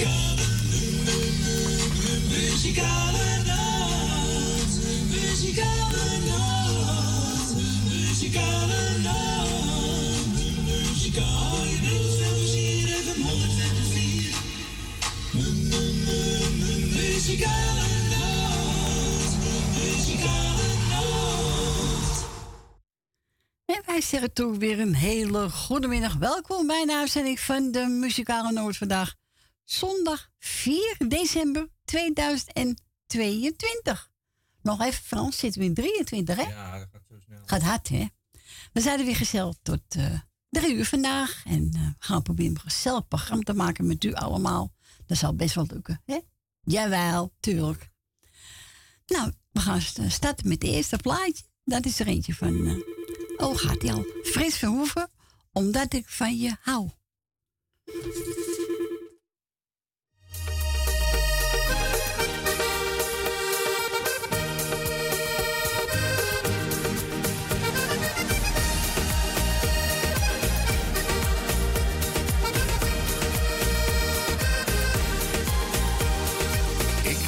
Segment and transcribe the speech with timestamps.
[0.00, 0.46] Muzikale,
[2.28, 4.72] muzikale nacht.
[5.10, 7.54] Muzikale nacht.
[7.88, 9.50] Muzikale nacht.
[10.66, 11.80] Muzikale
[16.94, 19.36] Muzikale nacht.
[19.76, 22.24] Muzikale nacht.
[23.64, 26.14] En wij zeggen toch weer een hele goede middag.
[26.14, 29.18] Welkom bij de uitzending van de Muzikale Noord vandaag.
[29.74, 34.10] Zondag 4 december 2022.
[34.62, 36.42] Nog even Frans, zitten we in 23 hè?
[36.42, 37.42] Ja, dat gaat zo snel.
[37.46, 38.06] Gaat hard hè?
[38.72, 41.42] We zijn er weer gezellig tot eh drie uur vandaag.
[41.44, 44.72] En we gaan proberen een gezellig programma te maken met u allemaal.
[45.06, 46.18] Dat zal best wel lukken hè?
[46.60, 47.90] Jawel, tuurlijk.
[49.06, 51.44] Nou, we gaan st- starten met het eerste plaatje.
[51.64, 52.66] Dat is er eentje van...
[52.66, 52.76] eh,
[53.46, 54.04] oh, gaat die al?
[54.22, 55.10] Frits Verhoeven,
[55.52, 56.88] omdat ik van je hou.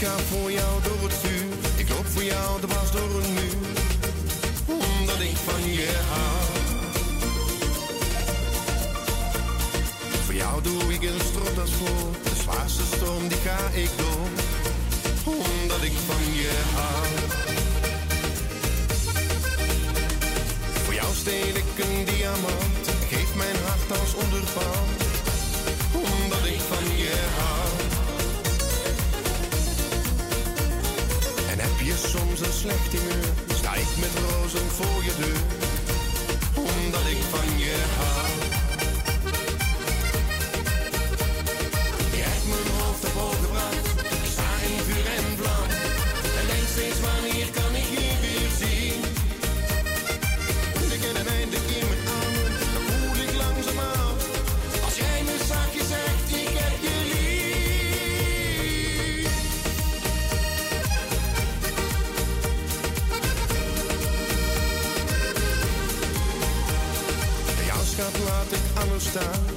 [0.03, 3.69] Ga voor jou door het vuur, ik loop voor jou de baas door een muur,
[4.67, 6.45] omdat ik van je hou.
[10.25, 14.28] Voor jou doe ik een stropdas voor, de zwaarste storm die ga ik door,
[15.34, 17.06] omdat ik van je hou.
[20.84, 24.72] Voor jou steel ik een diamant, geef mijn hart als onderpand,
[32.45, 35.41] een slecht humeur, sta ik met rozen voor je deur,
[36.65, 38.22] omdat ik van je hou.
[69.17, 69.52] Ik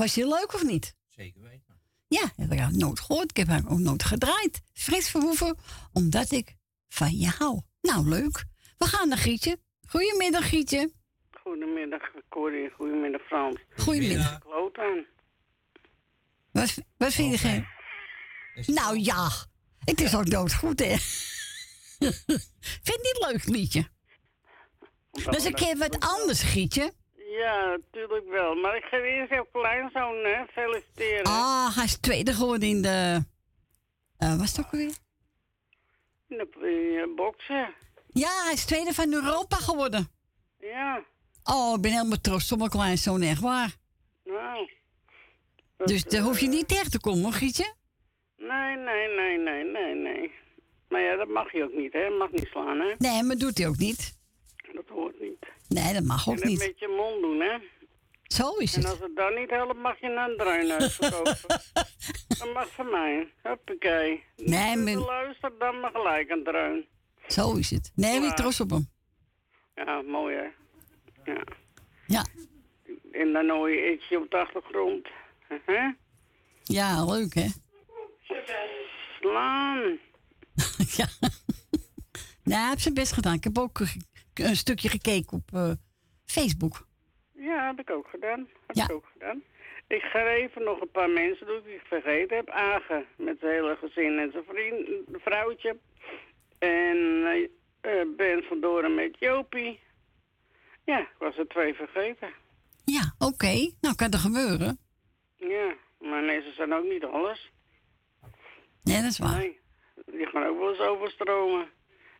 [0.00, 0.96] was je leuk of niet?
[1.08, 1.80] Zeker weten.
[2.08, 3.30] Ja, dat heb ik nooit gehoord.
[3.30, 4.62] Ik heb haar ook nooit gedraaid.
[4.72, 5.56] Frits Verhoeven,
[5.92, 6.56] omdat ik
[6.88, 7.60] van je hou.
[7.80, 8.44] Nou, leuk.
[8.78, 9.58] We gaan naar Gietje.
[9.86, 10.92] Goedemiddag, Gietje.
[11.30, 12.70] Goedemiddag, Corrie.
[12.70, 13.60] Goedemiddag, Frans.
[13.76, 14.38] Goedemiddag.
[14.38, 15.06] Kloot aan.
[16.52, 17.66] Wat, wat vind je geen...
[18.74, 19.28] Nou ja,
[19.84, 20.96] het is ook doodgoed, hè?
[20.96, 23.88] vind je het niet leuk, liedje?
[25.10, 26.92] Dat is een keer wat anders, Gietje.
[27.40, 28.54] Ja, natuurlijk wel.
[28.54, 31.24] Maar ik ga eerst jouw kleinzoon hè, feliciteren.
[31.24, 33.24] Ah, hij is tweede geworden in de...
[34.18, 34.94] eh was het ook alweer?
[36.28, 36.48] In de
[37.06, 37.74] eh, boksen.
[38.12, 40.08] Ja, hij is tweede van Europa geworden.
[40.58, 41.04] Ja,
[41.44, 43.76] Oh, ik ben helemaal trots op mijn kleinzoon, echt waar.
[44.24, 44.70] nou.
[45.84, 47.72] Dus daar hoef je niet tegen te komen, hoor, Gietje.
[48.36, 50.32] Nee, nee, nee, nee, nee, nee.
[50.88, 52.08] Maar ja, dat mag je ook niet, hè?
[52.10, 52.94] Mag niet slaan, hè?
[52.98, 54.18] Nee, maar doet hij ook niet.
[54.74, 55.14] Dat hoort.
[55.74, 56.58] Nee, dat mag ook en niet.
[56.58, 57.58] met je mond doen, hè?
[58.22, 58.90] Zo is En het.
[58.90, 61.36] als het dan niet helpt, mag je naar een druinhuis verkopen.
[62.38, 63.32] dat mag van mij.
[63.42, 64.24] Hoppakee.
[64.36, 66.86] Nee, maar- luister dan maar gelijk een druin.
[67.26, 67.92] Zo is het.
[67.94, 68.32] Nee, Ja.
[68.34, 68.88] trots op hem.
[69.74, 70.48] Ja, mooi hè.
[71.32, 71.42] Ja.
[72.06, 72.24] Ja.
[73.12, 75.08] En dan hoor je ietsje op de achtergrond.
[75.66, 75.90] Hè?
[76.62, 77.46] Ja, leuk hè?
[79.20, 79.98] Slaan.
[80.96, 81.06] ja.
[82.44, 83.34] Nee, hij heeft zijn best gedaan.
[83.34, 83.80] Ik heb ook
[84.34, 85.70] een stukje gekeken op eh,
[86.24, 86.86] Facebook.
[87.32, 88.48] Ja, heb ik ook gedaan.
[88.66, 88.84] Heb Ja.
[88.84, 89.42] ik ook gedaan.
[89.86, 92.48] Ik ga even nog een paar mensen doen die ik vergeten heb.
[92.50, 94.86] Agen met zijn hele gezin en zijn vriend,
[95.22, 95.76] vrouwtje.
[96.58, 97.24] En
[97.80, 99.80] eh, Ben van Doren met Jopie.
[100.84, 102.28] Ja, ik was er twee vergeten.
[102.84, 103.70] Ja, oké.
[103.80, 104.78] Nou, kan er gebeuren.
[105.36, 107.50] Ja, maar nee, ze zijn ook niet alles.
[108.82, 109.36] Nee, dat is waar.
[109.38, 109.58] Nee,
[110.06, 111.68] die gaan ook wel eens overstromen.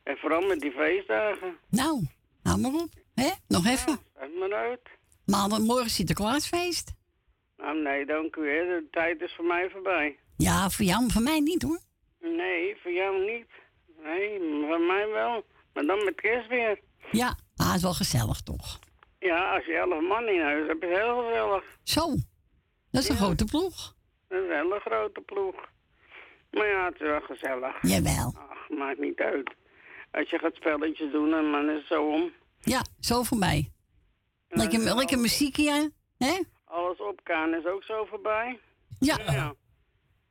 [0.03, 1.57] En vooral met die feestdagen.
[1.71, 2.07] Nou,
[2.43, 2.89] nou maar op.
[3.15, 3.31] Hè?
[3.49, 3.99] Nog even.
[4.17, 4.81] Uit maar uit.
[5.27, 6.93] Maandag, morgen Sinterklaasfeest.
[7.57, 8.49] Nou nee, dank u.
[8.51, 8.65] Hè.
[8.65, 10.19] De tijd is voor mij voorbij.
[10.37, 11.79] Ja, voor jou, maar voor mij niet hoor.
[12.21, 13.47] Nee, voor jou niet.
[14.03, 14.39] Nee,
[14.69, 15.45] voor mij wel.
[15.75, 16.81] Maar dan met kerst weer.
[17.11, 18.79] Ja, ah, het is wel gezellig toch.
[19.19, 21.65] Ja, als je elf man in huis hebt, is het heel gezellig.
[21.83, 22.07] Zo,
[22.91, 23.21] dat is een Ja.
[23.21, 23.95] grote ploeg.
[24.29, 25.55] Dat is een hele grote ploeg.
[26.51, 27.83] Maar ja, het is wel gezellig.
[27.83, 28.35] Jawel.
[28.51, 29.55] Ach, maakt niet uit.
[30.11, 32.33] Als je gaat spelletjes doen, en dan is het zo om.
[32.61, 33.73] Ja, zo voorbij.
[34.49, 36.41] Lekker, lekker muziekje, hè?
[36.65, 38.59] Alles opkaan is ook zo voorbij.
[38.99, 39.19] Ja.
[39.27, 39.55] Ja.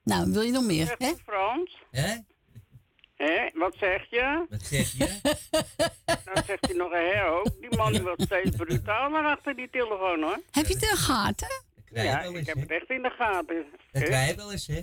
[0.04, 1.14] Nou, wil je nog meer, hè?
[1.26, 1.78] Frans?
[1.92, 2.16] Hè?
[3.16, 4.46] Hé, wat zeg je?
[4.50, 5.20] Wat zeg je?
[6.06, 7.52] Dan zegt hij nog een hè ook.
[7.60, 10.42] Die man die wordt steeds brutaler achter die telefoon hoor.
[10.52, 11.64] Heb je het in de gaten?
[11.86, 13.66] Ja, ik heb het echt in de gaten.
[13.92, 14.82] Dat krijg je wel eens, hè?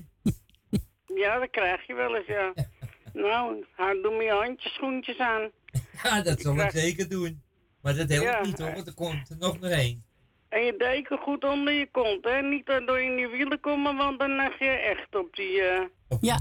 [1.14, 2.52] Ja, dat krijg je wel eens, ja.
[3.20, 5.50] Nou, ha- doe me je handjes, schoentjes aan.
[6.02, 7.42] Ja, dat zal ik krijg- zeker doen.
[7.82, 8.40] Maar dat helpt Ja.
[8.42, 10.04] niet, hoor, want er komt er nog maar één.
[10.48, 12.42] En je deken goed onder je kont, hè.
[12.42, 15.60] Niet door in die wielen komen, want dan leg je echt op die...
[15.62, 16.38] eh Op Ja.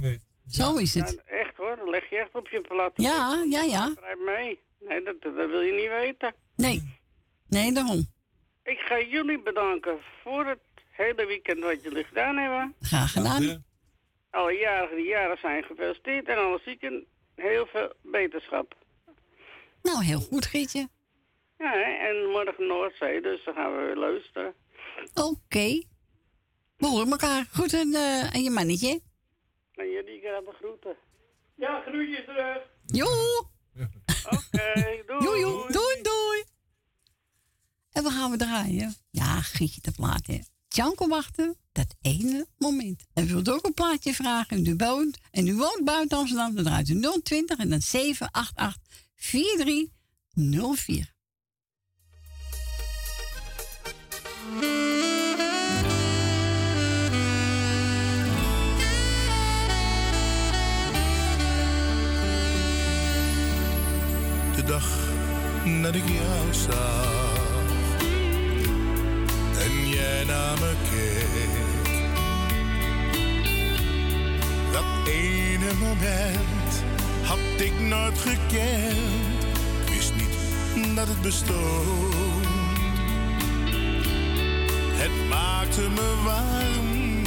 [0.48, 1.24] Zo is ja, het.
[1.26, 2.92] echt hoor, dan leg je echt op je plat.
[2.96, 3.92] Ja, ja, ja.
[3.98, 4.60] Schrijf mee.
[4.80, 6.34] Nee, dat, dat wil je niet weten.
[6.56, 6.98] Nee.
[7.48, 8.06] Nee, daarom.
[8.64, 10.60] Ik ga jullie bedanken voor het
[10.92, 12.76] hele weekend wat jullie gedaan hebben.
[12.80, 13.64] Graag Dank gedaan.
[14.36, 17.06] Alle jarigen die jaren zijn gefeliciteerd en alle zieken
[17.36, 18.76] heel veel beterschap.
[19.82, 20.88] Nou, heel goed, Gietje.
[21.58, 24.54] Ja, hè, en morgen Noordzee, dus dan gaan we weer luisteren.
[25.14, 25.84] Oké.
[26.78, 27.46] We horen elkaar.
[27.52, 29.02] Goed en, eh, en je mannetje.
[29.76, 30.96] En jullie gaan de groeten.
[31.56, 32.58] Ja, groetjes terug.
[32.86, 33.46] Joe.
[34.26, 34.74] Oké,
[35.08, 35.24] doei.
[35.24, 35.72] Joe, joe.
[35.72, 36.44] Doei, doei.
[37.92, 38.94] En we gaan we draaien.
[39.12, 40.40] Ja, Gietje te plaat, hè.
[40.76, 43.04] Janko wachten, dat ene moment.
[43.14, 46.64] En wilt ook een plaatje vragen en u woont, en u woont buiten Amsterdam, dan
[46.64, 48.82] draait u 020 en dan 788
[49.16, 51.14] 4304.
[64.56, 65.14] de dag
[65.82, 67.15] dat ik jou zag
[70.06, 71.54] jij naar me keek.
[74.72, 76.84] Dat ene moment
[77.24, 79.44] had ik nooit gekend,
[79.82, 82.46] ik wist niet dat het bestond.
[85.02, 87.24] Het maakte me warm,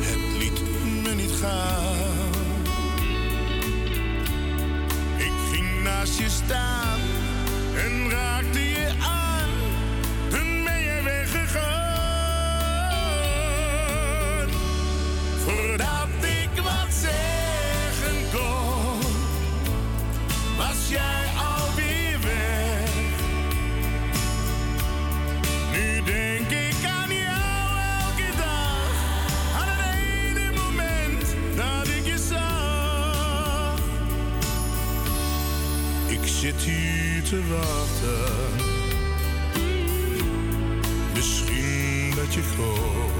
[0.00, 0.60] het liet
[1.02, 2.08] me niet gaan.
[5.16, 7.00] Ik ging naast je staan
[7.76, 8.69] en raakte
[15.50, 19.00] Voordat ik wat zeggen kon,
[20.56, 22.90] was jij alweer weg.
[25.72, 28.92] Nu denk ik aan jou elke dag,
[29.58, 29.94] aan het
[30.26, 33.78] ene moment dat ik je zag.
[36.06, 38.68] Ik zit hier te wachten.
[41.14, 43.19] Misschien dat je komt.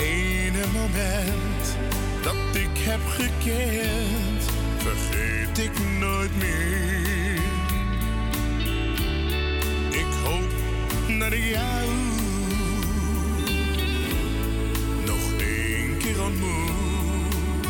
[0.00, 1.76] Ene moment
[2.22, 4.44] dat ik heb gekend,
[4.76, 7.40] vergeet ik nooit meer.
[9.90, 10.50] Ik hoop
[11.18, 11.88] dat ik jou
[15.06, 17.66] nog één keer ontmoet.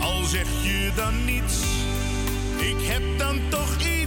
[0.00, 1.62] Al zeg je dan niets,
[2.58, 3.99] ik heb dan toch iets.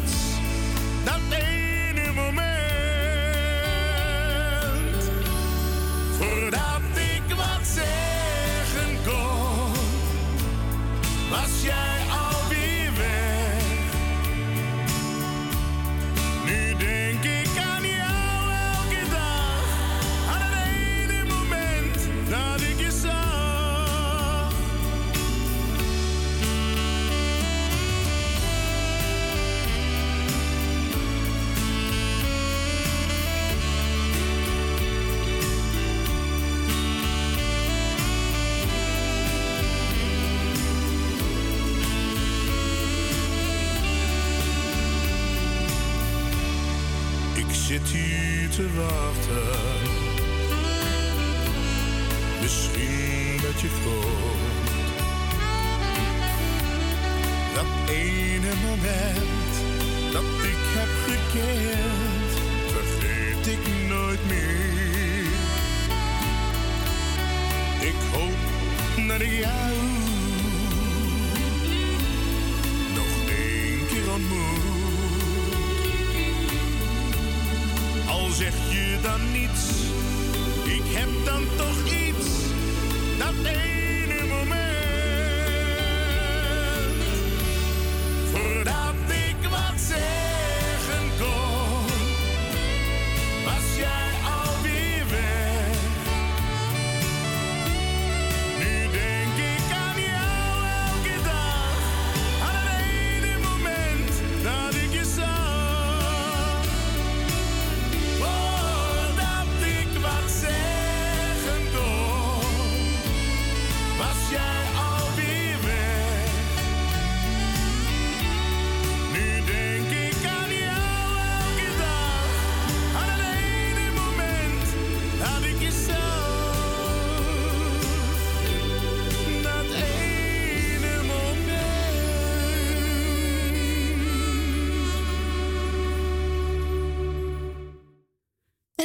[57.89, 59.51] Ene moment
[60.11, 62.31] dat ik heb gekend,
[62.71, 65.31] vergeet ik nooit meer.
[67.79, 68.41] Ik hoop
[69.07, 69.73] dat ik jou
[72.95, 74.61] nog één keer ontmoet.
[78.07, 79.69] Al zeg je dan niets,
[80.63, 82.02] ik heb dan toch iets,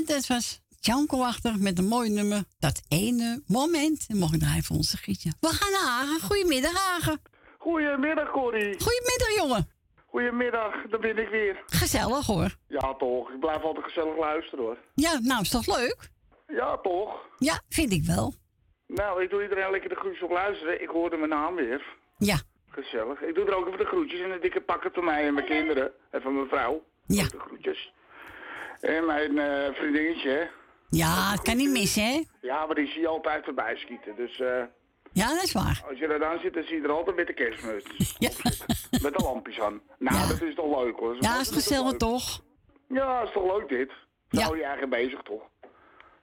[0.08, 2.44] dat was Janko achter met een mooi nummer.
[2.58, 4.06] Dat ene moment.
[4.08, 5.32] En mocht ik draaien voor onze Gietje.
[5.40, 6.20] We gaan naar Hagen.
[6.20, 7.20] Goedemiddag, Hagen.
[7.58, 8.80] Goedemiddag, Corrie.
[8.80, 9.68] Goedemiddag, jongen.
[10.06, 11.62] Goedemiddag, daar ben ik weer.
[11.66, 12.56] Gezellig, hoor.
[12.68, 13.30] Ja, toch.
[13.30, 14.78] Ik blijf altijd gezellig luisteren, hoor.
[14.94, 16.10] Ja, nou, is toch leuk?
[16.46, 17.26] Ja, toch.
[17.38, 18.34] Ja, vind ik wel.
[18.86, 20.82] Nou, ik doe iedereen lekker de groetjes op luisteren.
[20.82, 21.96] Ik hoorde mijn naam weer.
[22.18, 22.38] Ja,
[22.70, 23.20] Gezellig.
[23.22, 25.46] Ik doe er ook even de groetjes en een dikke pakken van mij en mijn
[25.46, 25.92] kinderen.
[26.10, 26.84] En van mijn vrouw.
[27.06, 27.22] Ja.
[27.28, 27.92] De groetjes.
[28.80, 30.44] En mijn eh, vriendinnetje, hè.
[30.90, 32.22] ja het kan niet missen, hè?
[32.40, 34.16] Ja, maar die zie je altijd voorbij schieten.
[34.16, 34.62] Dus eh,
[35.12, 35.82] Ja, dat is waar.
[35.88, 37.86] als je er dan zit, dan zie je er altijd met de kerstmuts.
[38.18, 38.30] Ja,
[39.02, 39.80] met de lampjes aan.
[39.98, 40.26] Nou, Ja.
[40.26, 41.16] dat is toch leuk, hoor.
[41.20, 42.40] ja is toch gezellig, toch?
[42.88, 43.90] Ja, is toch leuk dit?
[43.90, 44.42] Zo Ja.
[44.44, 45.42] hou je eigen bezig, toch?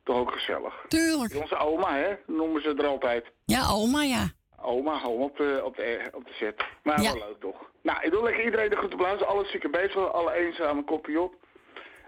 [0.04, 0.86] Toch ook gezellig.
[0.88, 1.36] Tuurlijk.
[1.36, 3.26] Onze oma, hè, noemen ze er altijd.
[3.46, 4.30] Ja, oma, ja.
[4.62, 6.64] Oma, gewoon op de, op de, op de set.
[6.84, 7.14] Maar Ja.
[7.14, 7.70] wel leuk toch.
[7.84, 9.34] Nou, ik wil lekker iedereen de groeten beluisteren.
[9.34, 11.34] Alle zieke bezig, alle eenzame kopje op.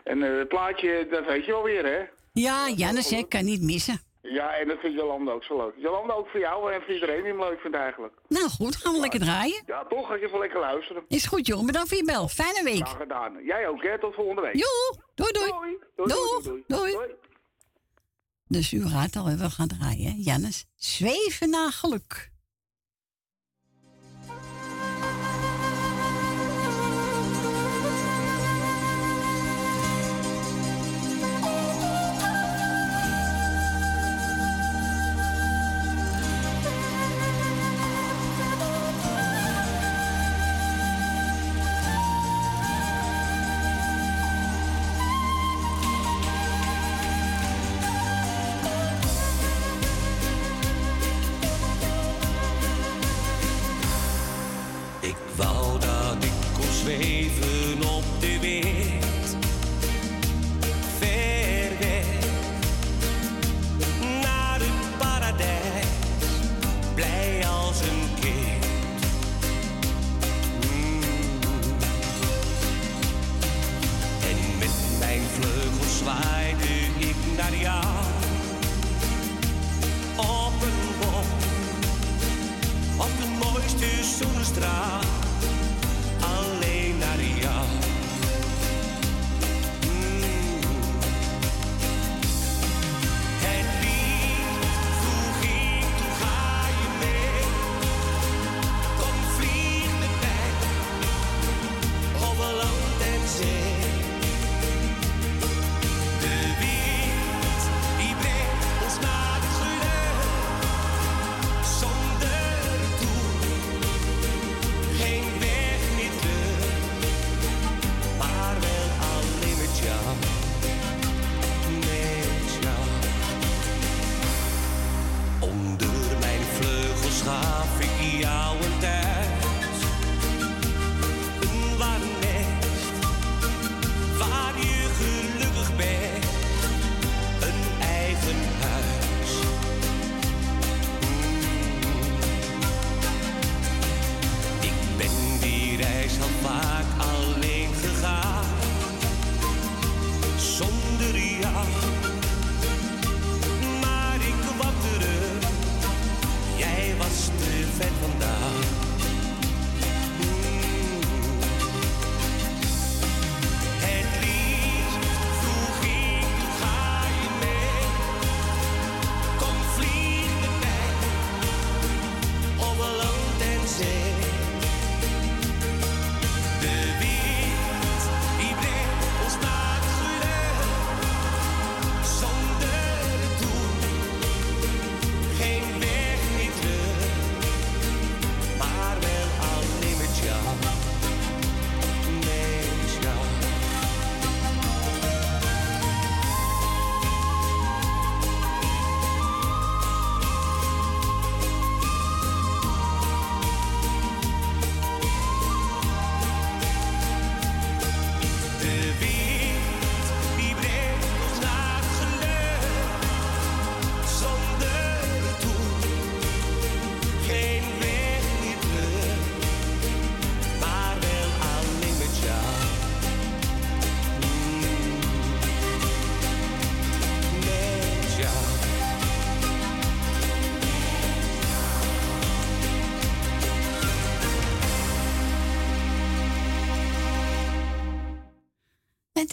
[0.08, 2.00] En eh, het plaatje, dat weet je wel weer, hè?
[2.34, 4.00] Ja, Jannes, hè, kan niet missen.
[4.22, 5.74] Ja, en dat vindt Jolanda ook zo leuk.
[5.78, 8.14] Jolanda ook voor jou en voor iedereen die hem leuk vindt eigenlijk.
[8.28, 9.64] Nou goed, gaan we lekker draaien.
[9.66, 10.08] Ja, toch?
[10.08, 11.04] Ga je even lekker luisteren.
[11.08, 11.66] Is goed, jongen.
[11.66, 12.28] Bedankt voor je bel.
[12.28, 12.88] Fijne week.
[12.88, 13.44] Graag gedaan.
[13.44, 14.00] Jij ook, hè?
[14.00, 14.54] Tot volgende week.
[14.56, 15.52] Joe, doei, doei.
[15.52, 15.78] Doei.
[15.96, 16.10] Doei.
[16.10, 16.44] Doeg.
[16.68, 16.92] Doei.
[16.92, 17.08] Doei.
[18.48, 20.06] Dus u raadt al, we gaan draaien.
[20.12, 20.14] hè.
[20.18, 22.30] Jannes, zweven naar geluk.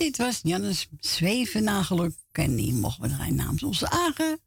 [0.05, 2.15] Dit was Jannes Zwevennageluk.
[2.33, 4.41] En die mochten we draaien namens onze Agen.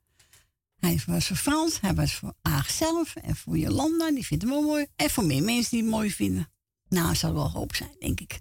[0.79, 3.15] Hij was voor Frans, hij was voor Aag zelf.
[3.15, 4.87] En voor Jolanda, die vindt hem wel mooi.
[4.95, 6.51] En voor meer mensen die het mooi vinden.
[6.89, 8.39] Nou, zal wel hoop zijn, denk ik.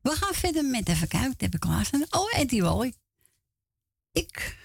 [0.00, 1.28] We gaan verder met even kijken.
[1.28, 2.06] Wat heb ik klaarstaan?
[2.10, 2.94] Oh, Eddie Wally.
[4.12, 4.58] Ik,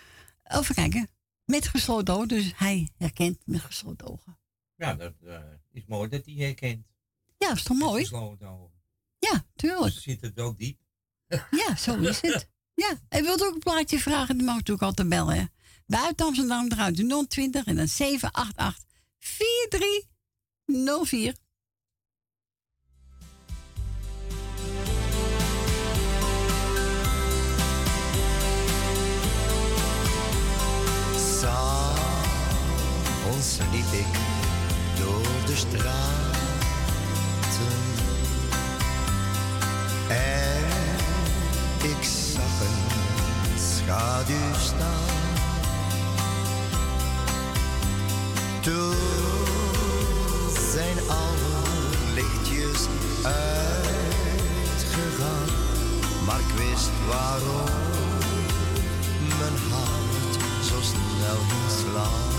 [0.44, 1.10] even kijken.
[1.46, 4.38] Met gesloten ogen, dus hij herkent met gesloten ogen.
[4.76, 6.86] Ja, dat eh, is mooi dat hij herkent.
[7.38, 8.02] Ja, is toch mooi?
[8.02, 8.82] Gesloten ogen.
[9.20, 9.94] Ja, tuurlijk.
[9.94, 10.88] Dus zit het wel diep.
[11.30, 12.48] Ja, zo is het.
[12.74, 15.52] Ja, en wilt ook een plaatje vragen, dan mag u natuurlijk altijd bellen.
[15.86, 18.84] Buiten Amsterdam de 020 en dan 788
[19.20, 21.36] 4304.
[31.39, 34.06] S'avonds liep ik
[35.00, 36.38] door de straten
[40.10, 40.38] en
[43.89, 45.17] schaduw staan.
[48.62, 48.95] Toen
[50.71, 51.58] zijn alle
[52.13, 52.88] lichtjes
[53.23, 53.89] uitgegaan,
[56.25, 57.69] maar ik wist waarom
[59.39, 62.30] mijn hart zo snel ging slaan.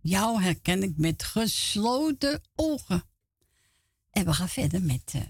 [0.00, 3.02] Jou herken ik met gesloten ogen.
[4.10, 5.20] En we gaan verder met, eh,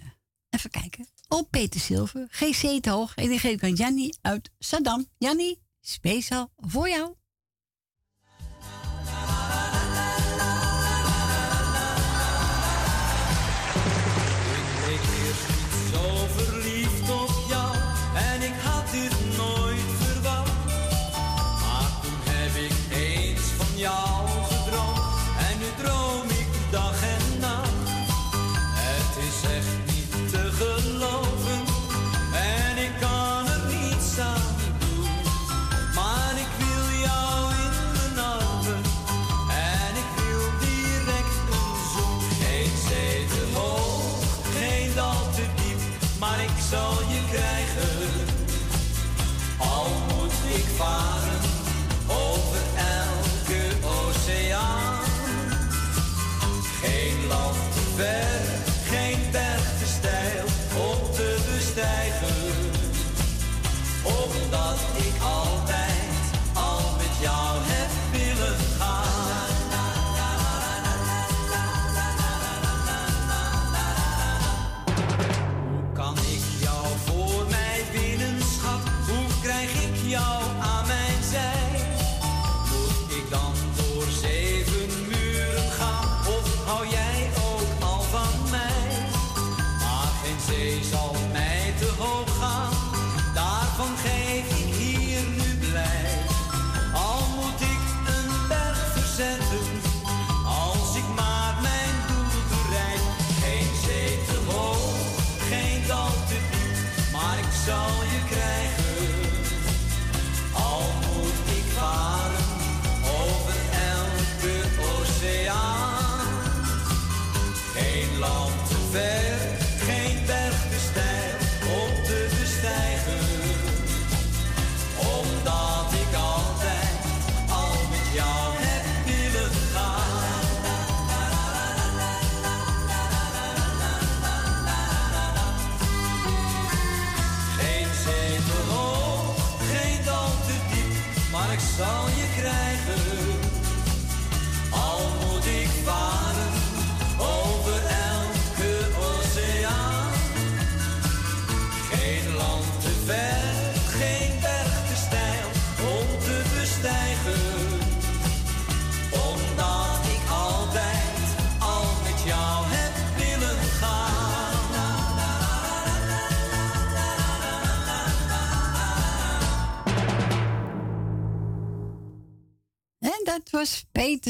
[0.50, 1.06] even kijken.
[1.28, 3.14] Oh, Peter Silver, GC te hoog.
[3.14, 5.06] En die geef ik aan Jannie uit Saddam.
[5.18, 7.14] Jannie, speciaal voor jou.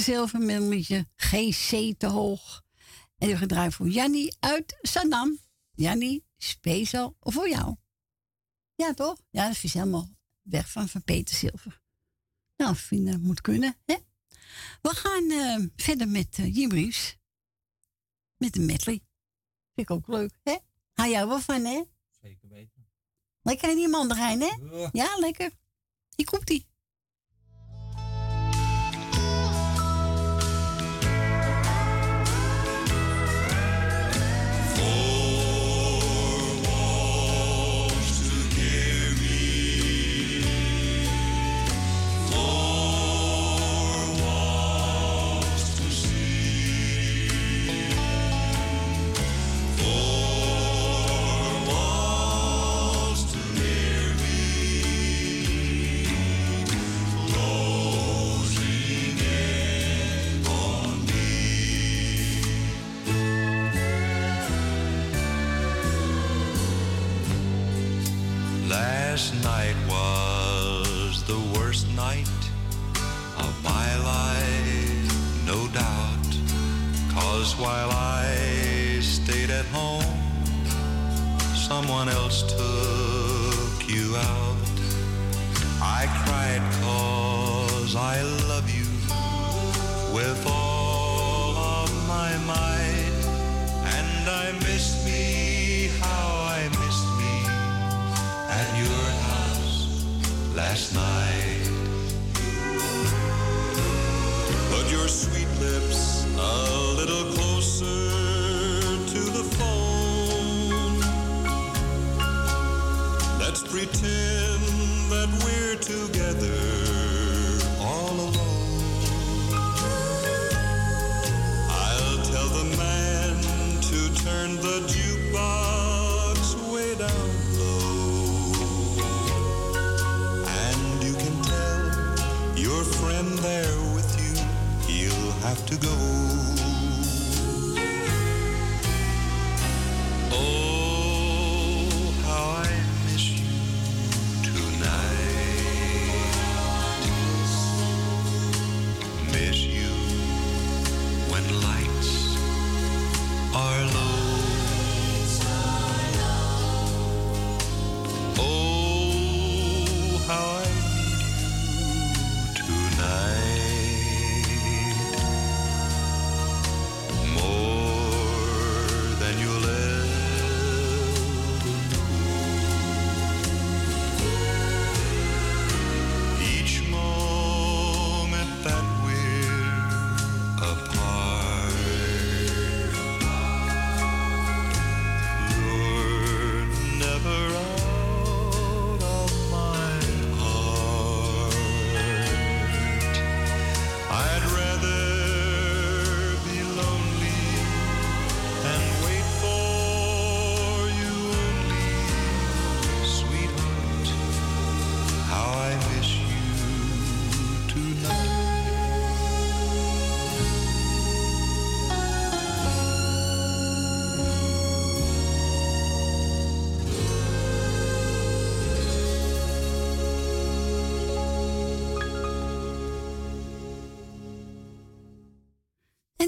[0.03, 2.63] zilver middelmuntje GC te hoog.
[3.19, 5.39] En je gedraaid voor Jannie uit Sanam.
[5.73, 7.77] Jannie, speciaal voor jou.
[8.75, 9.23] Ja, toch?
[9.31, 10.09] Ja, dat is helemaal
[10.43, 11.81] weg van, van Peter Zilver.
[12.57, 13.97] Nou, dat moet kunnen, hè?
[14.83, 17.19] We gaan uh, verder met eh, uh, Jimries.
[18.37, 19.05] Met de medley.
[19.75, 20.57] Vind ik ook leuk, hè?
[20.93, 21.83] Hou jij wel van, hè?
[22.21, 22.91] Zeker weten.
[23.43, 24.51] Lekker in die mandarijn, hè?
[24.93, 25.51] Ja, lekker.
[26.15, 26.67] Ik komt die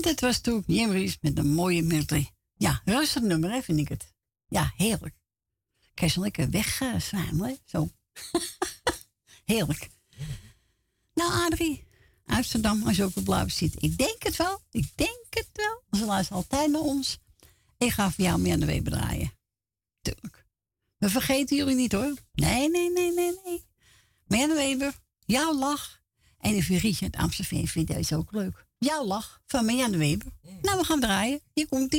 [0.04, 2.30] dat was toen Jim met een mooie melodie.
[2.56, 4.12] Ja, rustig nummer, hè, vind ik het.
[4.48, 5.14] Ja, heerlijk.
[5.94, 7.90] Je zo lekker wegzwamelen, zo.
[9.44, 9.88] heerlijk.
[11.14, 11.86] Nou, Adrie,
[12.24, 13.82] Amsterdam, als je ook op blijven zitten.
[13.82, 15.82] Ik denk het wel, ik denk het wel.
[16.00, 17.18] Ze luisteren altijd naar ons.
[17.78, 19.32] Ik ga voor jou meer aan de draaien.
[20.00, 20.46] Tuurlijk.
[20.98, 22.14] We vergeten jullie niet hoor.
[22.32, 23.64] Nee, nee, nee, nee, nee.
[24.26, 26.02] Marianne Weber, jouw lach.
[26.38, 28.63] En een Rietje uit Amsterdam vindt deze ook leuk.
[28.84, 30.32] Jouw lach van Marianne Weber.
[30.62, 31.40] Nou, we gaan draaien.
[31.52, 31.90] Hier komt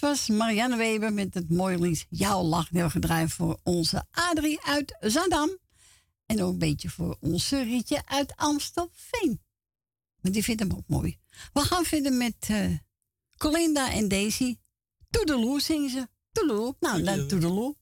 [0.00, 2.68] dat was Marianne Weber met het mooie lied Jouw Lach.
[2.68, 5.58] Die we gedraaid voor onze Adrie uit Zandam.
[6.26, 9.42] En ook een beetje voor onze Rietje uit Amstelveen.
[10.20, 11.18] Want die vindt hem ook mooi.
[11.52, 12.76] We gaan verder met eh,
[13.36, 14.56] Colinda en Daisy.
[15.10, 16.08] Toedeloe zingen ze.
[16.32, 16.76] Toedeloe.
[16.80, 17.76] Nou, dan toedeloe.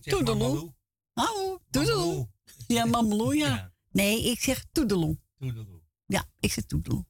[0.00, 0.74] Toedeloe.
[1.14, 2.28] Oh, toedeloe.
[2.66, 3.72] Ja, mameloe, ja.
[3.90, 5.18] Nee, ik zeg toedeloe.
[5.38, 5.80] Toedeloe.
[6.06, 6.64] Ja, ik zeg.
[6.64, 7.04] Toedeloe,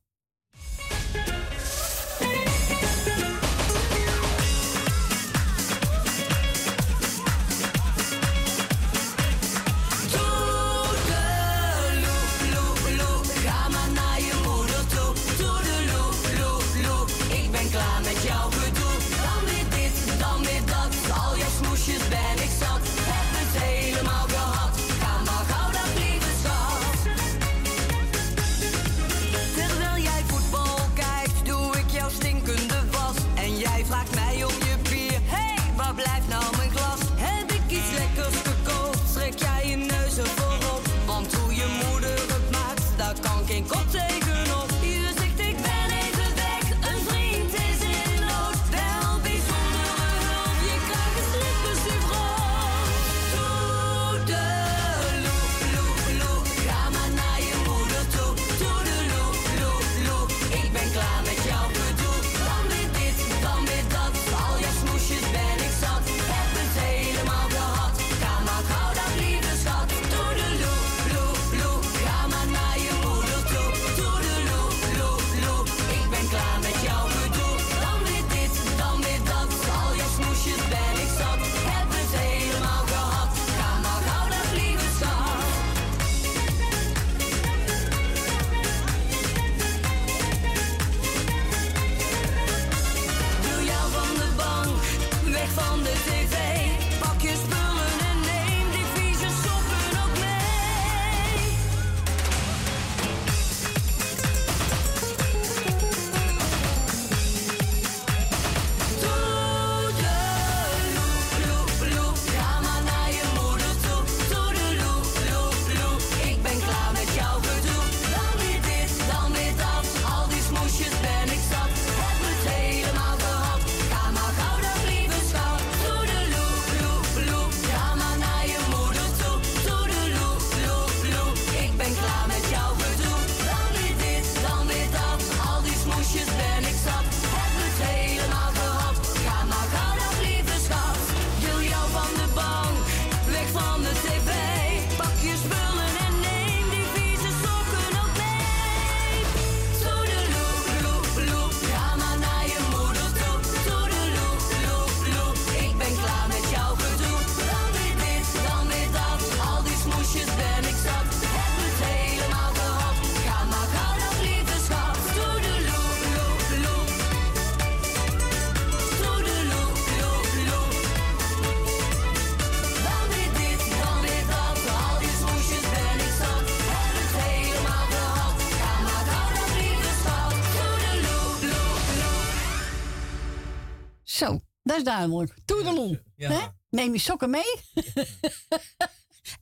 [184.84, 185.34] duidelijk.
[185.44, 186.02] Toedeloe.
[186.16, 186.56] Ja.
[186.70, 187.60] Neem je sokken mee.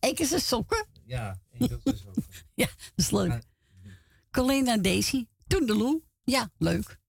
[0.01, 0.87] Eén zijn sokken.
[1.05, 2.25] Ja, één sokken.
[2.55, 3.43] ja, dat is leuk.
[4.31, 5.27] Colleen en Daisy.
[5.47, 6.03] Toedeloe.
[6.25, 7.01] Ja, leuk.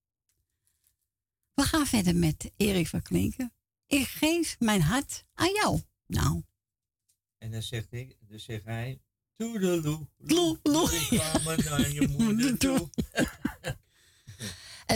[1.54, 3.54] We gaan verder met Erik van Klinken.
[3.88, 5.82] Ik geef mijn hart aan jou.
[6.08, 6.44] Nou.
[7.38, 9.02] En dan zegt, ik, dan zegt hij...
[9.36, 10.08] Toedeloe.
[10.18, 10.92] Loe, loe.
[10.92, 11.22] Ik.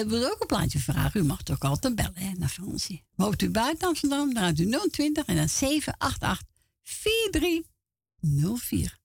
[0.05, 3.03] wil ook een plaatje vragen, u mag toch altijd bellen hè, naar Fransie.
[3.15, 6.43] Woont u buiten Amsterdam, dan gaat u 020 en dan 788
[6.83, 8.97] 4304.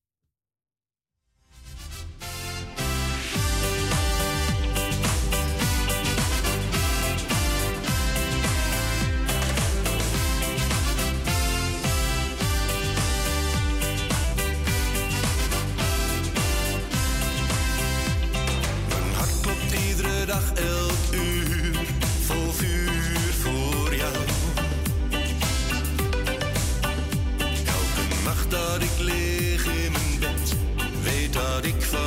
[20.32, 20.81] dag
[31.62, 32.01] Nordic Flow.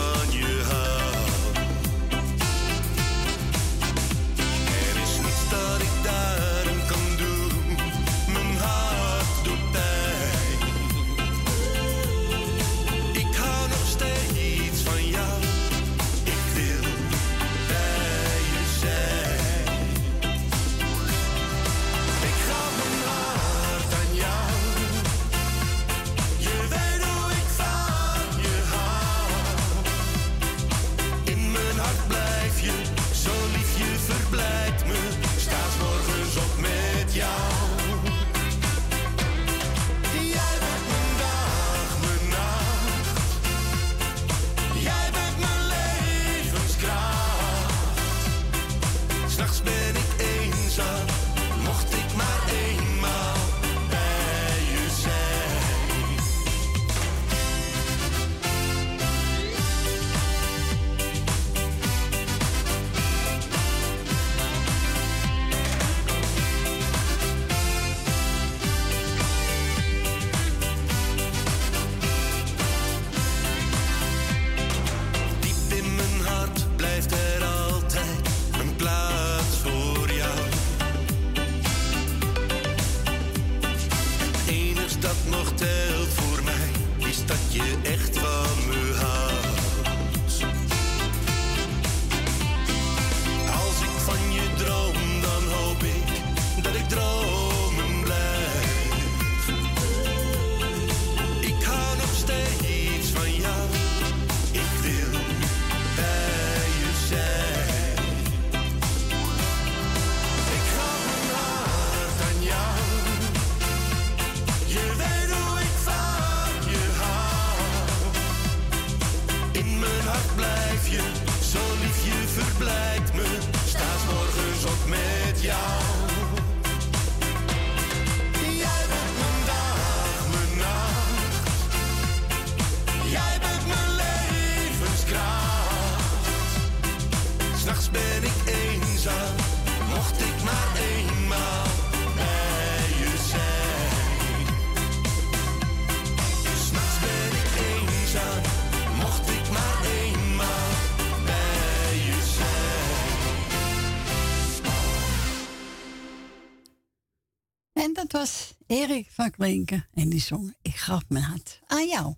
[158.76, 159.88] Erik van Klinken.
[159.94, 162.16] En die zong Ik gaf mijn hart aan jou.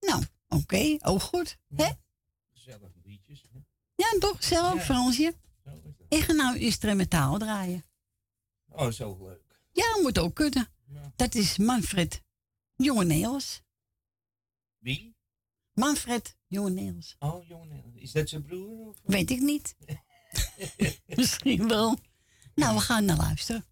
[0.00, 1.58] Nou, oké, ook goed.
[1.74, 1.90] Hè?
[2.52, 3.44] Gezellige liedjes.
[3.52, 3.58] hè.
[3.94, 4.44] Ja, toch?
[4.44, 4.80] Zelf, Ja.
[4.80, 5.34] Fransje.
[6.08, 7.84] Ik ga nou instrumentaal draaien.
[8.68, 9.60] Oh, zo leuk.
[9.72, 10.68] Ja, moet ook kunnen.
[10.86, 11.12] Ja.
[11.16, 12.22] Dat is Manfred
[12.76, 13.62] Jongeneels.
[14.78, 15.16] Wie?
[15.72, 17.16] Manfred Jongeneels.
[17.18, 17.92] Oh, jongen.
[17.94, 18.88] Is dat zijn broer?
[18.88, 18.96] Of?
[19.04, 19.76] Weet ik niet.
[21.06, 21.98] Misschien wel.
[22.54, 23.64] Nou, we gaan naar luisteren.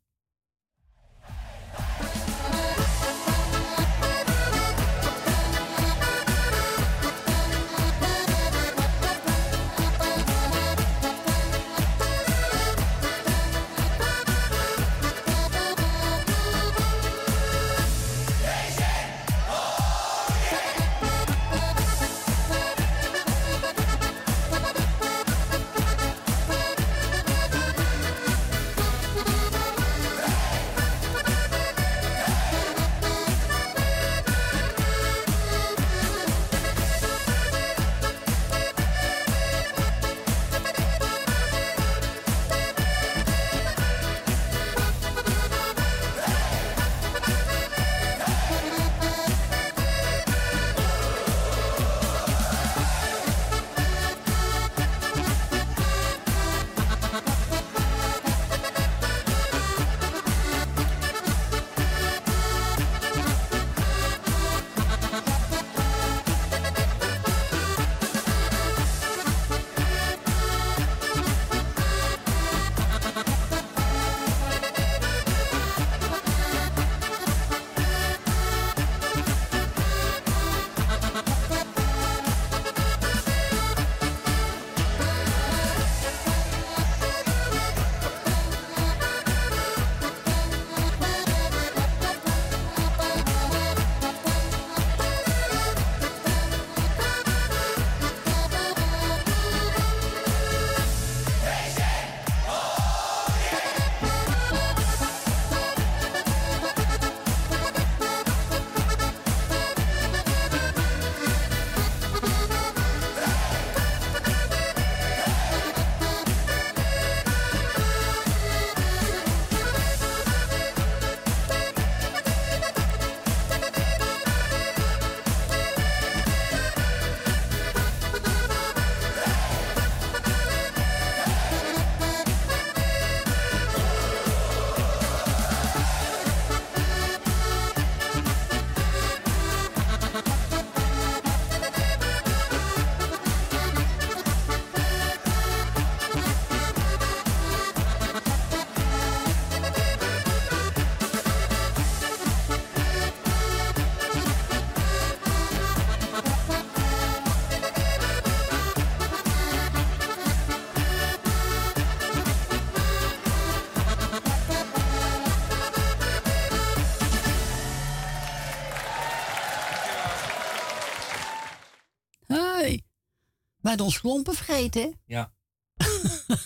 [173.81, 174.91] Ons klompen vergeten, hè?
[175.05, 175.35] Ja.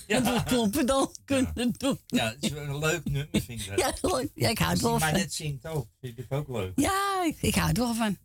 [0.07, 1.99] Dat we klompen dan kunnen doen.
[2.07, 3.79] Ja, het is wel een leuk nummer, vind ik.
[3.79, 4.31] Ja, leuk.
[4.35, 5.19] Ja, ik hou het wel hij maar van.
[5.19, 6.73] net zingt ook, vind ik ook leuk.
[6.81, 8.19] Ja, ik, ik hou het wel van.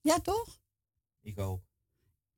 [0.00, 0.60] Ja, toch?
[1.22, 1.62] Ik ook.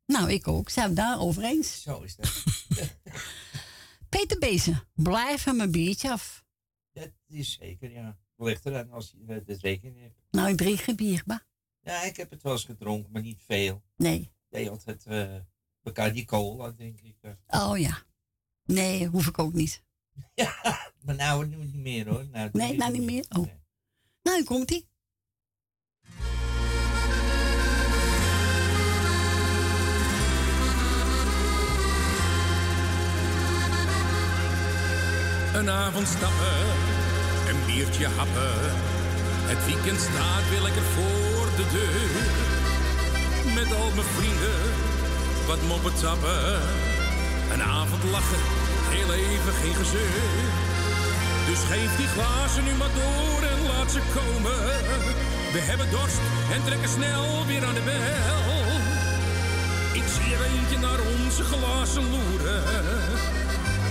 [0.07, 0.69] Nou, ik ook.
[0.69, 1.83] Zijn we daar over eens?
[1.83, 2.43] Zo is dat.
[4.09, 6.45] Peter Bezen, blijf van mijn biertje af.
[6.93, 8.19] Dat is zeker, ja.
[8.37, 10.15] Ligt eraan als je de rekening hebt.
[10.31, 11.47] Nou, ik drink geen bier, maar
[11.81, 13.83] Ja, ik heb het wel eens gedronken, maar niet veel.
[13.97, 14.33] nee.
[14.55, 15.35] Nee, altijd eh
[15.83, 17.17] elkaar die cola, denk ik.
[17.21, 17.31] eh.
[17.69, 18.03] Oh ja.
[18.65, 19.83] Nee, hoef ik ook niet.
[21.05, 22.27] Maar nou nu niet meer hoor.
[22.33, 23.25] Nou, Nee, nou niet meer.
[23.29, 23.47] Oh.
[24.23, 24.89] Nou, hier komt ie.
[35.55, 36.57] Een avond stappen,
[37.49, 38.55] een biertje happen.
[39.51, 42.54] Het weekend staat weer lekker voor de deur.
[43.55, 44.61] Met al mijn vrienden,
[45.47, 46.61] wat moppen tappen.
[47.53, 48.43] Een avond lachen,
[48.95, 50.23] heel even geen gezeur.
[51.47, 54.59] Dus geef die glazen nu maar door en laat ze komen.
[55.55, 58.43] We hebben dorst en trekken snel weer aan de bel.
[60.01, 62.63] Ik zie er eentje naar onze glazen loeren.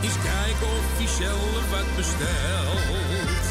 [0.04, 3.46] Eens kijken of hij zelf wat bestelt.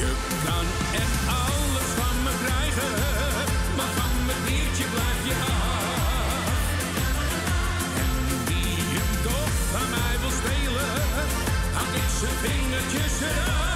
[0.00, 0.10] Je
[0.44, 0.66] kan
[1.00, 1.47] echt alles
[13.20, 13.67] vingertjes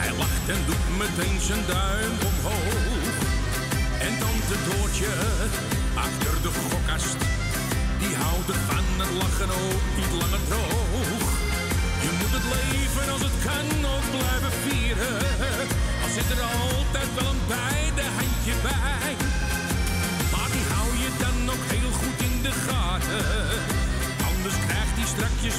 [0.00, 3.14] Hij lacht en doet meteen zijn duim omhoog.
[4.06, 5.12] En tante Doortje
[6.06, 7.20] achter de gokkast.
[8.02, 11.24] Die houdt het van het lachen ook niet langer droog.
[12.04, 15.66] Je moet het leven als het kan ook blijven vieren.
[16.02, 19.12] Al zit er altijd wel een beide handje bij.
[20.32, 23.26] Maar die hou je dan ook heel goed in de gaten.
[24.30, 25.56] Anders krijgt hij strakjes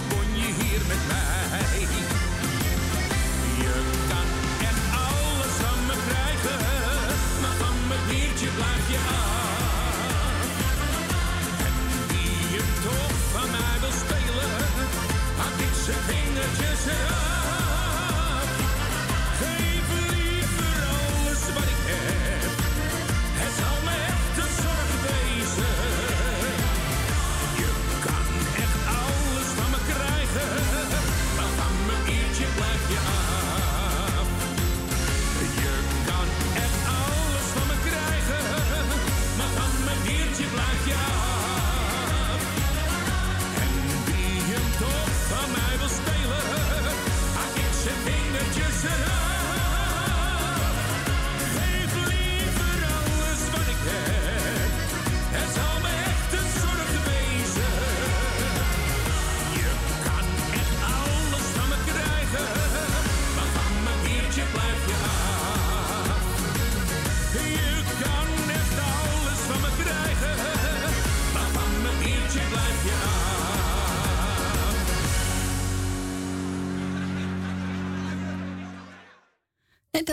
[15.88, 17.27] zijn vingertjes.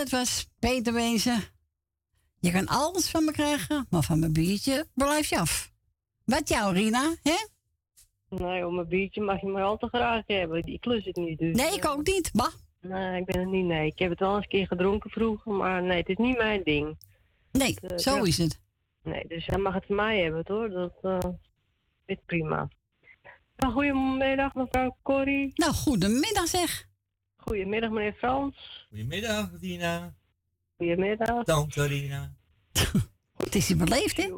[0.05, 1.43] Dat was Peter Wezen.
[2.41, 5.73] Je kan alles van me krijgen, maar van mijn biertje blijf je af.
[6.25, 7.47] Wat jou, Rina, hè?
[8.29, 10.67] Nee, om een biertje mag je maar al te graag hebben.
[10.67, 11.57] Ik klus het niet, dus...
[11.57, 12.53] Nee, ik ook niet, bah.
[12.81, 13.87] Nee, ik ben het niet, nee.
[13.87, 16.63] Ik heb het wel eens een keer gedronken vroeger, maar nee, het is niet mijn
[16.65, 16.99] ding.
[17.53, 18.61] Nee, Eh, zo is het.
[19.03, 20.69] Nee, dus hij mag het van mij hebben, hoor.
[20.71, 21.31] Dat eh,
[22.07, 22.69] is prima.
[23.57, 25.51] Nou, goedemiddag, mevrouw Corrie.
[25.55, 26.89] Nou, goedemiddag zeg.
[27.45, 28.87] Goedemiddag, meneer Frans.
[28.89, 30.15] Goedemiddag, Dina.
[30.77, 31.45] Goedemiddag.
[31.45, 32.33] Tante Rina.
[33.45, 34.29] Het is je beleefd, hè?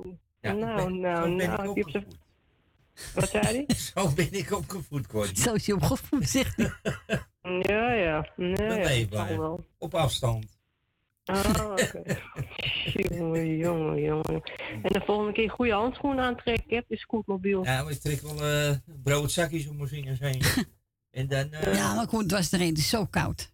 [0.40, 1.80] Ja, nou, ben- nou, zo ben nou.
[1.80, 2.02] ik zo-
[3.14, 3.66] Wat zei hij?
[3.94, 5.36] Zo ben ik opgevoed, Corrie.
[5.38, 6.72] Zo is je opgevoed, zegt hij.
[7.61, 8.32] Ja, ja.
[8.36, 9.57] Nee, ja.
[9.78, 10.59] Op afstand.
[11.24, 12.02] Ah, oké.
[12.92, 14.42] jongen, jongen, jongen.
[14.82, 17.64] En de volgende keer goede handschoenen aantrekken, op je scootmobiel.
[17.64, 20.42] Ja, maar ik trek wel eh, broodzakjes om mijn vingers heen.
[21.16, 21.50] En dan...
[21.50, 23.52] eh, Ja, maar goed, het was er een, het is zo koud.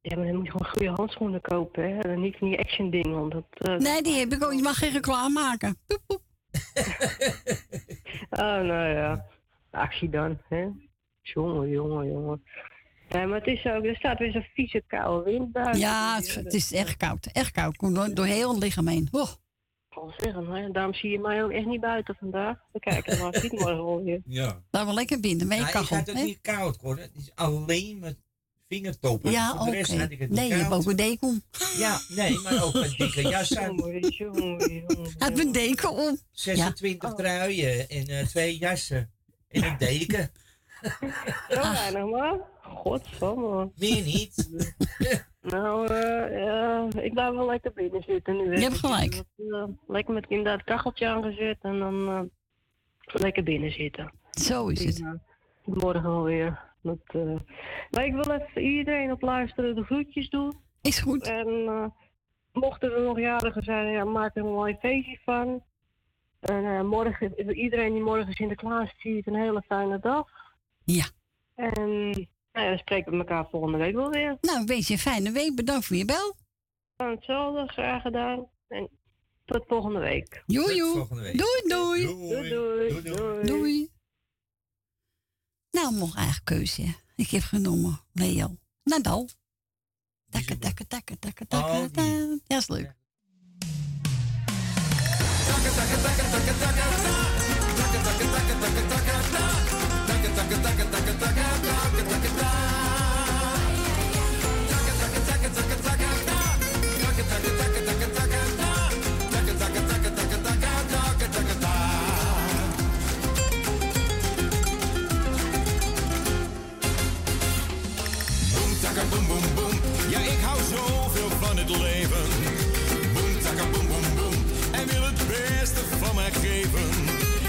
[0.00, 1.98] Ja, maar dan moet je gewoon goede handschoenen kopen, hè.
[2.00, 3.44] En niet van die action ding, want dat...
[3.52, 4.52] eh, Nee, die heb ik ook.
[4.52, 5.78] Je mag geen reclame maken.
[5.86, 6.22] Poep, poep.
[8.30, 9.24] Oh, nou ja.
[9.70, 10.66] Actie dan, hè.
[11.22, 12.42] Jongen, jongen, jongen.
[13.08, 15.80] Ja, maar het is ook, er staat weer zo'n vieze koude wind buiten.
[15.80, 17.26] Ja, het, het is echt koud.
[17.32, 17.76] Echt koud.
[17.76, 19.08] Komt door, door heel het lichaam heen.
[19.10, 19.28] Oh,
[19.94, 20.70] kan zeggen, hè.
[20.70, 22.58] daarom zie je mij ook echt niet buiten vandaag.
[22.72, 24.20] We kijken maar, ziet morgen wel weer.
[24.40, 24.62] Ja.
[24.70, 25.46] daar wel lekker binnen.
[25.46, 25.96] Met je Nou, ik kachel.
[25.96, 26.98] had het niet koud, hoor.
[26.98, 28.16] Het is alleen met
[28.68, 29.30] vingertoppen.
[29.30, 29.70] Ja, oké.
[29.70, 30.80] rest had ik het niet Nee, je hebt koud.
[30.84, 31.42] ook een deken om.
[31.78, 33.82] Ja, nee, maar ook een dikke jas aan.
[35.18, 36.18] Heb een deken om.
[36.30, 39.10] 26 truien en eh, twee jassen.
[39.48, 40.30] En een deken.
[41.48, 42.38] Zo weinig maar.
[42.62, 43.70] Godverdomme.
[43.76, 44.50] Meer niet.
[45.42, 45.94] Nou,
[46.34, 48.54] ja, ik blijf wel lekker binnen zitten nu.
[48.54, 49.22] Je hebt gelijk.
[49.36, 52.30] Eh, lekker met inderdaad het kacheltje aangezet en dan
[53.04, 54.12] lekker binnen zitten.
[54.30, 55.18] Zo is het.
[55.64, 56.70] Morgen alweer.
[56.82, 56.98] Dat,
[57.90, 60.52] Maar ik wil even iedereen op luisteren de groetjes doen.
[60.80, 61.26] Is goed.
[61.26, 61.84] En eh,
[62.52, 65.62] mochten er nog jarigen zijn, ja, maak er een mooi feestje van.
[66.40, 70.28] En morgen, iedereen die morgen Sinterklaas ziet, een hele fijne dag.
[70.84, 71.04] Ja.
[71.54, 74.36] En nou ja, dan spreken we elkaar volgende week wel weer.
[74.40, 75.54] Nou, wees je een fijne week.
[75.54, 76.36] Bedankt voor je bel.
[76.96, 78.48] Dan hetzelfde, graag gedaan.
[78.68, 78.88] En
[79.44, 80.42] tot volgende week.
[80.46, 81.06] Joe, joe.
[81.08, 82.06] Doei, doei.
[82.06, 83.02] Doei, doei.
[83.02, 83.46] doei.
[83.46, 83.90] Doei.
[85.70, 86.94] Nou, nog eigen keuze.
[87.16, 89.28] Ik heb genomen Leo Nadal.
[90.30, 92.40] Takke, takke, takke, takke, takke, takke.
[92.46, 92.94] Ja, is leuk.
[101.18, 101.31] Boom,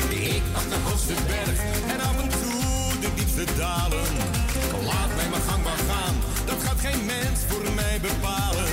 [0.10, 1.60] Ik pak de hoogste berg
[1.94, 4.08] en af en toe de diepste dalen.
[4.86, 6.16] Laat mij mijn gang maar gaan,
[6.46, 8.72] dat gaat geen mens voor mij bepalen.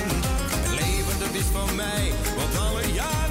[0.53, 3.30] Het leven dat is van mij, want alle jaren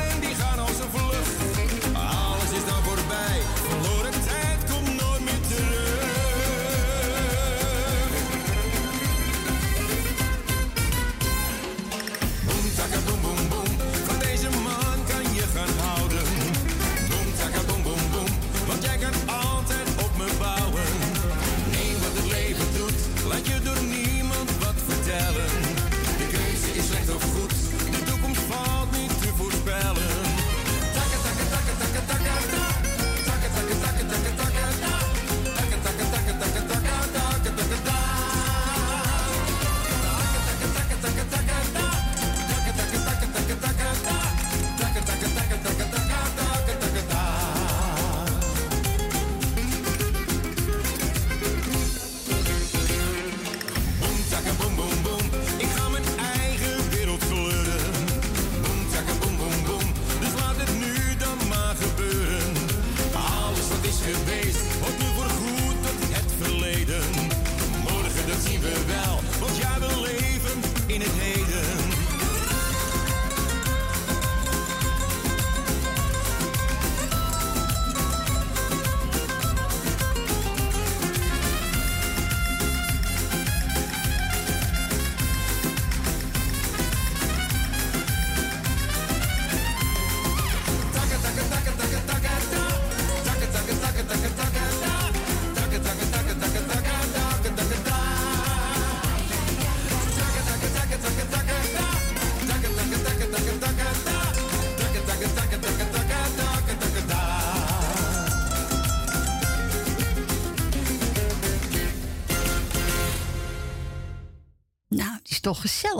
[70.95, 71.30] in het heden.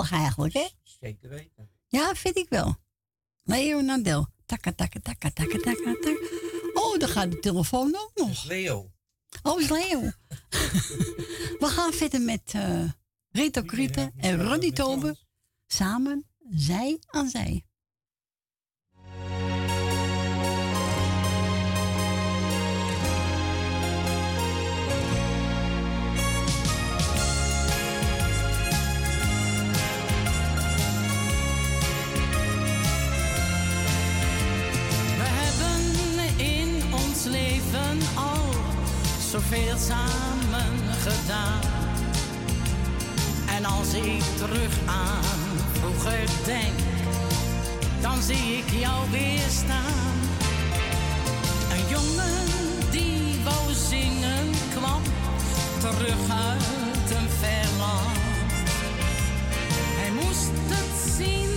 [0.03, 0.69] Is gezellig eigenlijk, hè?
[0.83, 1.71] Zeker weten.
[1.89, 2.77] Ja, vind ik wel.
[3.43, 4.27] Leo Nadel.
[4.47, 6.27] Takka, takka, takka, takka, takka, takka.
[6.75, 8.45] Oh, dan gaat de telefoon ook nog.
[8.45, 8.91] Leo.
[9.43, 10.01] Oh, is Leo.
[11.63, 12.91] We gaan verder met eh
[13.31, 13.63] Rito
[14.17, 15.17] en Ronnie Tobe.
[15.67, 17.65] Samen, zij aan zij.
[39.41, 41.61] Zoveel samen gedaan.
[43.57, 46.79] En als ik terug aan vroeger denk,
[48.01, 50.17] dan zie ik jou weer staan.
[51.73, 52.47] Een jongen
[52.91, 53.73] die wou
[54.75, 55.03] kwam
[55.79, 58.19] terug uit een ver land.
[59.99, 61.50] Hij moest het zien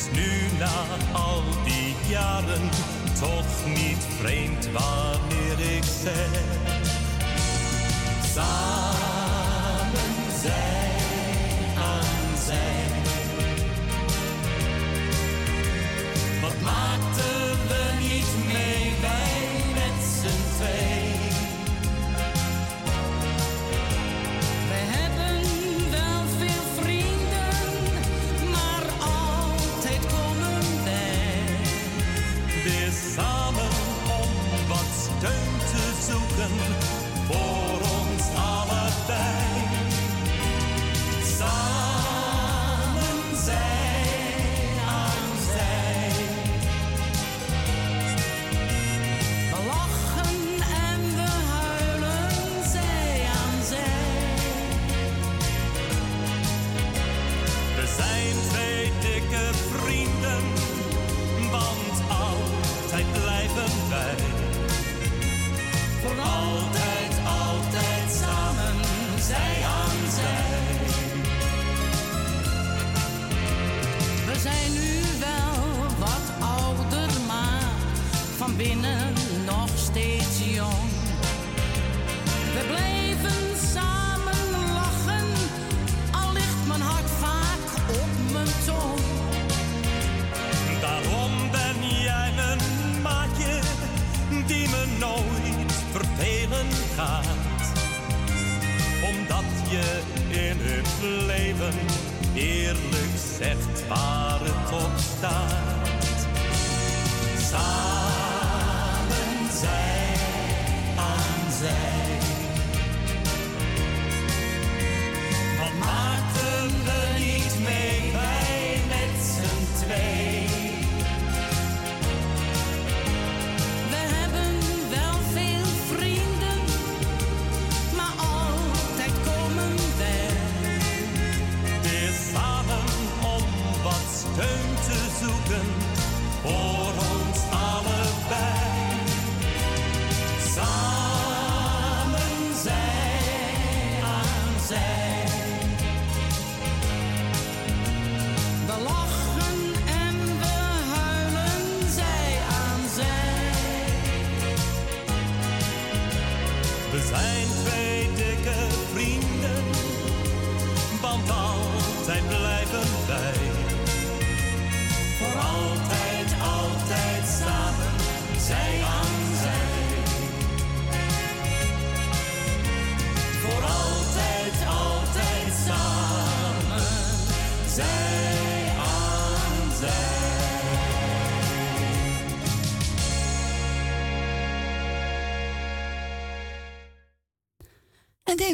[0.00, 2.70] is nu na al die jaren
[3.20, 6.42] toch niet vreemd wanneer ik zeg.
[8.34, 10.90] Samen zij
[11.76, 12.84] aan zij.
[16.40, 18.49] Wat maakten we niet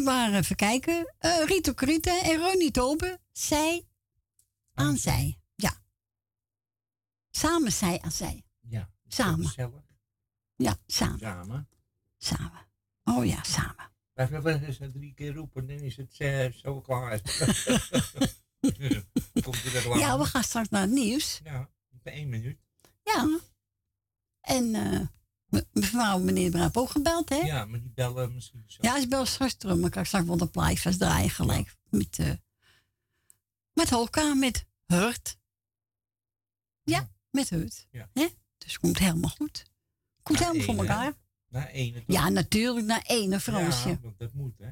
[0.04, 3.20] Waren, even kijken, eh Rito Krita en Ronnie Toben.
[3.32, 3.86] Zij
[4.74, 5.38] aan zij.
[5.54, 5.72] Ja.
[7.30, 8.44] Samen zij aan zij.
[8.60, 8.90] Ja.
[9.08, 9.52] Samen.
[10.56, 11.18] Ja, samen.
[11.18, 11.68] Samen.
[12.18, 12.66] Samen.
[13.04, 13.90] Oh ja, samen.
[14.12, 17.20] Wij willen eens drie keer roepen, dan is het eh, zo klaar.
[19.42, 19.98] Komt u er?
[19.98, 21.40] Ja, we gaan straks naar het nieuws.
[21.44, 22.58] Ja, bij één minuut.
[23.02, 23.38] Ja.
[24.40, 25.00] En eh,
[25.72, 27.36] mevrouw, meneer Braap ook gebeld, hè?
[27.36, 28.78] Ja, maar die bellen misschien zo.
[28.80, 29.76] Ja, ze bel straks terug.
[29.76, 31.74] Maar ik kan straks wel de plaatjes draaien gelijk.
[31.90, 32.30] Met, eh
[33.72, 35.38] met Holka, met Hurt.
[36.82, 37.86] Ja, met Hurt.
[37.90, 38.10] Ja.
[38.12, 38.26] Hè?
[38.58, 39.64] Dus het komt helemaal goed.
[40.22, 41.14] Komt helemaal voor elkaar.
[41.48, 41.92] Na één.
[41.94, 42.02] toch?
[42.06, 43.88] Ja, natuurlijk, naar ene Fransje.
[43.88, 44.70] Ja, want dat moet, hè.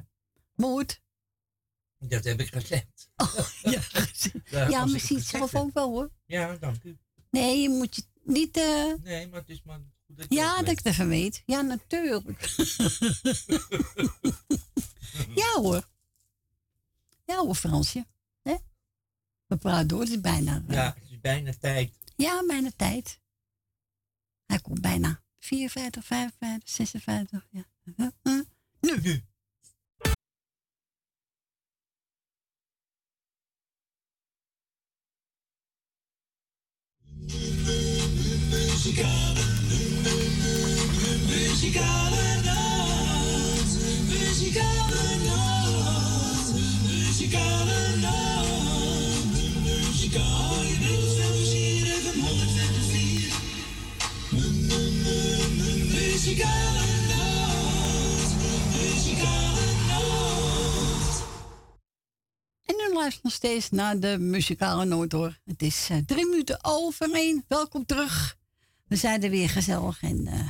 [0.55, 1.01] Moet.
[1.97, 3.09] Dat heb ik gezegd.
[3.63, 3.81] ja,
[4.45, 6.11] Ja, ja het zelf ook wel hoor.
[6.25, 6.97] Ja, dank u.
[7.29, 8.57] Nee, je moet je niet...
[8.57, 9.79] eh, Nee, maar het is maar
[10.15, 11.43] dat ja, dat ik het even weet.
[11.45, 12.39] Ja, natuurlijk.
[15.41, 15.87] ja hoor.
[17.25, 18.05] Ja hoor, Fransje.
[18.41, 18.55] Hè?
[19.47, 20.63] We praten door, het is bijna...
[20.67, 21.93] eh, Ja, het is bijna tijd.
[22.15, 23.19] Ja, bijna tijd.
[24.45, 27.47] Hij komt bijna 54, 55, 56.
[27.51, 27.65] Ja.
[28.23, 28.41] Huh?
[28.79, 29.23] Nu.
[38.85, 39.43] Muzikale,
[41.27, 43.71] muzikale nacht,
[44.07, 49.25] muzikale nacht, muzikale nacht,
[49.63, 53.33] muzikale nacht, hier even 104.
[55.93, 58.31] Muzikale nacht,
[58.75, 61.23] muzikale nacht.
[62.65, 65.39] En u luistert nog steeds naar de muzikale noot hoor.
[65.45, 67.45] Het is eh, drie minuten over één.
[67.47, 68.43] Welkom terug.
[68.87, 70.49] We zijn er weer gezellig en eh,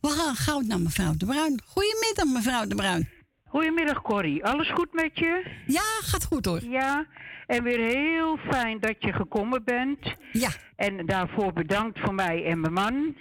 [0.00, 1.60] we gaan gauw naar mevrouw De Bruin.
[1.66, 3.08] Goedemiddag mevrouw De Bruin.
[3.44, 5.46] Goedemiddag Corrie, alles goed met je?
[5.66, 6.64] Ja, gaat goed hoor.
[6.64, 7.06] Ja,
[7.46, 10.14] en weer heel fijn dat je gekomen bent.
[10.32, 10.50] Ja.
[10.76, 13.16] En daarvoor bedankt voor mij en mijn man.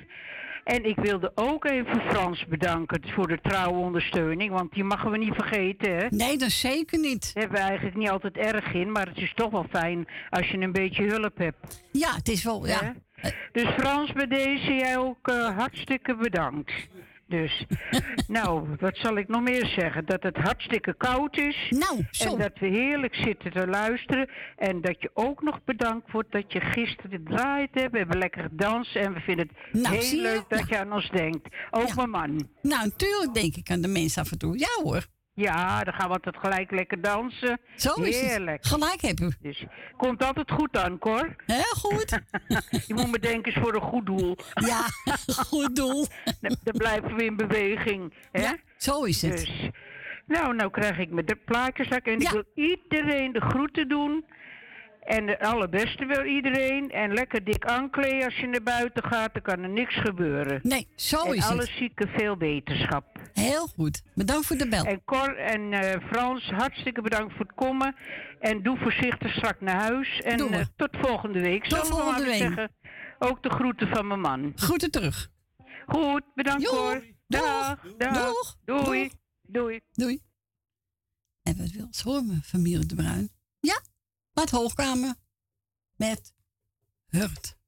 [0.64, 5.18] En ik wilde ook even Frans bedanken voor de trouwe ondersteuning, want die mogen we
[5.18, 6.08] niet vergeten, hè?
[6.10, 7.34] Nee, dat zeker niet.
[7.34, 10.48] Daar hebben we eigenlijk niet altijd erg in, maar het is toch wel fijn als
[10.48, 11.84] je een beetje hulp hebt.
[11.92, 12.96] Ja, het is wel, ja.
[13.52, 16.72] Dus Frans, bij deze jij ook eh, hartstikke bedankt.
[17.30, 17.66] Dus,
[18.28, 20.06] nou, wat zal ik nog meer zeggen?
[20.06, 21.68] Dat het hartstikke koud is.
[21.70, 22.32] Nou, zo.
[22.32, 24.30] En dat we heerlijk zitten te luisteren.
[24.58, 27.92] En dat je ook nog bedankt wordt dat je gisteren gedraaid hebt.
[27.92, 31.10] We hebben lekker gedanst en we vinden het Nou, heel leuk dat je aan ons
[31.10, 31.48] denkt.
[31.72, 32.50] Ook mijn man.
[32.62, 34.60] Nou, natuurlijk denk ik aan de mensen af en toe.
[34.60, 35.08] Ja hoor.
[35.40, 37.60] Ja, dan gaan we altijd gelijk lekker dansen.
[37.76, 38.30] Zo is het.
[38.30, 38.66] Heerlijk.
[38.66, 39.32] Gelijk heb u.
[39.42, 39.66] Dus
[39.98, 41.36] komt altijd goed aan, Cor.
[41.46, 42.20] Heel goed.
[42.88, 44.38] je moet me denken, is voor een goed doel.
[44.54, 44.86] Ja,
[45.26, 46.08] goed doel.
[46.42, 48.14] dan, dan blijven we in beweging.
[48.32, 48.42] Hè?
[48.42, 49.32] Ja, zo is het.
[49.32, 49.70] Dus,
[50.26, 54.26] nou, nou krijg ik mijn de plaatjeszak en ik wil iedereen de groeten doen.
[55.00, 56.90] En het allerbeste wil iedereen.
[56.92, 59.34] En lekker dik aankleden als je naar buiten gaat.
[59.34, 60.60] Dan kan er niks gebeuren.
[60.64, 61.52] Nee, zo en is het.
[61.52, 63.06] alle zieken veel wetenschap.
[63.34, 64.02] Heel goed.
[64.16, 64.86] Bedankt voor de bel.
[64.86, 67.96] En Cor en eh, Frans, hartstikke bedankt voor het komen.
[68.40, 70.22] En doe voorzichtig strak naar huis.
[70.22, 71.64] En eh, tot volgende week.
[71.64, 72.38] Tot maar volgende week.
[72.38, 72.72] zeggen.
[73.20, 74.52] Ook de groeten van mijn man.
[74.56, 75.30] Groeten terug.
[75.86, 77.04] Goed, bedankt Cor.
[77.28, 77.80] Dag.
[77.98, 78.24] Dag.
[78.26, 78.58] Doeg.
[78.66, 79.12] Doei.
[79.42, 79.80] Doei.
[79.92, 80.20] Doei.
[81.44, 83.30] En wat wil ze horen, familie De Bruin?
[83.60, 83.80] Ja,
[84.40, 85.16] wat hoogkamer
[85.96, 86.34] met
[87.08, 87.59] Hurt.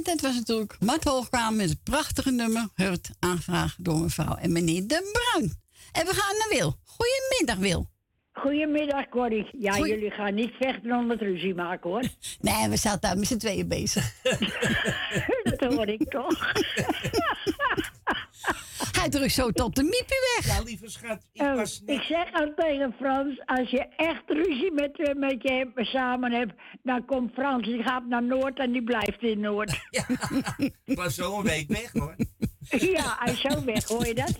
[0.00, 4.52] En dat was natuurlijk Mart Hoogkamer met het prachtige nummer Hurt, aangevraagd door mevrouw en
[4.52, 5.52] meneer De Bruin.
[5.92, 6.76] En we gaan naar Wil.
[6.84, 7.88] Goedemiddag, Wil.
[8.32, 9.48] Goedemiddag, Corrie.
[9.58, 12.02] Ja, Goeie- jullie gaan niet vechten om het ruzie maken, hoor.
[12.40, 14.12] Nee, we zaten daar met z'n tweeën bezig.
[15.58, 16.52] dat hoor ik toch.
[19.00, 20.56] Hij drukt zo tot de miepie weg.
[20.56, 21.96] Ja, lieve schat, ik Oh, was net...
[21.96, 26.52] ik zeg al tegen Frans, als je echt ruzie met, eh, met je samen hebt,
[26.82, 29.80] dan komt Frans, die gaat naar Noord en die blijft in Noord.
[30.84, 32.16] Ik was zo een week weg hoor.
[32.68, 34.38] ja, hij is zo weg, hoor je dat?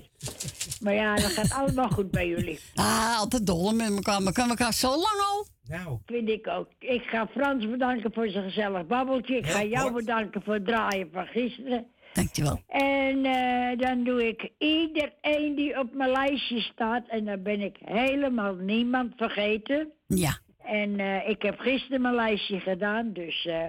[0.81, 2.61] Maar ja, dat gaat allemaal goed bij jullie.
[2.75, 4.23] Ah, altijd dol met elkaar.
[4.23, 5.47] Maar kunnen elkaar zo lang al?
[5.65, 5.99] Nou.
[6.07, 6.69] Vind ik ook.
[6.79, 9.37] Ik ga Frans bedanken voor zijn gezellig babbeltje.
[9.37, 11.87] Ik ga jou bedanken voor het draaien van gisteren.
[12.13, 12.63] Dankjewel.
[12.69, 17.09] En eh, dan doe ik iedereen die op mijn lijstje staat.
[17.09, 19.89] En dan ben ik helemaal niemand vergeten.
[20.07, 20.39] Ja.
[20.65, 23.45] En eh, ik heb gisteren mijn lijstje gedaan, dus...
[23.47, 23.67] eh,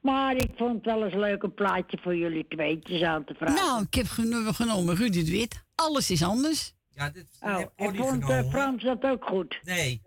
[0.00, 3.54] maar ik vond het wel eens leuk een plaatje voor jullie tweetjes aan te vragen.
[3.54, 5.64] Nou, ik heb geno- genomen Rudy de Wit.
[5.74, 6.72] Alles is anders.
[6.90, 8.50] Ja, dit Oh, Corrie vond genomen.
[8.50, 9.60] Frans dat ook goed?
[9.64, 10.02] Nee.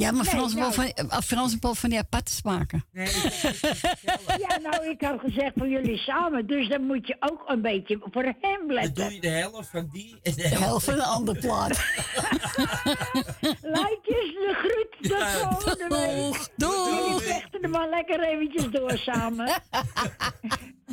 [0.00, 0.64] Ja, maar Nee, Frans nou.
[0.64, 2.84] wil van, uh, Frans wil van die aparte smaken.
[2.92, 7.98] Ja, nou, ik had gezegd voor jullie samen, dus dan moet je ook een beetje
[8.10, 9.14] voor hem Dan doe letten.
[9.14, 11.68] je de helft van die en de De helft van een ander plaat.
[13.62, 16.48] Lijkjes, de groet, tot Ja, volgende week.
[16.56, 16.88] doeg.
[17.08, 19.46] Jullie vechten er maar lekker eventjes door samen.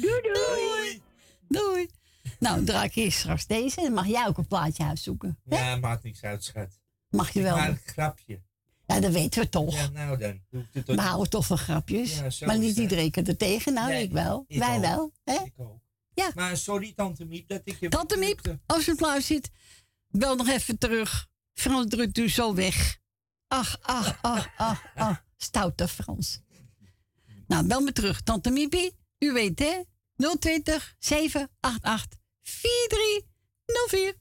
[0.01, 1.01] doei, doei.
[1.47, 1.89] Doei.
[2.39, 3.81] Nou, draai ik eerst straks deze.
[3.81, 5.39] Dan mag jij ook een plaatje uitzoeken.
[5.43, 6.79] Ja, maakt niks uit, schat.
[7.09, 7.55] Mag je wel.
[7.55, 8.45] Maar een grapje.
[8.87, 9.73] Ja, dat weten we toch.
[9.75, 10.41] Ja, nou dan.
[10.49, 12.19] Doe ik het We houden toch van grapjes.
[12.39, 13.73] Ja, maar niet iedereen kan er tegen.
[13.73, 14.45] Nou, Nee, ik wel.
[14.47, 14.81] ik Wij ook.
[14.81, 15.11] wel.
[15.23, 15.33] Hè?
[15.43, 15.79] Ik ook.
[16.13, 16.31] Ja.
[16.35, 17.89] Maar sorry, Tante Miep, dat ik je...
[17.89, 19.49] Tante Miep, als je op luistert,
[20.07, 21.27] bel nog even terug.
[21.53, 22.97] Frans drukt u zo weg.
[23.47, 25.23] Ach, ach, ach, ach, ach.
[25.37, 26.41] Stoute Frans.
[27.47, 28.21] Nou, bel me terug.
[28.21, 29.81] Tante Miepie, u weet hè?
[30.39, 34.15] 020 788 4304.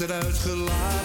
[0.00, 0.95] Eruit gelaten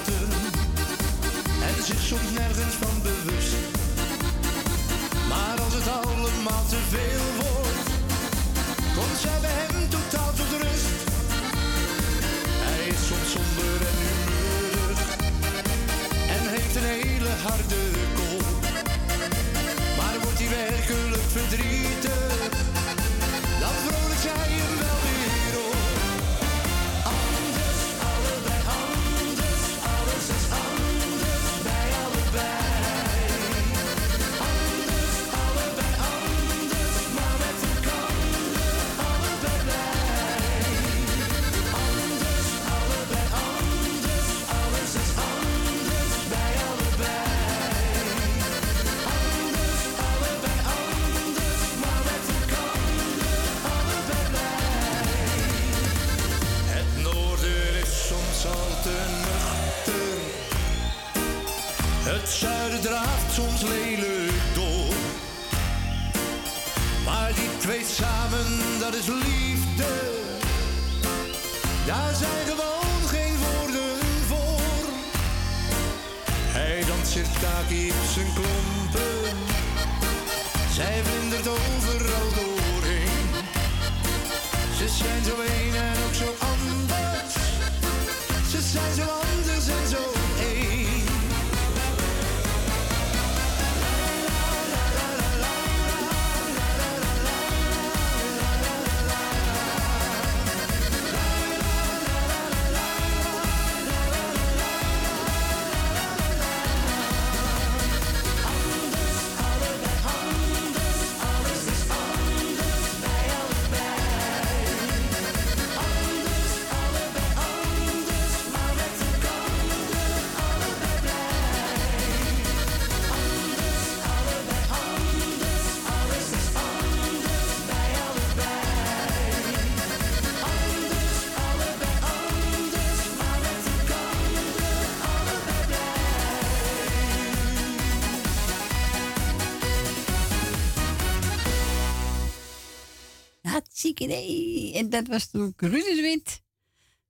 [143.92, 144.74] Hartstikke idee.
[144.74, 146.42] En dat was toen Ruud de Wit.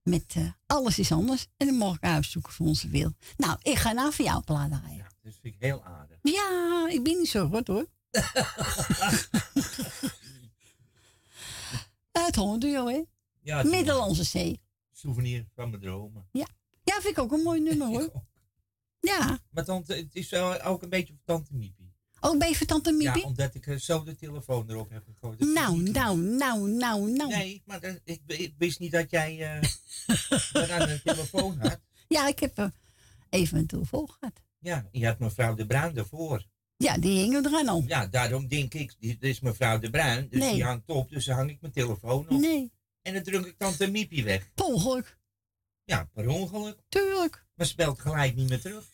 [0.03, 1.47] Met eh, Alles is anders.
[1.57, 3.13] En dan mag ik uitzoeken voor onze wil.
[3.37, 5.07] Nou, ik ga nou voor jou plaat draaien.
[5.21, 6.17] Dat vind ik heel aardig.
[6.21, 7.87] Ja, ik ben niet zo rot hoor.
[12.11, 13.01] Het Honduo, hè?
[13.41, 14.61] Ja, Middellandse Zee.
[14.91, 16.27] Souvenir van mijn dromen.
[16.31, 16.47] Ja.
[16.83, 18.11] ja, vind ik ook een mooi nummer hoor.
[18.99, 19.39] Ja.
[19.49, 21.80] Maar tante, het is wel ook een beetje voor tante Miepie.
[22.21, 23.21] Oh, je voor tante Miepie?
[23.21, 25.39] Ja, omdat ik eh, zo de telefoon erop heb gegooid.
[25.39, 27.29] Nou, nou, nou, nou, nou.
[27.29, 29.37] Nee, maar dat- ik, ik wist niet dat jij
[30.53, 31.79] dat aan de telefoon had.
[32.07, 32.71] Ja, ik heb
[33.29, 34.33] even een telefoon gehad.
[34.59, 36.45] Ja, je had mevrouw De Bruin ervoor.
[36.77, 37.83] Ja, die hing er aan al.
[37.87, 40.53] Ja, daarom denk ik, dit is mevrouw De Bruin, dus Nee.
[40.53, 42.39] die hangt op, dus dan hang ik mijn telefoon op.
[42.39, 42.71] Nee.
[43.01, 44.53] En dan druk ik tante Miepie weg.
[44.53, 45.17] Per ongeluk.
[45.83, 46.77] Ja, per ongeluk.
[46.89, 47.45] Tuurlijk.
[47.61, 48.85] Maar ze belt gelijk niet meer terug.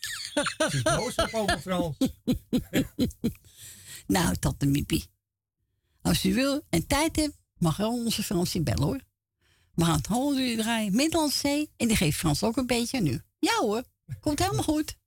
[0.71, 1.97] Is boos op Frans.
[4.07, 5.05] Nou, tante Miepie.
[6.01, 9.01] Als u wil en tijd hebt, mag wel onze Fransie bellen hoor.
[9.73, 11.71] We gaan het half uur draaien, Middellandse Zee.
[11.77, 13.21] En die geeft Frans ook een beetje aan u.
[13.39, 13.83] Ja hoor,
[14.19, 14.97] komt helemaal goed.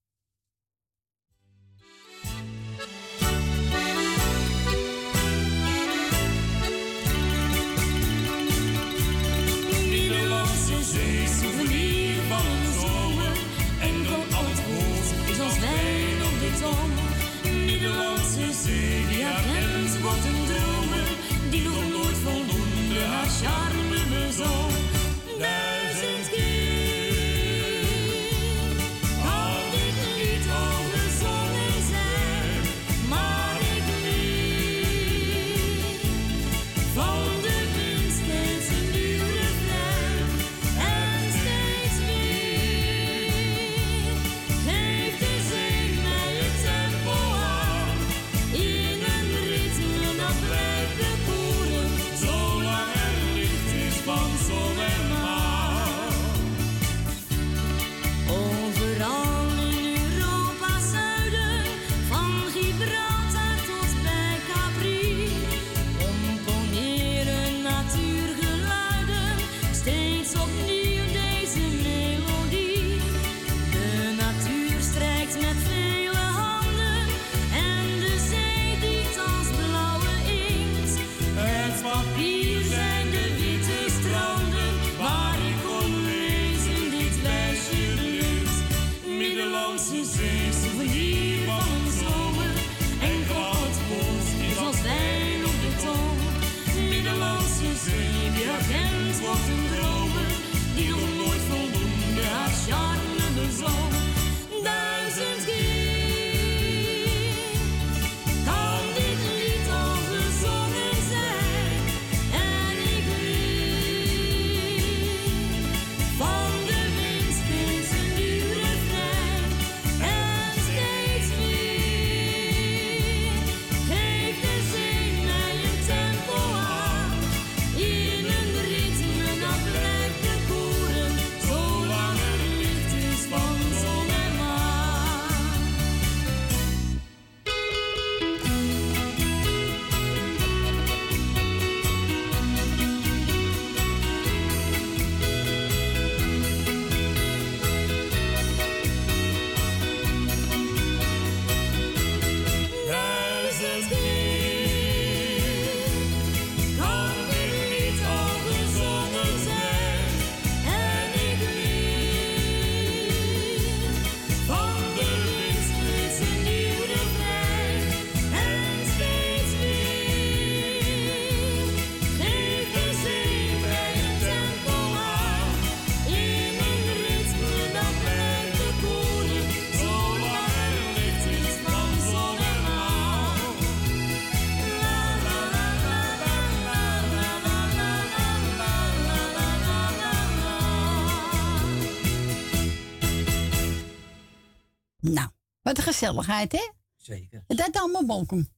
[195.93, 196.71] Gezelligheid, hè?
[196.97, 197.45] Zeker.
[197.47, 198.49] Dat allemaal welkom.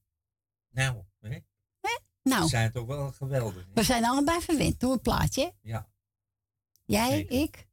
[0.69, 1.39] Nou, hè?
[2.23, 2.41] Nou.
[2.43, 3.67] Ze zijn toch wel geweldig.
[3.73, 5.41] We zijn allebei verwend door het plaatje.
[5.43, 5.49] hè?
[5.69, 5.89] Ja.
[6.85, 7.41] Jij, Zeker.
[7.41, 7.67] ik.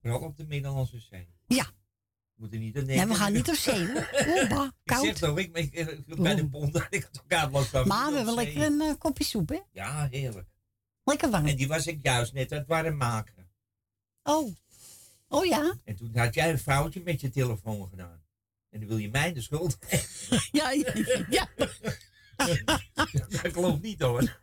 [0.00, 1.28] Vooral op de Middellandse Zee.
[1.46, 1.64] Ja.
[1.64, 3.80] We moeten niet aan Nee, we gaan niet op zee.
[3.88, 5.04] Oeh, bah, Ik koud.
[5.04, 7.86] zeg toch, ik, ik, ik- bij de bond ik het elkaar van.
[7.88, 9.58] Maar we hebben lekker een eh, kopje soep, hè?
[9.72, 10.48] Ja, heerlijk.
[11.04, 11.46] Lekker warm.
[11.46, 13.50] En die was ik juist net aan het warm maken.
[14.22, 14.56] Oh.
[15.28, 15.74] Oh ja?
[15.84, 18.17] En toen had jij een foutje met je telefoon gedaan.
[18.70, 20.40] En dan wil je mij de schuld geven.
[20.52, 20.94] Ja, ja,
[21.30, 21.48] ja.
[23.42, 24.40] dat klopt niet hoor.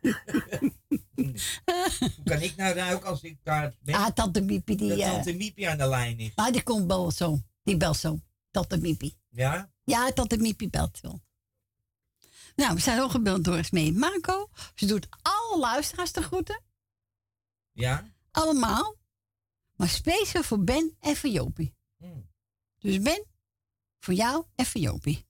[1.14, 3.94] Hoe kan ik nou ruiken als ik daar ben?
[3.94, 4.88] Ah, tante Miepie, die...
[4.88, 6.32] dat eh, tante Miepie aan de lijn is.
[6.34, 7.40] Maar die komt wel zo.
[7.62, 8.20] Die belt zo.
[8.50, 9.18] Tante Miepie.
[9.28, 9.70] Ja?
[9.84, 11.20] Ja, tante Miepie belt wel.
[12.56, 14.50] Nou, we zijn ook gebeld door Smee Marco.
[14.74, 16.62] Ze doet alle luisteraars de groeten.
[17.72, 18.10] Ja?
[18.30, 18.96] Allemaal.
[19.76, 21.74] Maar speciaal voor Ben en voor Jopie.
[21.96, 22.30] Hmm.
[22.78, 23.24] Dus Ben,
[24.06, 25.26] voor jou en voor Jopie.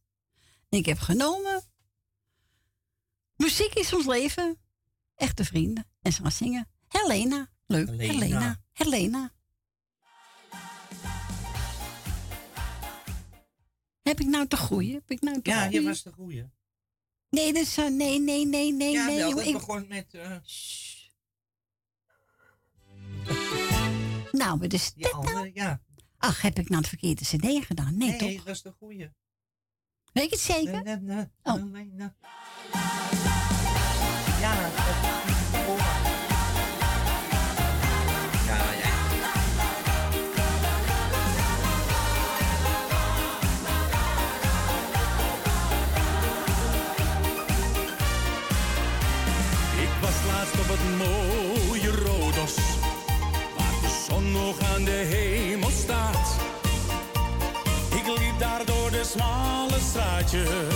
[0.69, 1.63] En ik heb genomen.
[3.37, 4.59] Muziek is ons leven.
[5.15, 5.87] Echte vrienden.
[6.03, 6.69] En ze gaan zingen.
[6.89, 7.51] Helena.
[7.67, 7.89] Leuk.
[7.89, 8.09] Helena.
[8.13, 8.61] Helena.
[8.73, 9.35] Helena.
[14.03, 14.93] Heb ik nou te goeie?
[14.95, 15.81] Heb ik nou te Ja, goeie?
[15.81, 16.51] je was de goeie.
[17.31, 19.17] Nee, dat is, eh, nee, nee, nee, nee, Ja, nee.
[19.19, 20.15] wel, dat ik- begon met...
[20.15, 20.37] eh,
[24.33, 25.51] Nou, wat is dit nou?
[25.55, 25.81] ja.
[26.27, 27.97] Ach, heb ik nou het verkeerde cd gedaan?
[27.97, 28.33] Nee, Nee, toch?
[28.33, 29.11] dat was de goeie.
[30.13, 30.83] Weet je het zeker?
[30.83, 31.55] Nee, nee, nee, Oh.
[31.55, 32.09] nee, nee.
[34.41, 35.79] Ja, dat is voor.
[38.47, 38.95] Ja, ja.
[49.83, 52.55] Ik was laatst op het mooie Rodos,
[53.57, 55.36] waar de zon nog aan de hemel
[59.17, 60.76] smalle straatjes,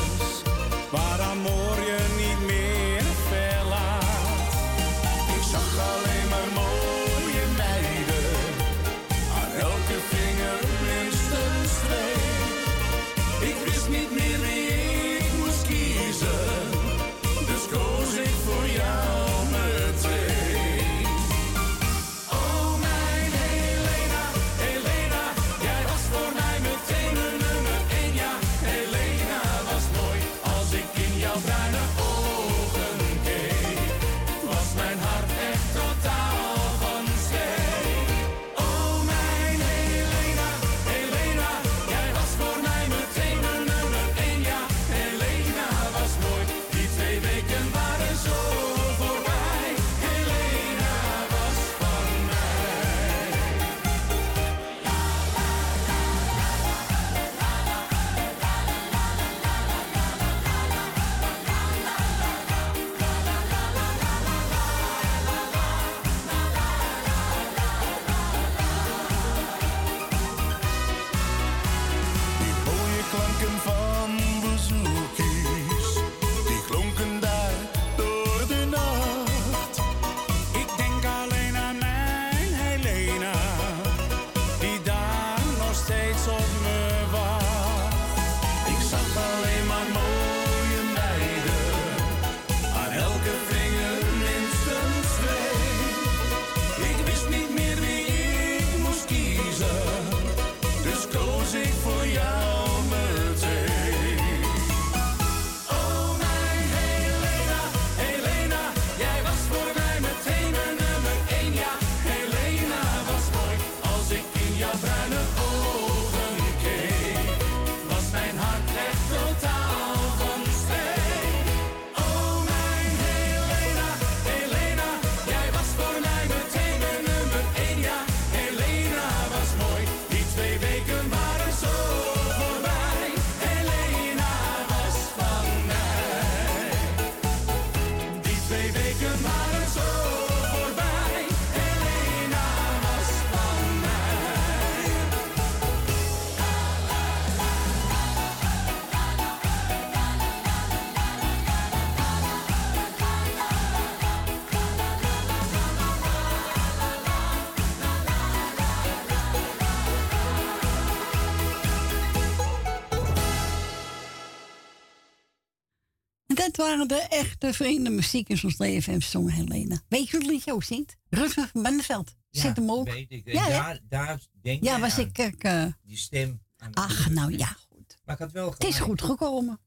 [166.70, 169.80] waren de echte vrienden muziek in ons leven en zong Helena.
[169.88, 170.96] Weet je hoe het liedje ook zingt?
[171.08, 172.14] Rutger van Benneveld.
[172.30, 172.90] Zit hem ook.
[172.90, 173.26] weet ik.
[173.26, 175.18] En Ja, daar, daar denk Ja, was aan ik...
[175.44, 176.42] eh, Die stem.
[176.56, 177.98] aan de ach, nou ja, goed.
[178.04, 179.60] Maar ik had wel Het is goed gekomen.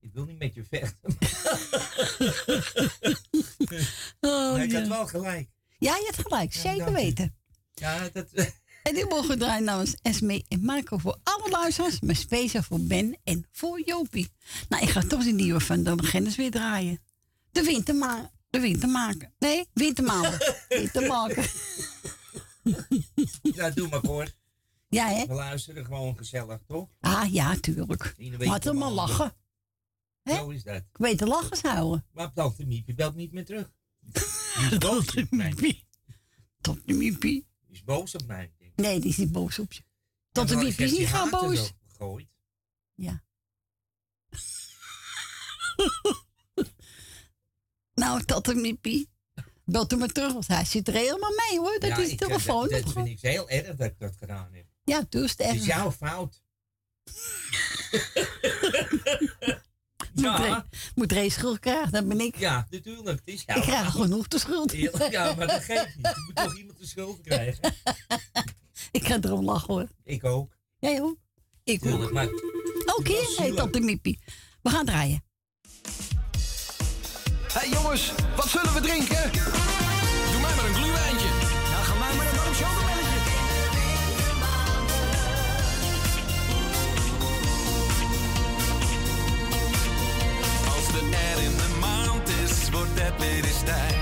[0.00, 1.16] Ik wil niet met je vechten.
[4.20, 4.78] Oh, maar ik ja.
[4.78, 5.48] had wel gelijk.
[5.78, 6.52] Ja, je hebt gelijk.
[6.54, 7.36] Zeker weten.
[7.74, 8.26] Ja, dat...
[8.86, 13.18] En die mogen draaien namens Esme en Marco voor alle luisteraars, maar speciaal voor Ben
[13.24, 14.30] en voor Jopie.
[14.68, 17.00] Nou, ik ga toch die nieuwe van de Gennis weer draaien.
[17.50, 19.30] De winterma de wintermaker.
[19.38, 20.56] Nee, wintermaker.
[20.68, 21.52] wintermaker.
[23.42, 24.28] ja, doe maar hoor.
[24.88, 25.26] Ja, hè?
[25.26, 26.88] We luisteren gewoon gezellig, toch?
[27.00, 28.14] Ah, ja, tuurlijk.
[28.18, 29.34] Ieder weet Maar lachen.
[30.22, 30.34] Hè?
[30.34, 30.76] Zo is dat.
[30.76, 32.04] Ik weet de lachers houden.
[32.12, 33.72] Maar tante Miepie belt niet meer terug.
[34.56, 35.84] Die is boos op mij.
[36.60, 37.46] Tot de Miepie.
[37.66, 38.52] Die is boos op mij.
[38.76, 38.84] Ik.
[38.84, 39.82] Nee, die is niet boos op je.
[40.32, 41.72] Tot de is heeft niet gaan boos.
[41.88, 42.26] gegooid.
[42.94, 43.24] Ja.
[47.94, 49.10] nou, tot de Miepie.
[49.64, 51.78] Belt hem maar terug, want hij zit er helemaal mee hoor.
[51.78, 52.68] Dat Ja, is ik, de eh, telefoon.
[52.68, 54.66] Dat, dat vind ik heel erg dat ik dat gedaan heb.
[54.84, 55.66] Ja, dus het Het is erg.
[55.66, 56.42] jouw fout.
[60.16, 60.66] Moet, Ja.
[60.94, 62.36] Moet Ray schuld krijgen, dat ben ik.
[62.36, 63.18] Ja, natuurlijk.
[63.24, 64.72] Het is Ik krijg genoeg de schuld.
[65.10, 66.06] Ja, maar dat geeft niet.
[66.06, 67.74] Je moet toch iemand de schuld krijgen.
[68.90, 69.88] ik ga erom lachen hoor.
[70.04, 70.56] Ik ook.
[70.78, 71.16] Jij ook?
[71.64, 72.12] Ik Tuurlijk, ook.
[72.12, 72.28] maar
[72.98, 74.18] Oké, hey, tot de Miepie.
[74.62, 75.24] We gaan draaien.
[77.52, 79.30] Hé hey jongens, wat zullen we drinken?
[91.36, 93.95] In de maand is, wordt het weer eens tijd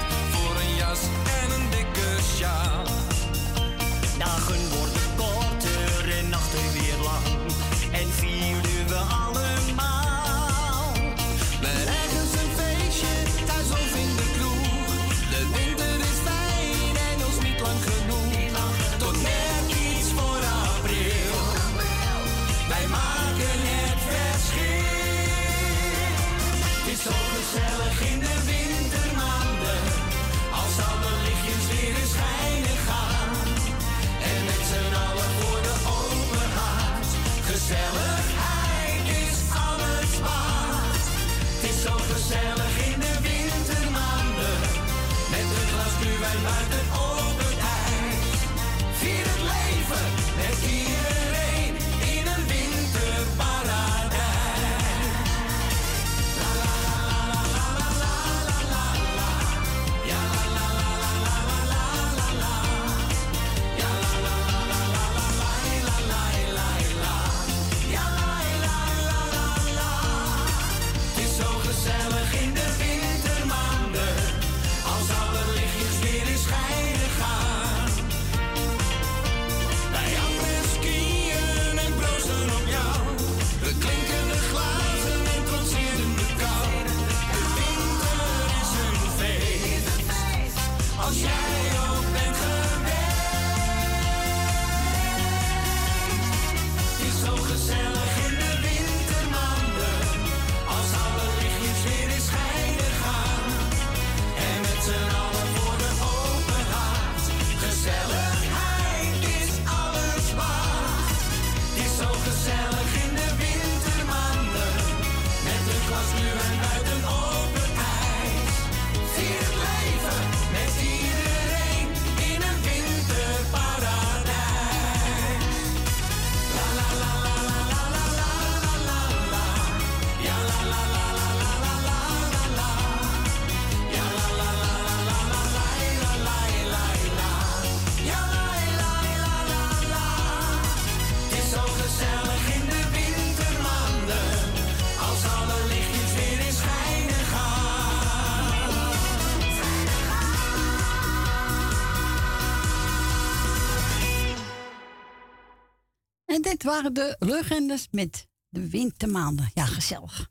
[156.75, 159.51] waren de legendes met de wintermaanden.
[159.55, 160.29] Ja, gezellig.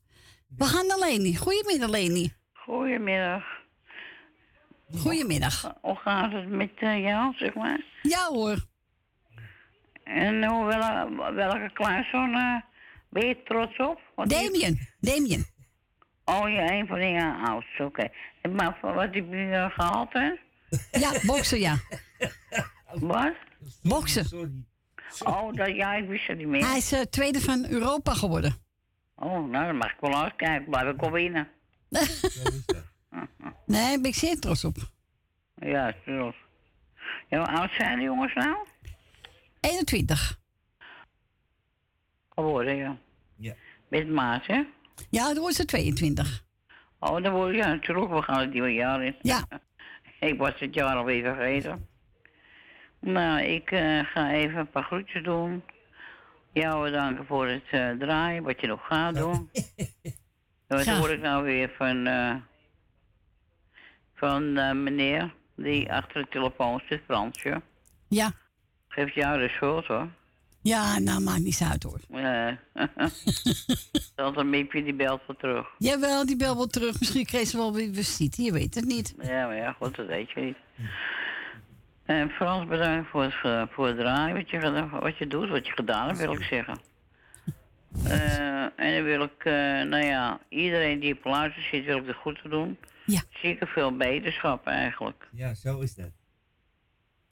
[0.58, 1.36] We gaan naar Leni.
[1.36, 2.34] Goedemiddag, Leni.
[2.54, 3.44] Goedemiddag.
[4.98, 5.74] Goedemiddag.
[5.82, 7.84] Hoe gaat het met eh, jou, zeg maar?
[8.02, 8.66] Ja hoor.
[10.04, 12.62] En hoe, wel, welke kleinzoon eh,
[13.10, 14.00] ben je trots op?
[14.16, 14.88] Die- Damien.
[15.00, 15.46] Damien.
[16.26, 18.10] Oh ja, een van die uh, ouders, oké.
[18.56, 20.32] Maar voor wat heb je eh, gehaald, hè?
[21.00, 21.76] Ja, boksen, ja.
[22.94, 23.34] Wat?
[23.84, 24.68] Boksen.
[25.22, 26.68] Oh, dat, ja, ik wist het niet meer.
[26.68, 28.56] Hij is eh, tweede van Europa geworden.
[29.16, 30.70] Oh, nou, dan mag ik wel uitkijken.
[30.70, 31.48] Blijf ik wel winnen.
[33.66, 34.76] nee, daar ben ik zeer trots op.
[35.56, 36.38] Ja, trots.
[37.28, 38.68] Ja, hoe oud zijn de jongens nou?
[39.60, 40.40] 21.
[42.30, 42.98] Geworden, ja.
[43.36, 43.54] Ja.
[43.88, 44.64] Met maat, hè?
[45.10, 46.44] Ja, dan wordt ze 22.
[47.00, 48.12] Oh, dan word je ja, natuurlijk.
[48.12, 49.16] We gaan het nieuwe jaar in.
[49.22, 49.48] Ja.
[50.20, 51.88] ik was het jaar alweer vergeten.
[53.04, 55.64] Nou, ik eh, ga even een paar groetjes doen.
[56.52, 59.50] Jou bedanken voor het eh, draaien, wat je nog gaat doen.
[60.68, 62.36] Wat hoor ik nou weer van, eh,
[64.16, 64.54] van
[64.84, 67.62] meneer die achter de telefoon zit, Fransje.
[68.08, 68.32] Ja.
[68.88, 70.08] Geeft jou de schuld hoor.
[70.62, 72.00] Ja, nou, maakt niet uit hoor.
[72.10, 72.52] Uh,
[74.16, 75.68] dan een miepje die belt wel terug.
[75.78, 77.00] Jawel, die bel wel terug.
[77.00, 79.16] Misschien kreeg ze wel weer visite, je weet het niet.
[79.22, 80.58] Ja, maar ja, goed, dat weet je niet.
[82.06, 85.50] En Frans, bedankt voor het, ge- voor het draaien, wat je, gedaan- wat je doet,
[85.50, 86.78] wat je gedaan hebt, wil ik zeggen.
[88.06, 92.06] Eh, en dan wil ik, eh, nou ja, iedereen die op luister zit, wil ik
[92.06, 92.78] de goed te doen.
[93.06, 93.22] Ja.
[93.42, 95.28] Zeker veel beterschap eigenlijk.
[95.32, 96.10] Ja, zo is dat.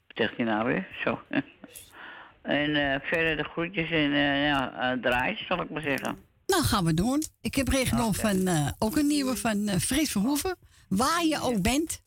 [0.06, 0.86] Wat zegt hij nou weer?
[1.04, 1.20] Zo.
[2.42, 6.18] en eh, verder de groetjes en eh ja, uh, draait, zal ik maar zeggen.
[6.46, 7.22] Nou, gaan we doen.
[7.40, 10.56] Ik heb meegenomen van, eh, ook een nieuwe van eh Frits Verhoeven.
[10.88, 12.02] Waar je ook bent.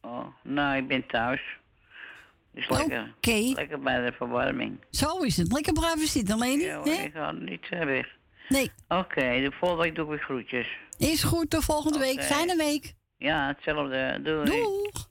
[0.00, 1.40] Oh, nou, ik ben thuis.
[2.54, 3.14] Dus lekker,
[3.54, 4.78] lekker bij de verwarming.
[4.90, 5.52] Zo is het.
[5.52, 8.06] Lekker blijven zitten, alleen Ja, hoor, ik ga niet weg.
[8.48, 8.70] Nee.
[8.88, 10.68] Oké, de volgende week doe ik weer groetjes.
[10.98, 12.22] Is goed, tot volgende week.
[12.22, 12.94] Fijne week.
[13.16, 14.20] Ja, hetzelfde.
[14.22, 14.44] Doei.
[14.44, 15.08] Doeg.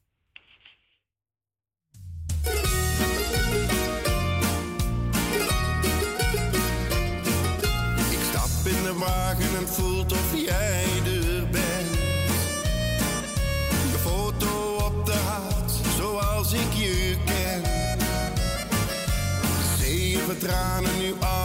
[8.11, 9.52] Ik stap in de wagen
[20.43, 21.42] tranen, nu alles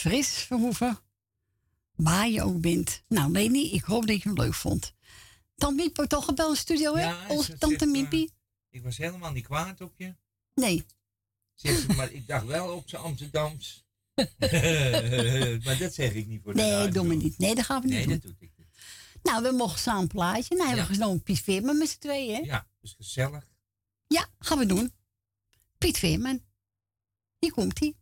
[0.00, 0.98] Fris Verhoeven.
[1.96, 3.02] Waar je ook bent.
[3.08, 4.94] Nou, Leni, ik hoop dat je hem leuk vond.
[5.56, 7.02] Tante Miep wordt toch gebeld in de studio, hè?
[7.02, 8.32] Ja, Onze ze tante eh, Miepie.
[8.70, 10.14] Ik was helemaal niet kwaad op je.
[10.54, 10.86] Nee.
[11.54, 13.84] Zegt ze, maar ik dacht wel op zijn Amsterdams.
[15.64, 16.92] maar dat zeg ik niet voor de Nee, radio.
[16.92, 17.38] doen we niet.
[17.38, 18.12] Nee, dat gaan we niet Nee, doen.
[18.12, 18.66] dat doe ik niet.
[19.22, 20.56] Nou, we mogen samen een plaatje.
[20.56, 22.40] Nou, hebben we genomen Piet Veerman met z'n tweeën, hè?
[22.40, 23.46] Ja, dus gezellig.
[24.06, 24.92] Ja, gaan we doen.
[25.78, 26.42] Piet Veerman.
[27.38, 27.94] Hier komt hij.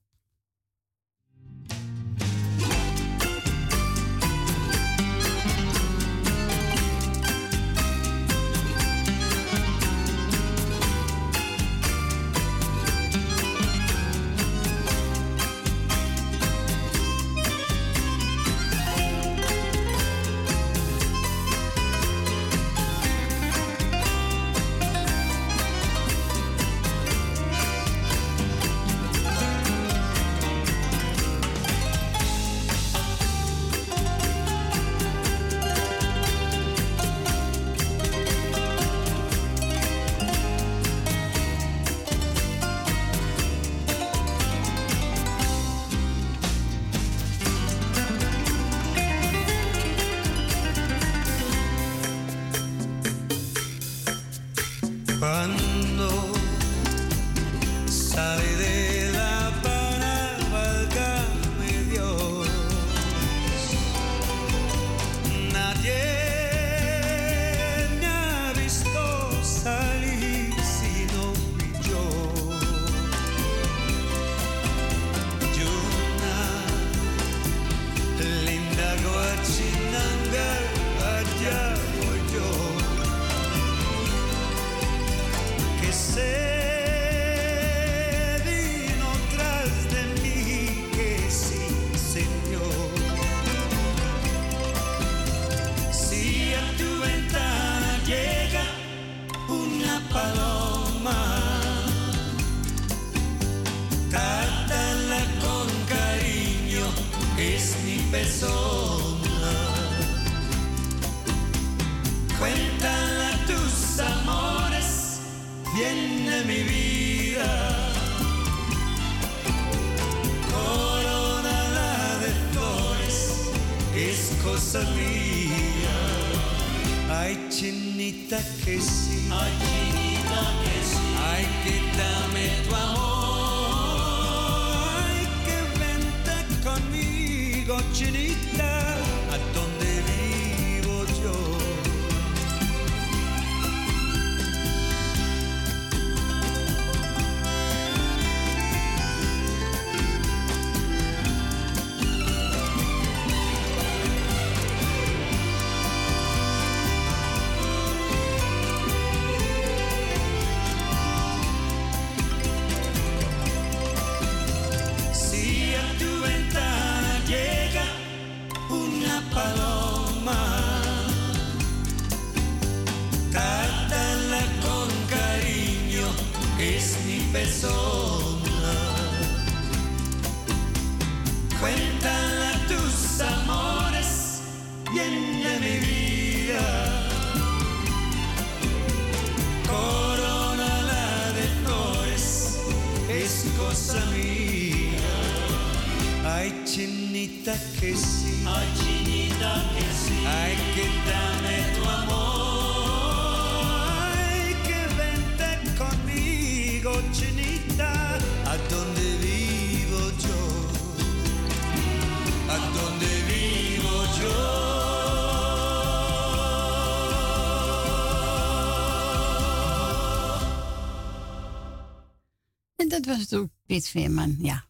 [223.03, 224.37] Dat was natuurlijk Piet Veerman.
[224.39, 224.65] Ja,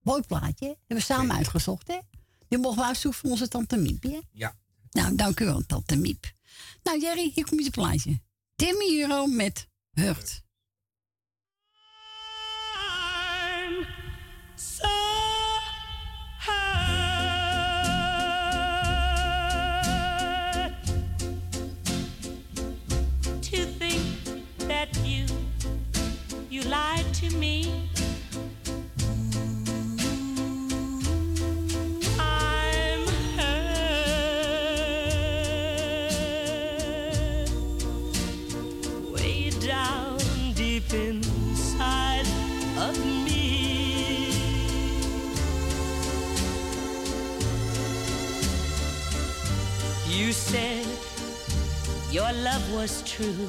[0.00, 0.66] mooi plaatje.
[0.66, 1.98] Hebben we samen uitgezocht, hè?
[2.48, 4.20] Die mogen we uitzoeken voor onze tante Miep, hè?
[4.32, 4.56] Ja.
[4.90, 6.32] Nou, dank u wel, tante Miep.
[6.82, 8.20] Nou, Jerry, hier komt je plaatje.
[8.56, 10.42] Timmy Euro met Hurt.
[52.14, 53.48] Your love was true.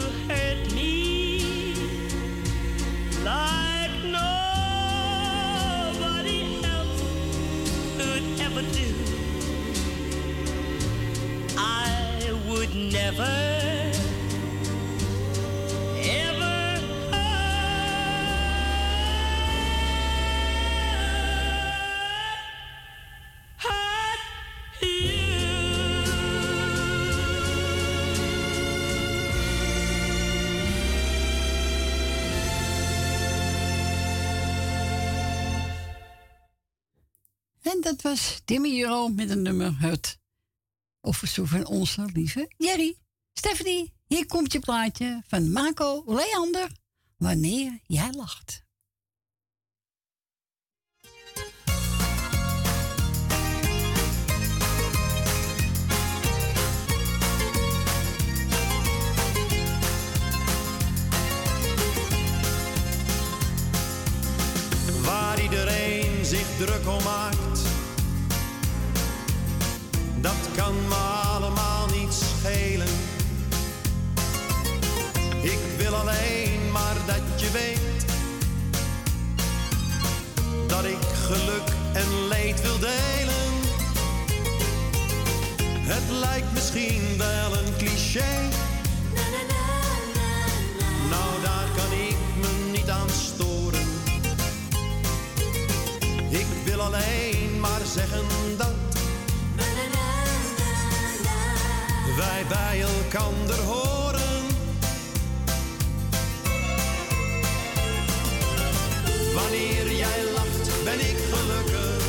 [12.89, 13.51] never.
[37.91, 40.20] Dat was Timmy Euro met een nummer Het.
[41.01, 42.97] Of verzoek van onze lieve Jerry.
[43.33, 46.69] Stephanie, hier komt je plaatje van Marco Leander.
[47.17, 48.63] Wanneer jij lacht.
[65.03, 67.60] waar iedereen zich druk om maakt.
[70.21, 70.95] Dat kan me
[71.35, 72.87] allemaal niet schelen.
[75.41, 78.05] Ik wil alleen maar dat je weet
[80.67, 83.51] dat ik geluk en leed wil delen.
[85.79, 88.49] Het lijkt misschien wel een cliché.
[91.09, 93.87] Nou, daar kan ik me niet aan storen.
[96.29, 98.25] Ik wil alleen maar zeggen
[98.57, 98.80] dat
[102.15, 104.41] wij bij elkander horen.
[109.33, 112.03] Wanneer jij lacht, ben ik gelukkig.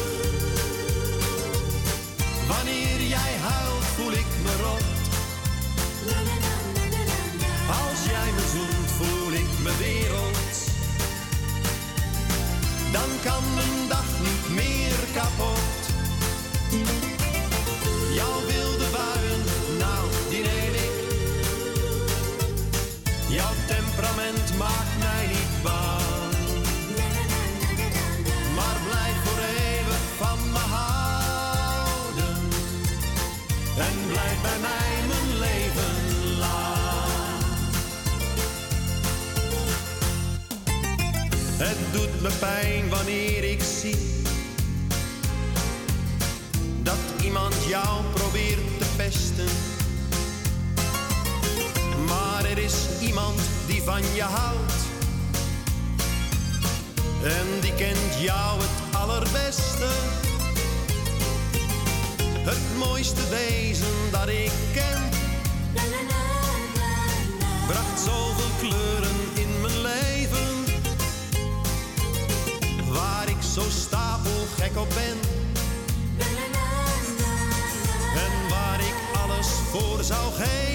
[2.49, 4.85] Wanneer jij huilt, voel ik me rot.
[7.69, 10.57] Als jij me zoent, voel ik me wereld.
[12.93, 14.82] Dan kan mijn dag niet meer
[34.43, 37.43] bij mij mijn leven lang.
[41.57, 43.97] Het doet me pijn wanneer ik zie
[46.83, 49.49] dat iemand jou probeert te pesten.
[52.07, 54.73] Maar er is iemand die van je houdt.
[57.25, 59.89] En die kent jou het allerbeste.
[62.45, 65.01] Het mooiste wezen dat ik ken.
[67.67, 70.65] Bracht zoveel kleuren in mijn leven.
[72.89, 75.19] Waar ik zo stapelgek op ben.
[78.15, 78.95] En waar ik
[79.25, 80.72] alles voor zou geven.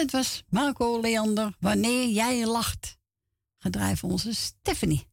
[0.00, 2.98] Dat was Marco Leander, Wanneer jij lacht.
[3.58, 5.06] Gedraaid onze Stephanie.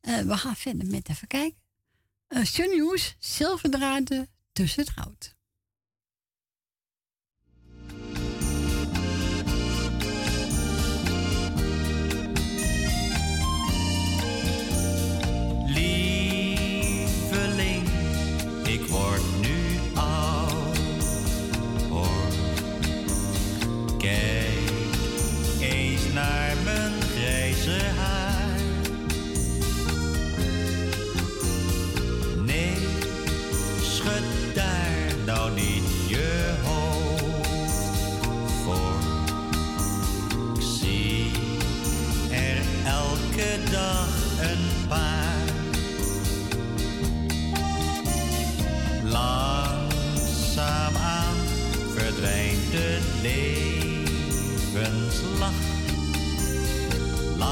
[0.00, 1.60] Eh, we gaan verder met even kijken.
[2.28, 2.44] Uh,
[3.18, 5.36] zilverdraden tussen het goud.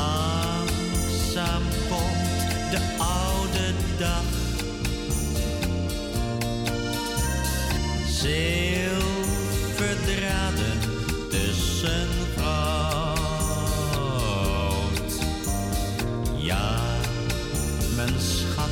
[0.01, 2.41] Langzaam komt
[2.71, 4.23] de oude dag.
[8.09, 10.79] Zilverdraden
[11.31, 13.19] tussen goud.
[16.37, 16.81] Ja,
[17.97, 18.71] mijn schat,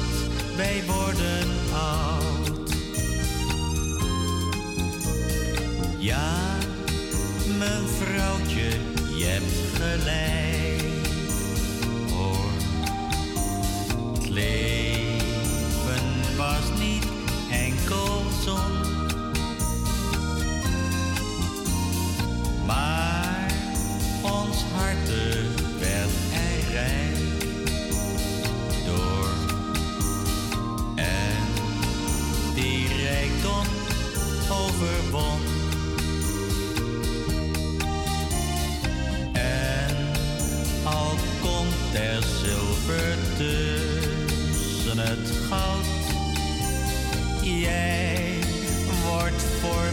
[0.56, 2.70] wij worden oud.
[5.98, 6.36] Ja,
[7.58, 8.68] mijn vrouwtje,
[9.16, 10.47] je hebt gelijk.
[14.38, 17.06] Leven was niet
[17.50, 18.72] enkel zon.
[22.66, 23.52] Maar
[24.22, 25.44] ons harte
[25.78, 27.16] werd er rijk
[28.84, 29.30] door.
[30.96, 31.44] En
[32.54, 33.66] die rijkdom
[34.50, 35.57] overwon.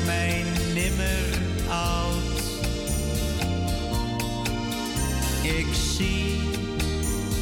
[0.05, 2.41] Mij nimmer oud.
[5.43, 6.39] Ik zie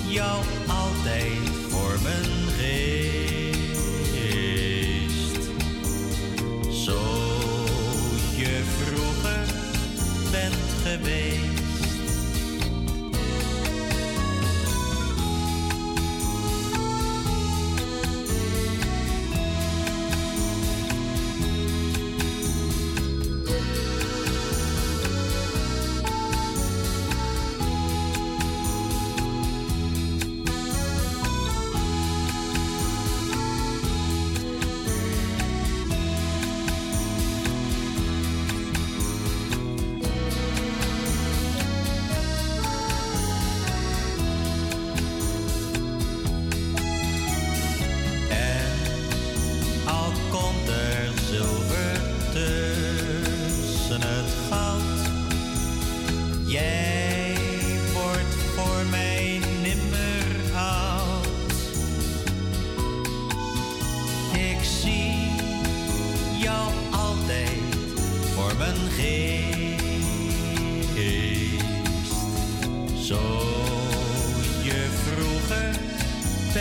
[0.07, 2.42] jou altijd voor mijn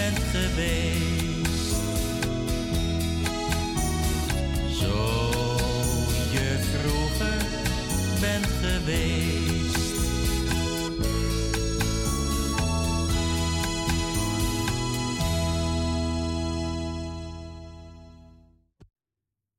[0.03, 1.75] bent geweest.
[4.79, 4.95] Zo
[6.33, 7.47] je vroeger
[8.21, 9.91] bent geweest.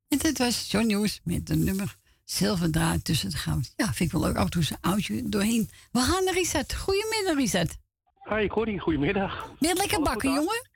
[0.07, 3.74] En dit was John Nieuws met de nummer Zilverdraad tussen het goud.
[3.76, 4.36] Ja, vind ik wel leuk.
[4.36, 5.70] Af en toe zo'n oudje doorheen.
[5.91, 6.76] We gaan naar Richard.
[6.76, 7.82] Goedemiddag, Richard.
[8.29, 9.51] Hi, Corrie, goedemiddag.
[9.59, 10.69] Ben je lekker bakken, jongen?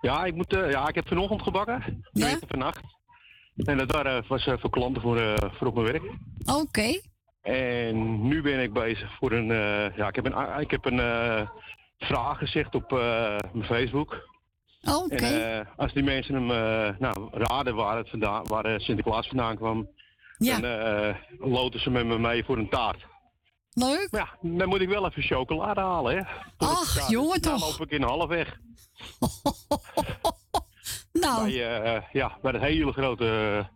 [0.00, 2.04] Ja, ik, moet, eh, ja, ik heb vanochtend gebakken.
[2.12, 2.28] Ja?
[2.28, 2.38] Ja?
[2.48, 2.80] vannacht.
[3.56, 6.02] En dat waren, was eh, voor klanten voor, eh, voor op mijn werk.
[6.44, 7.00] Oké.
[7.42, 9.46] En nu ben ik bezig voor een...
[9.96, 10.98] ja, ik heb een, ik heb een
[11.98, 12.90] vraag gezegd op
[13.52, 14.28] mijn Facebook.
[14.84, 15.14] Oké.
[15.14, 16.46] En als die mensen hem
[16.98, 19.88] nou, raden waar, het vandaan, waar Sinterklaas vandaan kwam...
[20.38, 20.60] Ja.
[20.60, 23.06] dan loten ze met me mee voor een taart.
[23.78, 24.08] Leuk.
[24.10, 26.22] Ja, dan moet ik wel even chocolade halen, hè.
[26.56, 27.78] Ach, jongen Dan toch.
[27.78, 28.56] loop ik in halfweg.
[31.12, 31.44] Nou.
[31.52, 33.26] Bij, eh, ja, bij het hele grote
[33.58, 33.74] eh,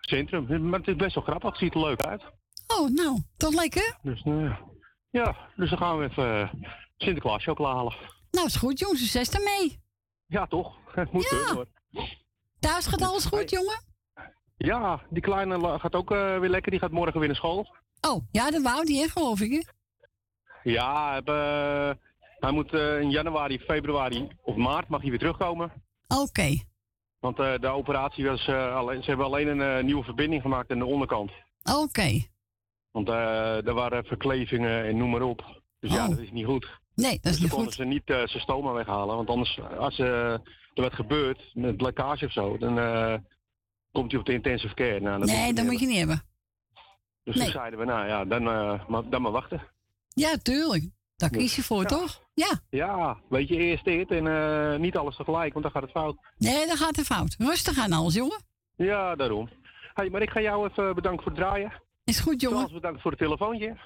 [0.00, 0.68] centrum.
[0.68, 2.22] Maar het is best wel grappig, het ziet er leuk uit.
[2.66, 3.96] Oh, nou, toch lekker?
[4.02, 4.56] Dus eh,
[5.10, 6.50] ja, dus dan gaan we even
[6.96, 7.94] Sinterklaas chocola halen.
[8.30, 8.96] Nou, is goed, jongen.
[8.98, 9.80] Succes daarmee.
[10.26, 10.76] Ja, toch?
[10.94, 11.54] Het moet Ja.
[11.54, 11.66] hoor.
[12.60, 13.80] Thuis gaat alles goed, jongen?
[14.56, 16.70] Ja, die kleine gaat ook weer lekker.
[16.70, 17.76] Die gaat morgen weer naar school.
[18.00, 19.60] Oh, ja, dat wou die, hè, geloof ik, hè?
[20.70, 21.90] Ja, hij heb, eh,
[22.38, 25.72] hij moet eh, in januari, februari of maart mag hij weer terugkomen.
[26.08, 26.56] Oké.
[27.20, 30.84] Want eh, de operatie was alleen, ze hebben alleen een nieuwe verbinding gemaakt aan de
[30.84, 31.30] onderkant.
[31.74, 32.26] Oké.
[32.90, 35.62] Want er waren verklevingen en noem maar op.
[35.80, 36.08] Dus ja, Oh.
[36.08, 36.78] dat is niet goed.
[36.94, 37.74] Nee, dat is dus niet dan konden goed.
[37.82, 39.16] ze niet zijn stoma weghalen.
[39.16, 40.40] Want anders, als er
[40.74, 42.74] wat gebeurt met lekkage of zo, dan
[43.92, 45.00] komt hij op de intensive care.
[45.00, 46.22] Nou, dat Nee, dat moet je niet hebben.
[47.28, 47.44] Dus nee.
[47.44, 49.62] toen zeiden we, nou ja, dan, eh, maar, dan maar wachten.
[50.08, 50.84] Ja, tuurlijk.
[51.16, 52.22] Daar kies je voor, toch?
[52.34, 52.60] Ja.
[52.70, 56.16] Ja, weet je, eerst dit en eh, niet alles tegelijk, want dan gaat het fout.
[56.36, 57.34] Nee, dat gaat er fout.
[57.38, 58.40] Rustig aan alles, jongen.
[58.76, 59.48] Ja, daarom.
[59.94, 61.72] Hey, maar ik ga jou even bedanken voor het draaien.
[62.04, 62.58] Is goed, jongen.
[62.58, 63.76] Charles, bedankt voor het telefoontje.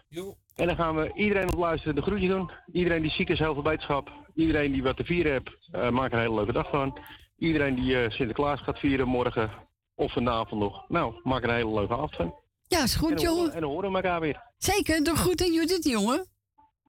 [0.54, 2.50] En dan gaan we iedereen op luisteren de groetje doen.
[2.72, 4.10] Iedereen die ziek is, heel veel beterschap.
[4.34, 6.98] Iedereen die wat te vieren heeft, eh, maak er een hele leuke dag van.
[7.38, 9.50] Iedereen die eh, Sinterklaas gaat vieren morgen
[9.94, 10.88] of vanavond nog.
[10.88, 12.34] Nou, maak er een hele leuke avond van.
[12.72, 13.52] Ja, is goed, en jongen.
[13.52, 14.42] En dan horen we elkaar weer.
[14.58, 16.26] Zeker, doe goed aan Judith, jongen.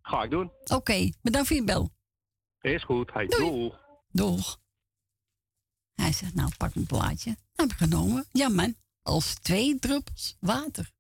[0.01, 0.51] Ga ik doen.
[0.64, 1.89] Oké, bedankt voor je bel.
[2.61, 3.14] Is goed.
[3.14, 3.73] Hey, doei.
[4.11, 4.60] Doeg.
[5.93, 7.35] Hij zegt, nou, pak een plaatje.
[7.55, 8.26] Heb ik genomen.
[8.31, 8.76] Ja, man.
[9.01, 10.91] Als twee druppels water.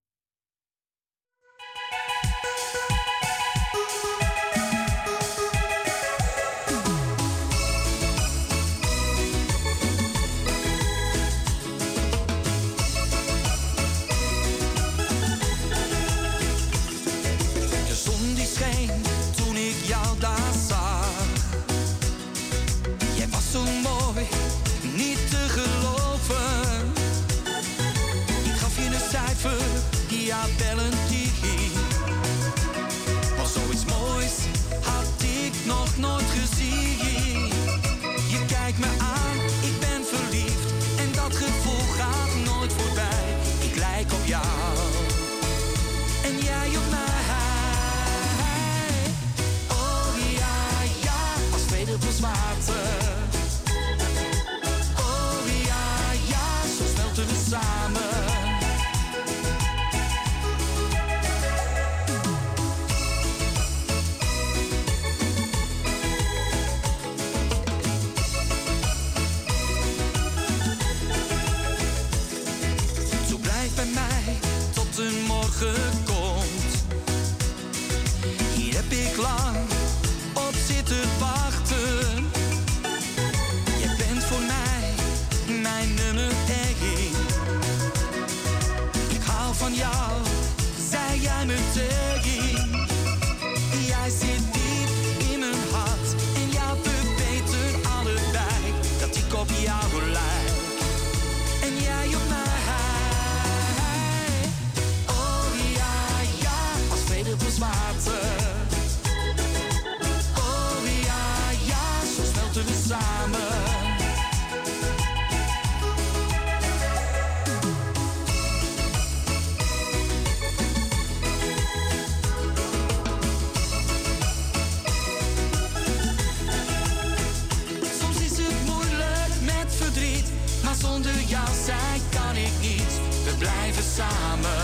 [133.93, 134.62] Samen,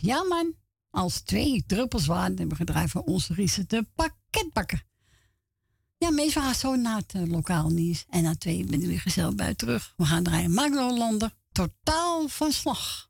[0.00, 0.54] ja man,
[0.90, 4.82] als twee druppels water hebben gedraaid voor onze Riese de pakketbakken.
[5.98, 8.04] Ja, meestal gaan zo naar het eh, lokaal nieuws.
[8.08, 9.92] En na twee ben ik weer gezellig bij terug.
[9.96, 13.05] We gaan draaien Magno Lander, totaal van slag.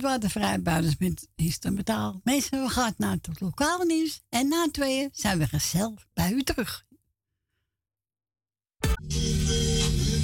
[0.00, 2.20] Waren de vrijbuiters met instrumentaal.
[2.24, 4.22] Mensen, we gaan naar het lokale nieuws.
[4.28, 6.84] En na tweeën zijn we gezellig bij u terug.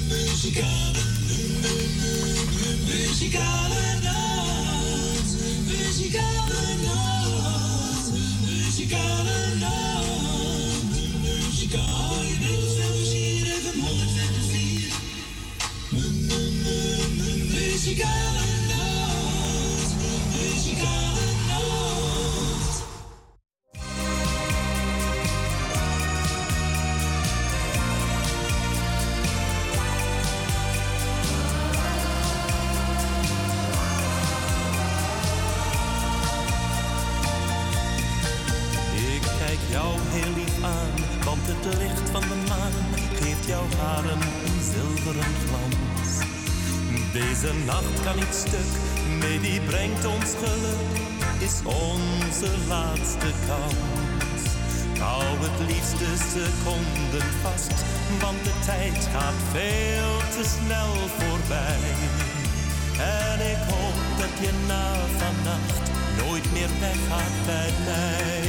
[0.09, 1.03] Muzikale,
[2.85, 3.60] muzikale
[47.71, 48.71] nacht kan niet stuk,
[49.19, 50.93] nee die brengt ons geluk,
[51.47, 54.43] is onze laatste kans.
[54.99, 57.77] Hou het liefste seconden vast,
[58.23, 61.83] want de tijd gaat veel te snel voorbij.
[63.25, 64.87] En ik hoop dat je na
[65.19, 65.85] vannacht
[66.21, 68.43] nooit meer weggaat bij mij.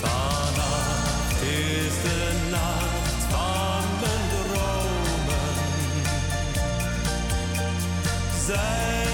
[0.00, 2.97] Vannacht is de nacht
[8.48, 9.07] Zijn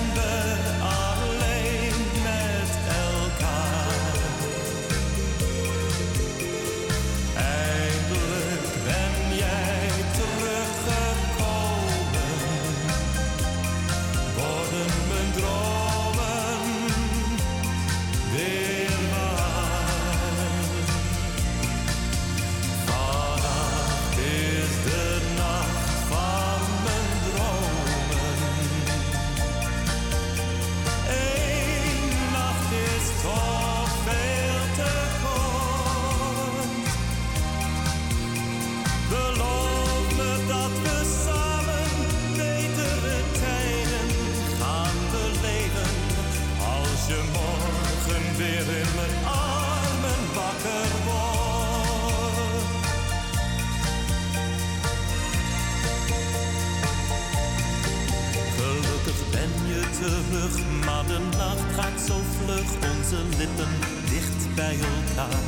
[63.05, 63.69] onze lippen
[64.11, 65.45] dicht bij elkaar.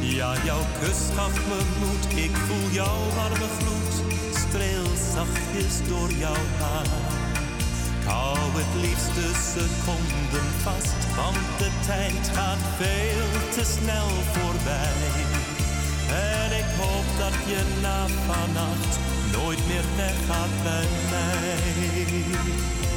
[0.00, 3.94] Ja, jouw kus gaf me moed, ik voel jouw warme gloed,
[4.34, 6.86] streel zachtjes door jouw haar.
[8.00, 15.02] Ik hou het liefste seconden vast, want de tijd gaat veel te snel voorbij.
[16.32, 18.92] En ik hoop dat je na vannacht
[19.32, 22.87] nooit meer weggaat bij mij.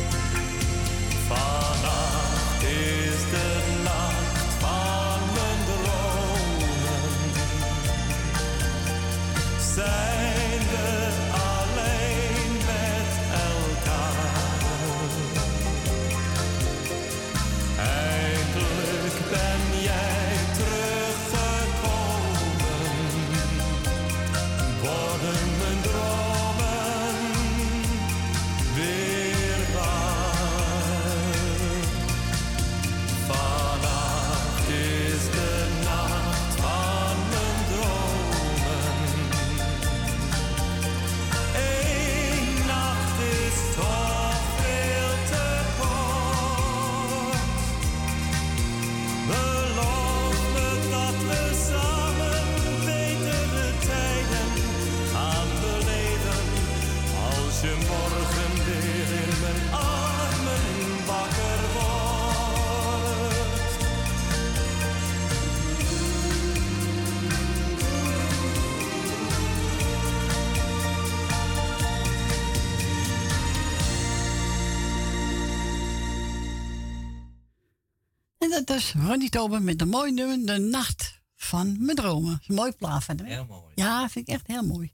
[78.72, 82.41] Is Ronnie Tober met een mooi nummer, De Nacht van Mijn Dromen.
[82.48, 83.22] Een mooi plaat van?
[83.23, 83.72] Heel mooi.
[83.76, 84.93] Ja, vind ik echt heel mooi.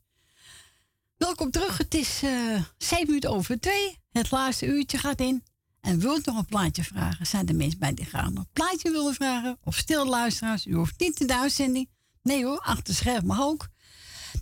[1.17, 1.77] Welkom terug.
[1.77, 3.99] Het is eh zeven minuten over twee.
[4.11, 5.43] Het laatste uurtje gaat in.
[5.81, 7.27] En wilt nog een plaatje vragen?
[7.27, 9.57] Zijn er mensen bij die graag nog een plaatje willen vragen?
[9.63, 10.65] Of stil luisteraars?
[10.65, 11.89] U hoeft niet in de uitzending.
[12.21, 13.67] Nee hoor, achter scherm mag ook.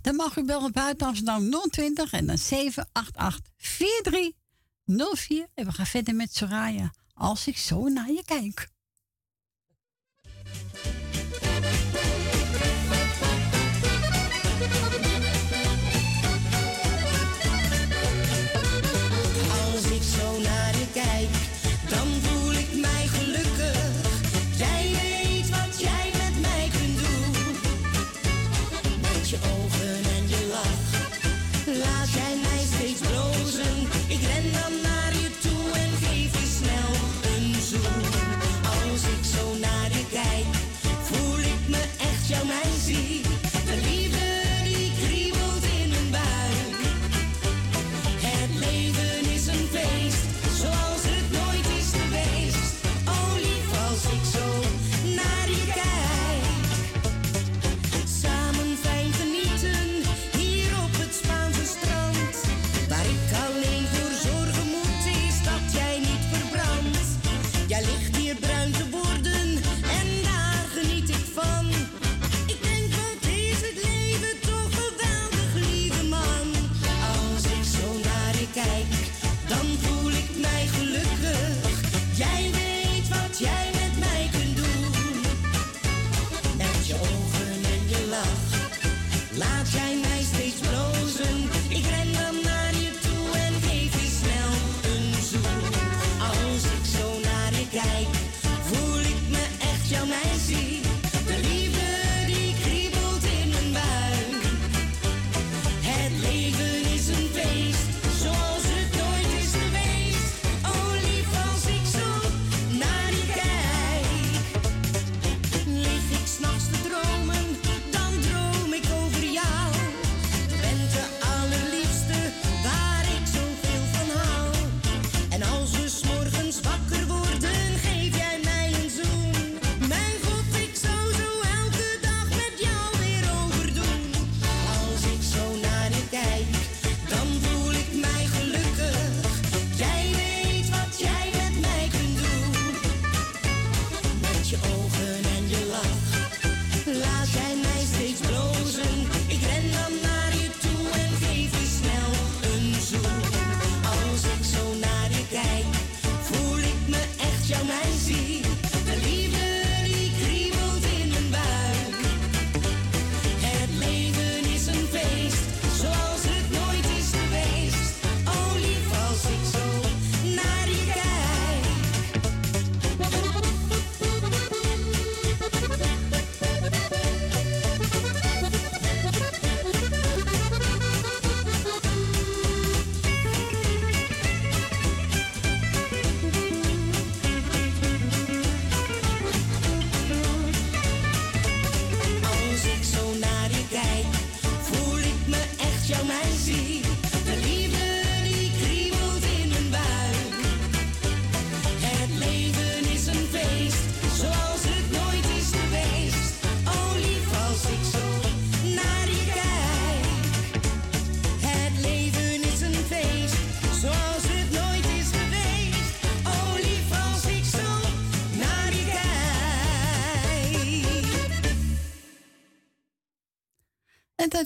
[0.02, 5.46] Dan mag u bellen buiten Amsterdam 020 en dan 788 4304.
[5.54, 6.92] En we gaan verder met Soraya.
[7.14, 8.74] Als ik zo naar je kijk.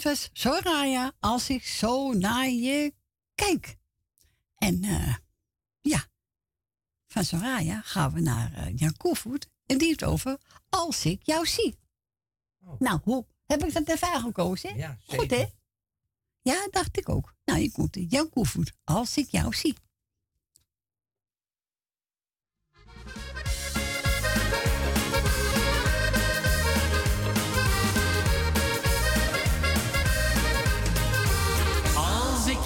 [0.03, 2.95] het was Soraya als ik zo naar je
[3.35, 3.77] kijk.
[4.57, 5.15] En eh,
[5.81, 6.05] ja,
[7.07, 9.49] van Soraya gaan we naar eh, Jan Koevoet.
[9.67, 11.79] En die heeft over als ik jou zie.
[12.65, 12.81] Oh.
[12.81, 14.75] Nou, hoe heb ik dat ervaren gekozen?
[14.75, 15.17] Hè?
[15.17, 15.47] Goed, hè?
[16.43, 17.35] Ja, dacht ik ook.
[17.45, 19.77] Nou, je komt eh, Jan Koevoet als ik jou zie.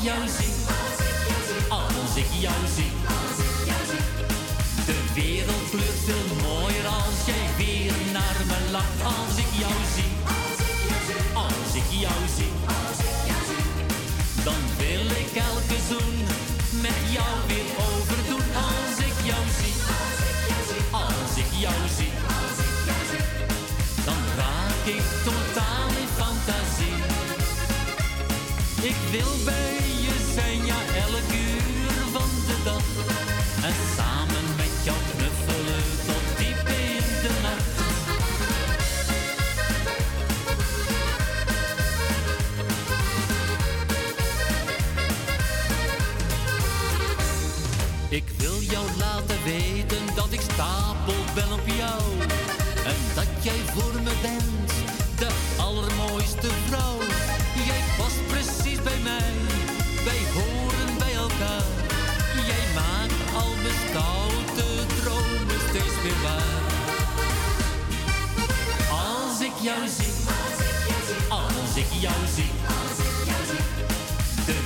[0.05, 0.55] jou zie,
[1.69, 2.93] als ik jou zie.
[4.87, 9.34] De wereld kleurt veel mooier als jij weer naar me lacht.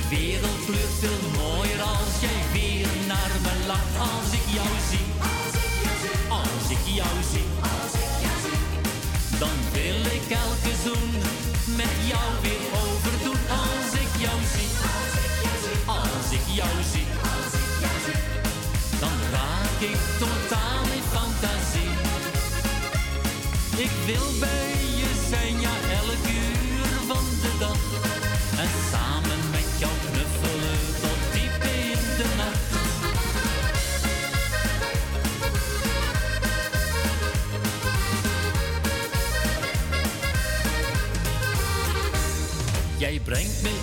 [0.09, 5.08] Wereldvlucht wereld mooier als jij weer naar me lacht als ik jou zie.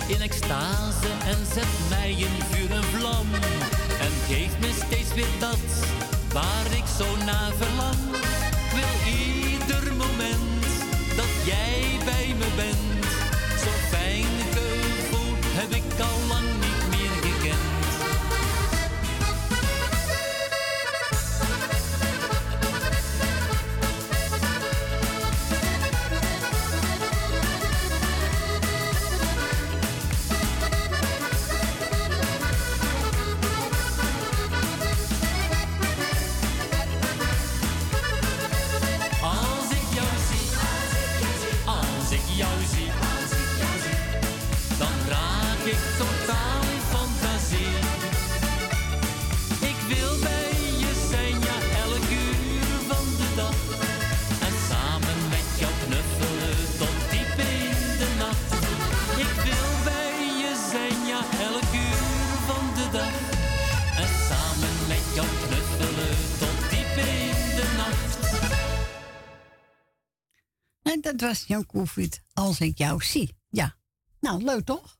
[0.07, 3.33] In extase en zet mij in vuur en vlam.
[3.99, 5.57] En geeft me steeds weer dat
[6.33, 8.06] waar ik zo naar verlang.
[71.17, 73.35] Dat was Jan Koevoet, als ik jou zie.
[73.49, 73.77] Ja,
[74.19, 74.97] nou leuk toch?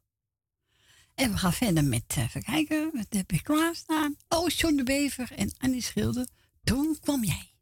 [1.16, 4.16] En we gaan verder met, eh, even kijken, wat heb ik klaarstaan?
[4.28, 6.28] Oh, John de Bever en Annie Schilder.
[6.64, 7.54] Toen kwam jij.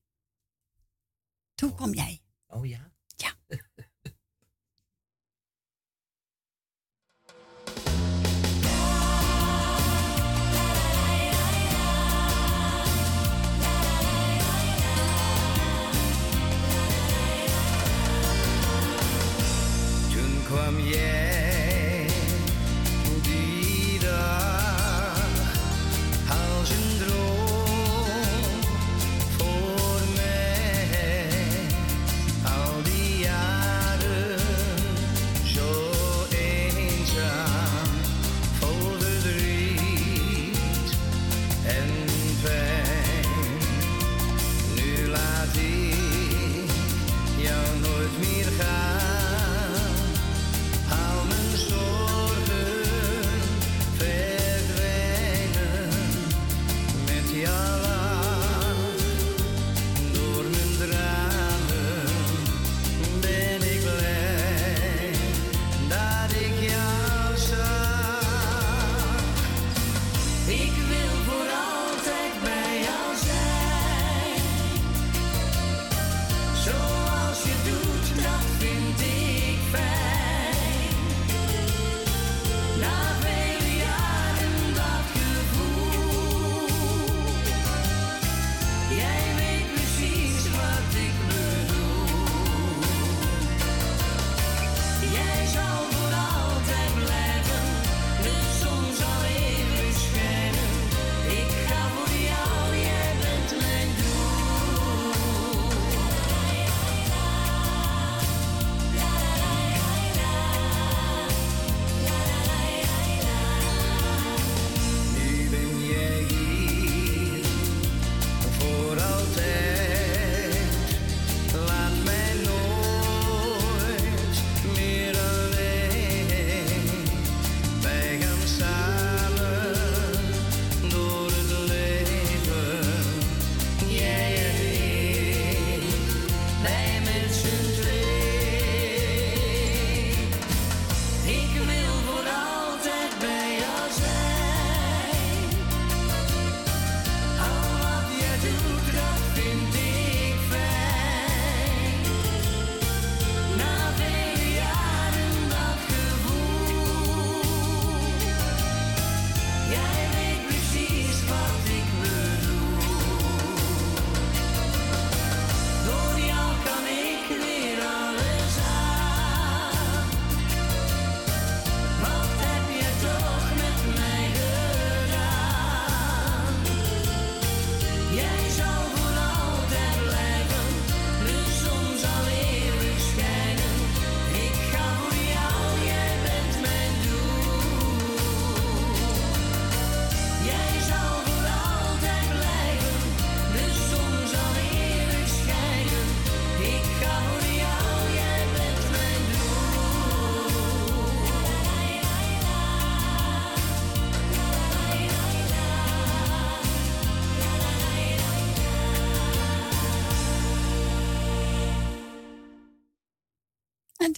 [1.56, 2.22] Toen kwam jij.
[2.48, 2.92] Oh ja?
[3.16, 3.34] Ja.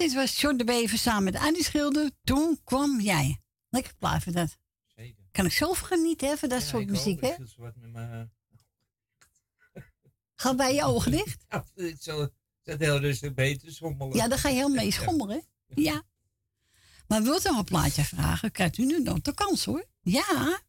[0.07, 2.11] dit was John de Bever samen met Annie Schilder.
[2.23, 3.41] Toen kwam jij.
[3.69, 4.57] Lekker plaat voor dat.
[4.95, 5.23] Zeker.
[5.31, 7.33] Kan ik zelf genieten hè, van dat Ja, soort muziek, hè?
[7.75, 8.31] Mijn-
[10.35, 11.45] Gaat bij je ogen dicht?
[11.49, 12.29] Ja, ik zal
[12.61, 14.15] zet heel rustig beter schommelen.
[14.17, 15.43] Ja, dan ga je heel mee schommelen?
[15.67, 16.03] Ja.
[17.07, 19.85] Maar wilt u nog een plaatje vragen, krijgt u nu nog de kans, hoor.
[20.01, 20.61] Ja.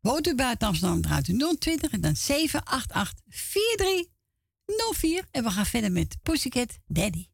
[0.00, 5.24] Woont u buiten Amsterdam, draait u 020 en dan 788 4304.
[5.30, 7.26] En we gaan verder met Pussycat Daddy.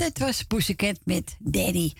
[0.00, 1.92] Dat was Pussycat met Daddy.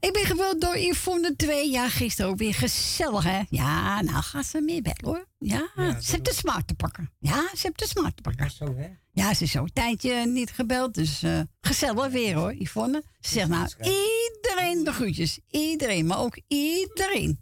[0.00, 1.70] Ik ben gebeld door Yvonne 2.
[1.70, 3.42] Ja, gisteren ook weer gezellig, hè?
[3.48, 5.26] Ja, nou gaat ze meer bellen, hoor.
[5.38, 5.70] Ja,
[6.00, 7.10] ze heeft de smaak te pakken.
[7.18, 8.50] Ja, ze heeft de smaak te pakken.
[8.50, 8.88] Zo, hè?
[9.12, 13.02] Ja, ze is zo een tijdje niet gebeld, dus eh, gezellig weer, hoor, Yvonne.
[13.20, 15.40] Ze zegt nou, iedereen de groetjes.
[15.50, 17.40] Iedereen, maar ook iedereen.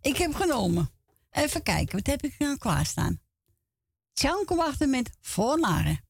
[0.00, 0.90] Ik heb genomen.
[1.30, 3.20] Even kijken, wat heb ik nou klaarstaan?
[4.12, 6.05] Tjanko wachten met voornaren.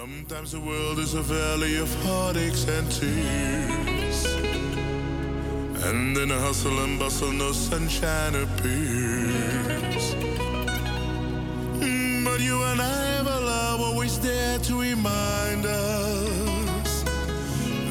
[0.00, 4.24] Sometimes the world is a valley of heartaches and tears.
[5.84, 10.14] And in a hustle and bustle, no sunshine appears.
[11.84, 17.04] Mm, But you and I have a love always there to remind us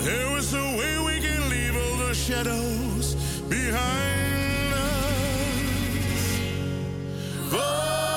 [0.03, 3.14] there is a way we can leave all the shadows
[3.48, 5.61] behind us.
[7.52, 8.09] For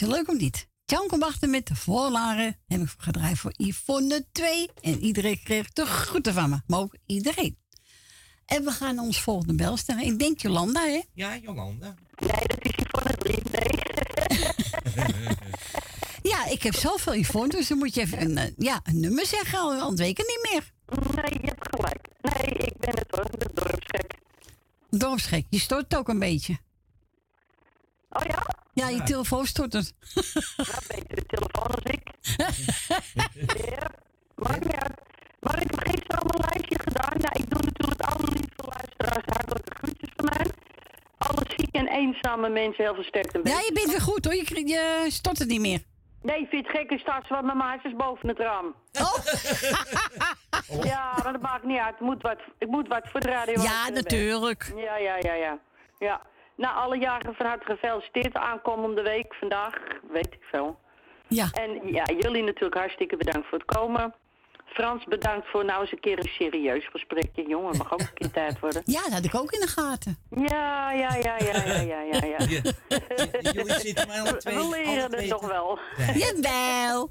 [0.00, 0.68] Maar is het leuk of niet?
[0.84, 2.56] Jan wachten met de voorlaren.
[2.66, 4.68] Heb ik gedraaid voor Yvonne 2.
[4.80, 6.60] En iedereen kreeg de groeten van me.
[6.66, 7.58] Maar ook iedereen.
[8.46, 10.04] En we gaan ons volgende bel stellen.
[10.04, 11.02] Ik denk Jolanda, hè?
[11.14, 11.94] Ja, Jolanda.
[12.16, 13.38] Nee, dat is Yvonne 3.
[13.52, 13.70] Nee.
[16.32, 19.26] ja, ik heb zoveel Yvonne, dus dan moet je even een, eh, ja, een nummer
[19.26, 19.60] zeggen.
[19.60, 20.72] Want weet ik het niet meer.
[21.14, 22.08] Nee, je hebt gelijk.
[22.20, 24.14] Nee, ik ben het hoor, de dorpsgek.
[24.90, 26.58] Dorpsgek, je stort ook een beetje.
[28.08, 28.46] Oh ja?
[28.78, 29.94] Ja, je telefoon stort het.
[30.56, 32.02] Nou, beter de telefoon als ik.
[33.70, 33.90] ja,
[34.34, 34.98] maakt niet uit.
[35.40, 37.18] Maar ik heb gisteren al een lijstje gedaan.
[37.18, 40.46] Nou, ik doe natuurlijk alle lieve luisteraars hartelijke groetjes van mij.
[41.18, 43.40] Alle zieke en eenzame mensen heel veel sterkte.
[43.42, 44.34] Ja, je bent weer goed hoor.
[44.34, 45.80] Je, je stort het niet meer.
[46.22, 46.90] Nee, vind je het gek?
[46.90, 48.74] Er staat wat mijn maatjes boven het raam.
[50.82, 51.94] Ja, maar dat maakt niet uit.
[51.94, 53.62] Ik moet wat, ik moet wat voor de radio.
[53.62, 54.72] Ja, natuurlijk.
[54.76, 55.58] Ja, ja, ja, ja.
[55.98, 56.22] ja.
[56.58, 58.34] Nou, alle jaren van harte gefeliciteerd.
[58.34, 59.74] Aankomende week, vandaag,
[60.10, 60.78] weet ik veel.
[61.28, 61.48] Ja.
[61.52, 64.14] En ja, jullie natuurlijk hartstikke bedankt voor het komen.
[64.66, 67.48] Frans, bedankt voor nou eens een keer een serieus gesprekje.
[67.48, 68.82] Jongen, mag ook een keer tijd worden.
[68.84, 70.18] Ja, dat had ik ook in de gaten.
[70.30, 72.20] Ja, ja, ja, ja, ja, ja, ja.
[72.22, 72.38] ja.
[73.52, 74.56] Jullie zitten mij alle twee.
[74.56, 75.78] We leren het toch wel.
[75.96, 77.06] Nee.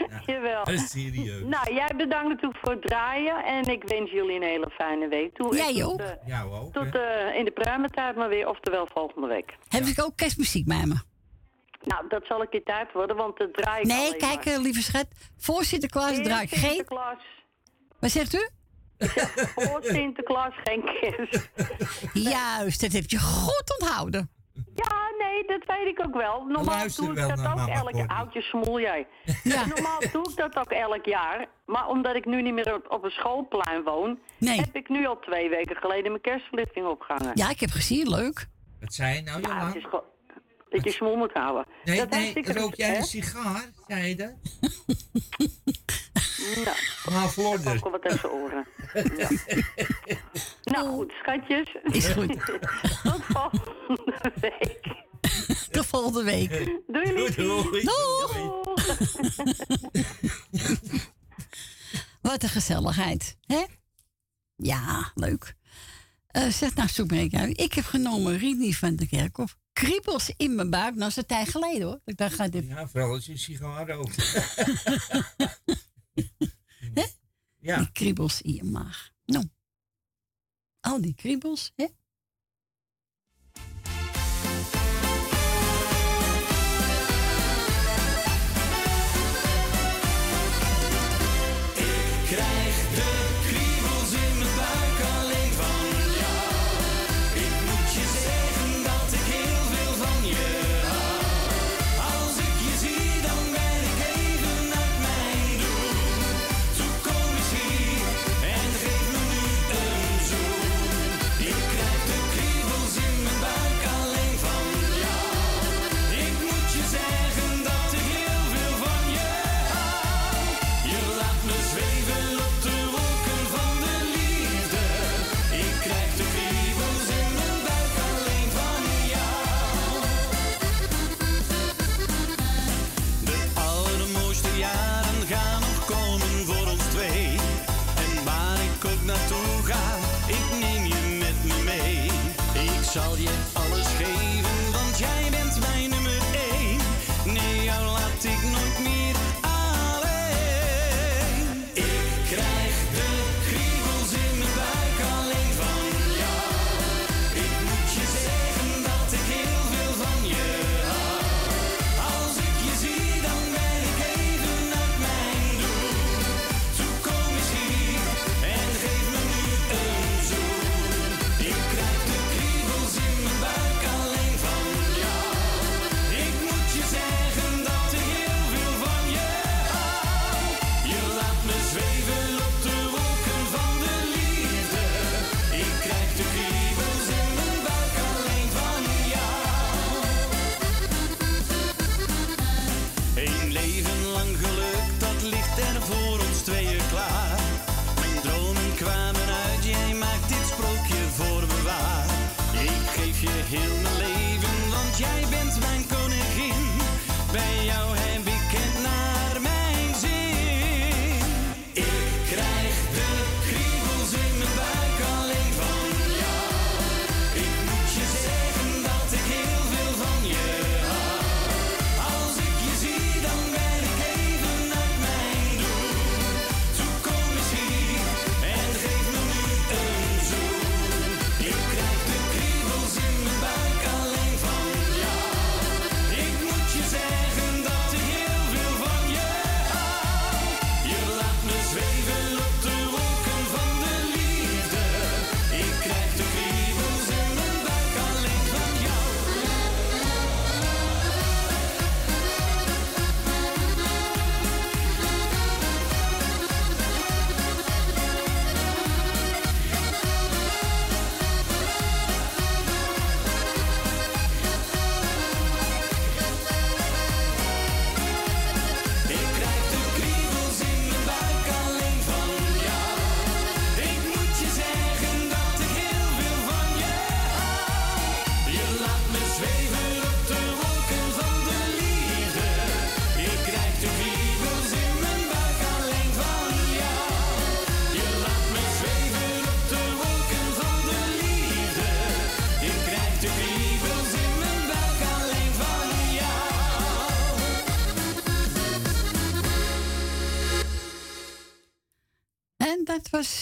[0.26, 0.50] Jawel.
[0.64, 0.78] Jawel.
[0.78, 1.42] Serieus.
[1.44, 3.44] Nou, jij bedankt natuurlijk voor het draaien.
[3.44, 5.56] En ik wens jullie een hele fijne week toe.
[5.56, 6.00] Jij ook.
[6.00, 6.72] eh, Ja, ook.
[6.72, 9.56] tot eh, in de pruimentijd maar weer, oftewel volgende week.
[9.68, 10.94] Heb ik ook kerstmuziek bij me?
[11.84, 14.54] Nou, dat zal een keer tijd worden, want het draai ik Nee, kijk, maar.
[14.54, 15.06] eh, lieve schat.
[15.38, 16.58] Voor Sinterklaas Eerst draai ik geen...
[16.70, 17.22] Sinterklaas.
[18.00, 18.48] Wat zegt u?
[19.54, 21.50] Voor Sinterklaas geen kerst.
[22.30, 24.30] Juist, dat heb je goed onthouden.
[24.74, 25.01] Ja,
[25.32, 26.44] nee, dat weet ik ook wel.
[26.44, 28.06] Normaal doe ik dat ook elk jaar.
[28.06, 29.06] Oudje smoel jij.
[29.42, 29.66] Ja.
[29.66, 31.46] Normaal doe ik dat ook elk jaar.
[31.66, 34.18] Maar omdat ik nu niet meer op, een schoolplein woon...
[34.38, 37.30] Heb ik nu al twee weken geleden mijn kerstverlichting opgehangen.
[37.34, 38.08] Ja, ik heb gezien.
[38.08, 38.46] Leuk.
[38.80, 40.02] Wat zei je nou, ja, Johan?
[40.68, 41.66] Dat je smoel moet houden.
[41.84, 44.32] Nee, dat nee, ik rook jij een sigaar, zei je dat?
[46.64, 46.76] Nou,
[47.10, 47.80] maar Flor dus.
[47.80, 48.66] Wat uit zijn oren.
[50.72, 51.76] Nou goed, schatjes.
[51.82, 52.46] Is goed.
[53.02, 55.10] Tot volgende week.
[55.76, 56.48] de volgende week.
[56.86, 57.84] Doei, doei.
[57.84, 58.50] doei.
[62.22, 63.64] Wat een gezelligheid, hè?
[64.56, 65.56] Ja, leuk.
[66.26, 67.60] Eh, uh, zegt nou, zoek me uit.
[67.60, 69.56] Ik heb genomen Rini van de Kerkhof.
[69.72, 70.94] Kriebels in mijn buik.
[70.94, 72.00] Nou, is tijd geleden hoor.
[72.04, 72.66] Ik dacht, gaat dit...
[72.66, 74.10] Ja, vooral als je een sigaar ook.
[77.58, 77.78] ja.
[77.78, 79.10] Die kriebels in je maag.
[79.24, 79.48] Nou.
[80.80, 81.86] Al die kriebels, hè?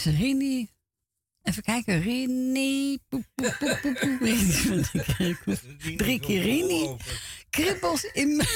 [0.04, 0.70] Rini.
[1.42, 2.98] Even kijken, Rini.
[3.08, 3.98] Poep, poep, poep, poep,
[5.44, 5.58] poep.
[5.96, 6.96] Drie keer Rini.
[7.50, 8.48] Kribbels in mijn.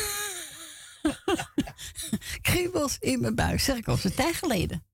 [2.53, 3.97] kribbels in mijn buik, zeg ik al.
[3.97, 4.85] ze is een tijd geleden.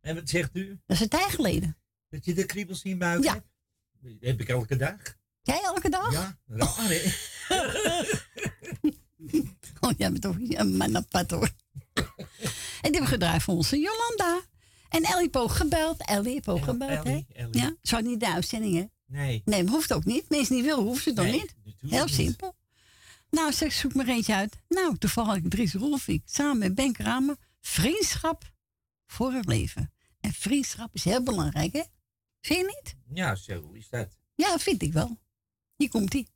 [0.00, 0.80] En wat zegt u?
[0.86, 1.76] Dat is een tijd geleden.
[2.08, 3.46] Dat je de kriebels in je buik hebt?
[4.00, 4.96] Dat heb ik elke dag.
[5.42, 6.12] Jij elke dag?
[6.12, 6.38] Ja,
[9.80, 11.32] oh, jij bent toch een mijn apart
[12.82, 14.01] en die hebben gedraaid voor onze jongen.
[14.92, 16.06] En Ellie Po gebeld.
[16.06, 17.22] Ellie Po gebeld, hè?
[17.50, 18.84] Ja, zou niet de uitzending, hè?
[19.06, 19.42] Nee.
[19.44, 20.28] Nee, maar hoeft ook niet.
[20.28, 21.54] Mensen niet wil, hoeven ze dan niet.
[21.86, 22.54] Heel simpel.
[23.30, 24.56] Nou, zeg, zoek maar eentje uit.
[24.68, 27.36] Nou, toevallig Dries Rolfie, samen met Ben Kramer.
[27.60, 28.52] Vriendschap
[29.06, 29.92] voor het leven.
[30.20, 31.82] En vriendschap is heel belangrijk, hè?
[32.40, 32.94] Vind je niet?
[33.18, 34.08] Ja, zo is dat.
[34.34, 35.18] Ja, vind ik wel.
[35.76, 36.28] Hier komt-ie.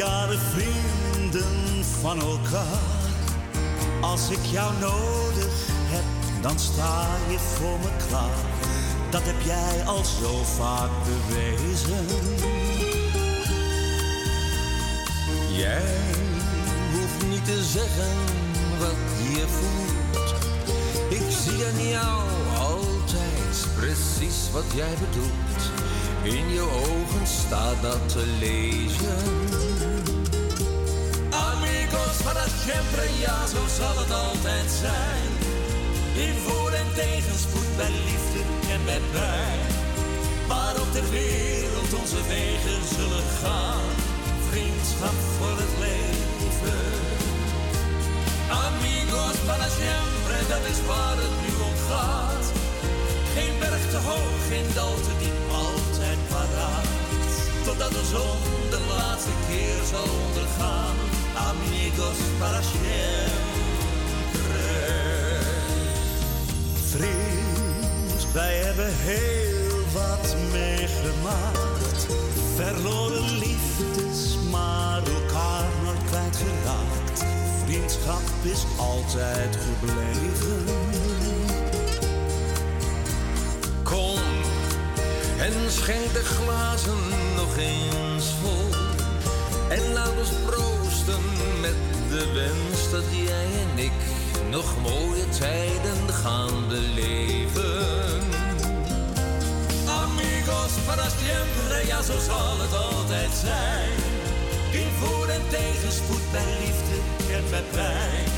[0.00, 3.00] Jaren vrienden van elkaar.
[4.00, 6.04] Als ik jou nodig heb,
[6.42, 8.44] dan sta je voor me klaar.
[9.10, 12.06] Dat heb jij al zo vaak bewezen.
[15.56, 15.82] Jij
[16.92, 18.16] hoeft niet te zeggen
[18.78, 19.00] wat
[19.34, 20.34] je voelt.
[21.08, 22.22] Ik zie aan jou
[22.58, 25.89] altijd precies wat jij bedoelt.
[26.22, 29.18] In je ogen staat dat te lezen.
[31.30, 35.30] Amigos para siempre, ja, zo zal het altijd zijn.
[36.26, 38.40] In voor- en tegenspoed, bij liefde
[38.74, 39.60] en bij pijn.
[40.48, 43.90] Waar op de wereld onze wegen zullen gaan.
[44.50, 46.88] Vriendschap voor het leven.
[48.66, 52.46] Amigos para siempre, dat is waar het nu om gaat.
[53.34, 55.39] Geen berg te hoog, geen dal te diep,
[56.00, 56.86] altijd paraat.
[57.64, 60.96] Totdat de zon de laatste keer zal ondergaan.
[61.34, 63.00] Amigos para siempre.
[66.90, 72.06] Vriend, wij hebben heel wat meegemaakt.
[72.54, 77.24] Verloren liefdes, maar elkaar nooit kwijtgeraakt.
[77.64, 80.89] Vriendschap is altijd gebleven.
[85.52, 86.98] En schenk de glazen
[87.36, 88.68] nog eens vol.
[89.68, 91.22] En laat ons proosten
[91.60, 91.74] met
[92.08, 93.92] de wens dat jij en ik
[94.50, 98.20] nog mooie tijden gaan beleven.
[100.02, 103.98] Amigos para siempre, ja zo zal het altijd zijn.
[104.72, 106.96] In voor- en tegenspoed, bij liefde
[107.34, 108.28] en bij pijn.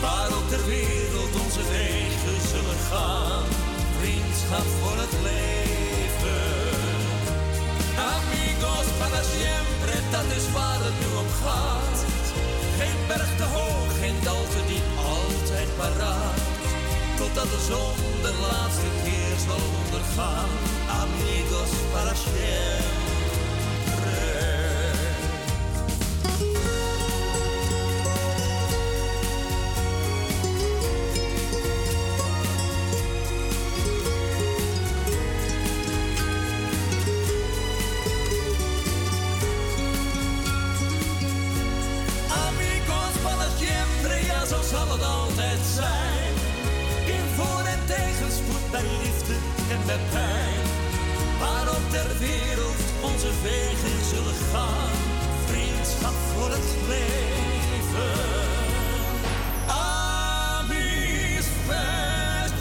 [0.00, 3.44] Waar ook ter wereld onze wegen zullen gaan.
[4.00, 5.65] Vriendschap voor het leven.
[8.56, 12.04] Amigos para siempre, dat is waar het nu om gaat.
[12.78, 16.40] Geen berg te hoog, geen dal te diep, altijd paraat.
[17.16, 20.50] Totdat de zon de laatste keer zal ondergaan.
[21.02, 23.05] Amigos para siempre.
[49.96, 50.64] En bij pijn.
[51.40, 54.96] Waar op ter wereld onze wegen zullen gaan.
[55.46, 58.14] Vriendschap voor het leven.
[59.66, 61.46] Amis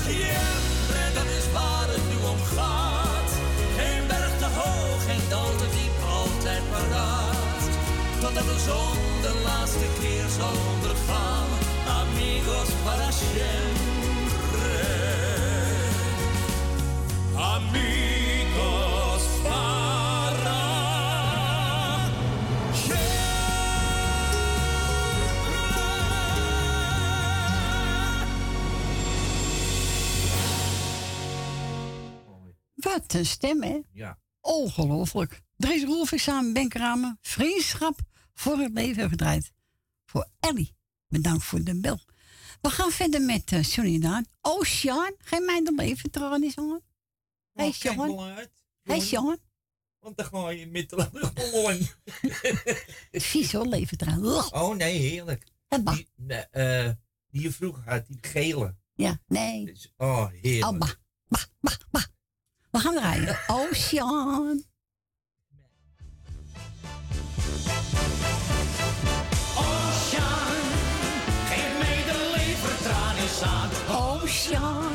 [0.06, 3.30] siempre, dat is waar het nu om gaat.
[3.78, 7.64] Geen berg te hoog, geen dal te diep, altijd paraat.
[8.22, 11.48] Totdat de zon de laatste keer zal ondergaan.
[12.00, 13.75] Amigos para siempre.
[32.76, 33.80] Wat een stem, hè?
[33.92, 34.20] Ja.
[34.42, 35.42] Ongelooflijk.
[35.58, 37.18] Dries Rolfing samen met Ben Kramer.
[37.22, 38.00] Vriendschap
[38.34, 39.52] voor het leven gedraaid.
[40.06, 40.76] Voor Ellie.
[41.08, 42.00] Bedankt voor de bel.
[42.62, 44.18] We gaan verder met uh.
[44.42, 45.16] Oh, Sean.
[45.18, 46.84] Ga je mij de leven tranen zongen?
[47.56, 47.74] Hey.
[48.84, 49.38] Hey, Sean.
[50.00, 51.78] Want dan ga je de gewoon.
[53.12, 54.54] Vies hoor, leven tranen.
[54.54, 55.44] Oh nee, heerlijk.
[55.84, 56.90] Die, nee, eh,
[57.30, 58.76] die je vroeger had, die gele.
[58.96, 59.66] Ja, nee.
[59.66, 60.74] Dus, oh, heerlijk.
[60.74, 60.94] Oh, bah,
[61.28, 62.04] bah, bah, bah.
[62.72, 63.40] We gaan draaien.
[63.48, 64.64] Oh, Sean.
[69.58, 70.62] Oceaan,
[71.50, 73.70] geef mij de levertraan eens aan.
[73.90, 74.94] Oceaan,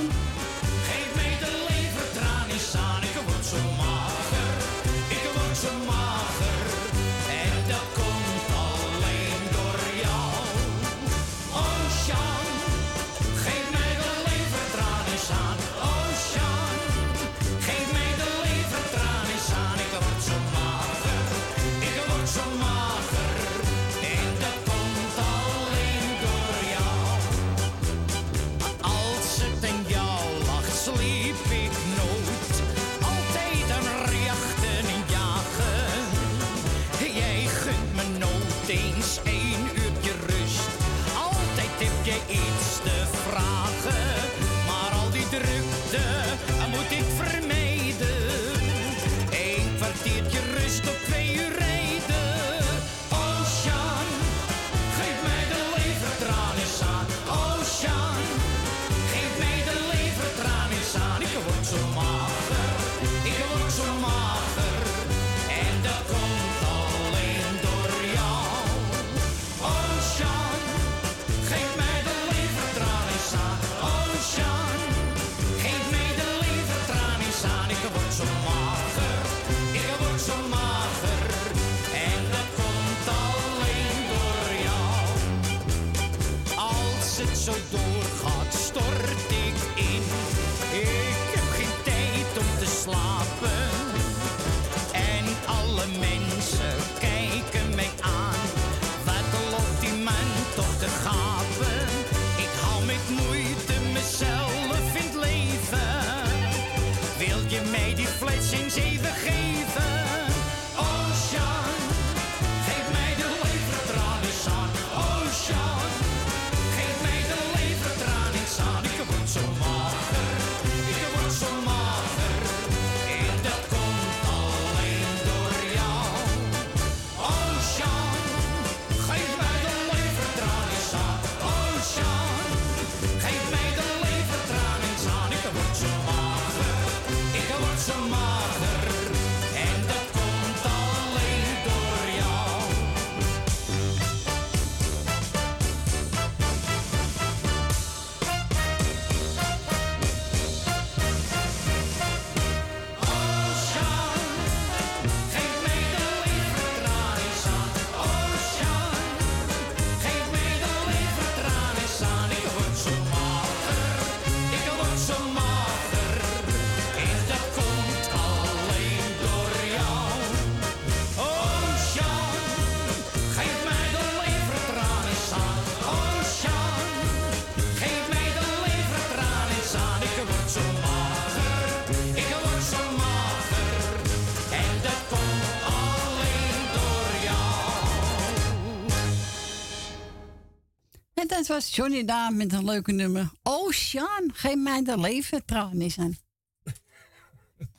[191.50, 193.30] was Johnny daar met een leuke nummer.
[193.42, 195.98] Oh, Sjaan, geef mij de leven trouwens.
[195.98, 196.16] aan.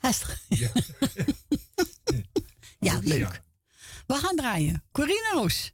[0.48, 0.70] Ja.
[2.80, 3.42] ja, leuk.
[4.06, 4.84] We gaan draaien.
[4.92, 5.71] Corine Roos.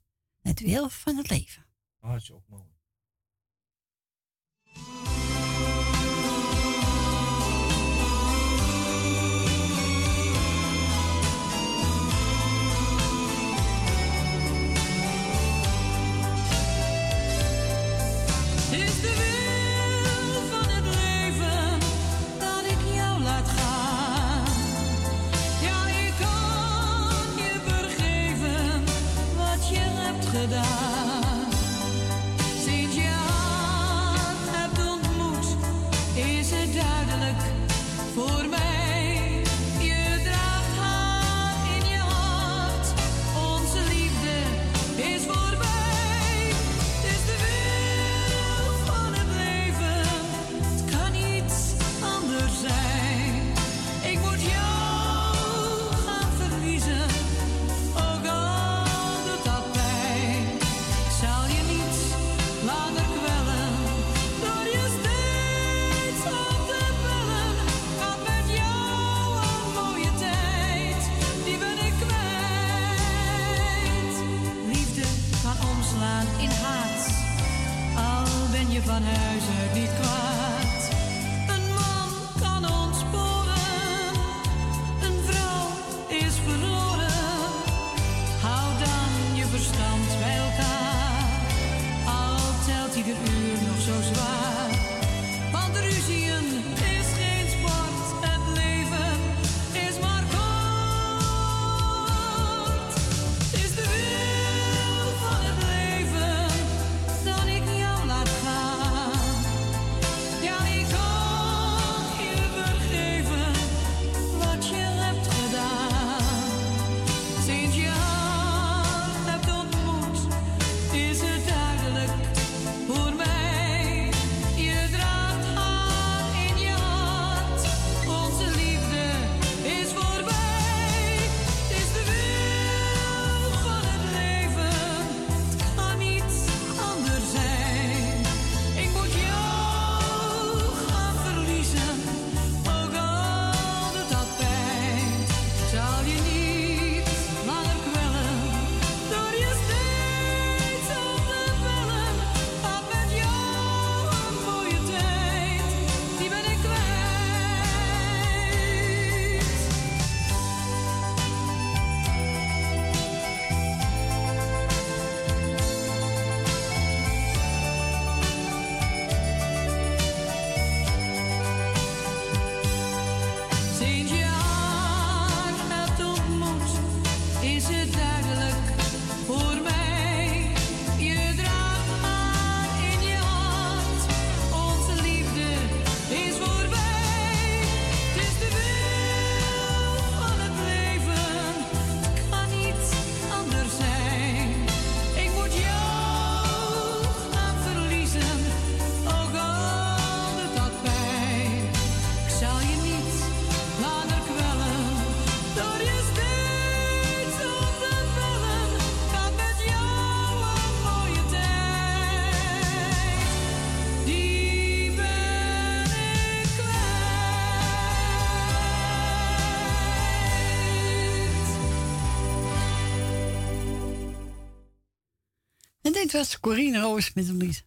[226.19, 227.65] Was Corine Roos met een lied.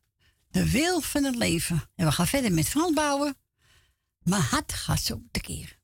[0.50, 1.82] De wil van het leven.
[1.96, 3.38] En we gaan verder met Frans bouwen.
[4.24, 5.80] Maar hart gaat zo tekeer.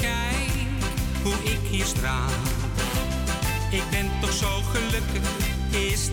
[0.00, 0.52] Kijk
[1.22, 2.30] hoe ik hier straal.
[3.70, 4.13] Ik ben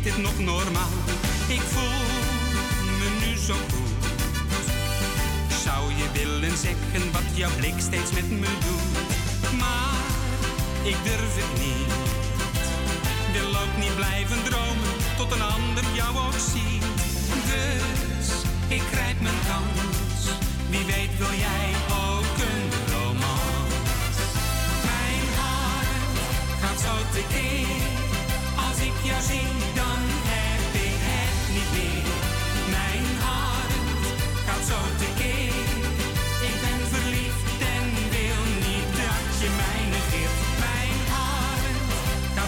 [0.04, 0.94] dit nog normaal?
[1.48, 2.06] Ik voel
[3.00, 4.06] me nu zo goed.
[5.64, 9.60] Zou je willen zeggen wat jouw blik steeds met me doet?
[9.60, 10.02] Maar
[10.84, 11.94] ik durf het niet.
[13.32, 16.86] Wil ook niet blijven dromen tot een ander jou ook ziet.
[17.52, 18.28] Dus
[18.68, 20.22] ik grijp mijn kans.
[20.70, 21.68] Wie weet wil jij
[22.08, 24.16] ook een romans.
[24.90, 25.92] Mijn hart
[26.62, 27.90] gaat zo tekeer.
[28.68, 29.70] Als ik jou zie,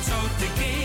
[0.03, 0.63] zo tekeer.
[0.63, 0.82] Tegen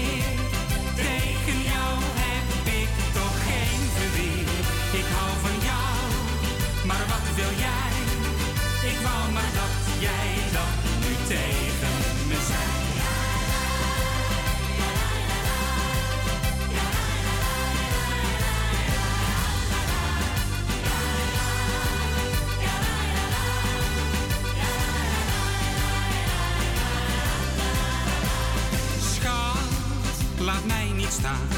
[30.49, 31.49] laat mij niet staan.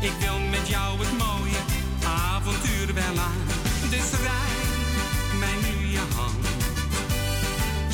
[0.00, 1.60] Ik wil met jou het mooie
[2.32, 3.46] avontuur wel aan.
[3.94, 6.46] Dus reik mij nu je hand.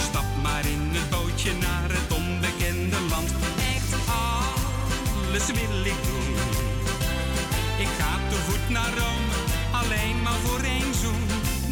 [0.08, 3.30] Stap maar in het bootje naar het onbekende land.
[3.74, 3.92] Echt
[4.24, 6.30] alles wil ik doen.
[7.84, 9.32] Ik ga te voet naar Rome,
[9.80, 11.24] alleen maar voor één zoen.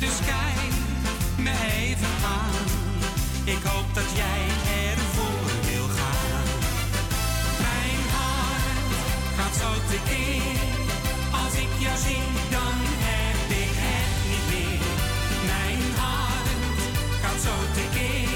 [0.02, 0.72] Dus kijk
[1.44, 2.64] me even aan.
[3.44, 4.40] Ik hoop dat jij
[4.90, 5.07] ervoor
[9.48, 10.58] gaat zo tekeer.
[11.44, 12.74] Als ik jou zie, dan
[13.08, 14.80] heb ik het niet meer.
[15.46, 16.80] Mijn hart
[17.22, 18.27] gaat zo tekeer.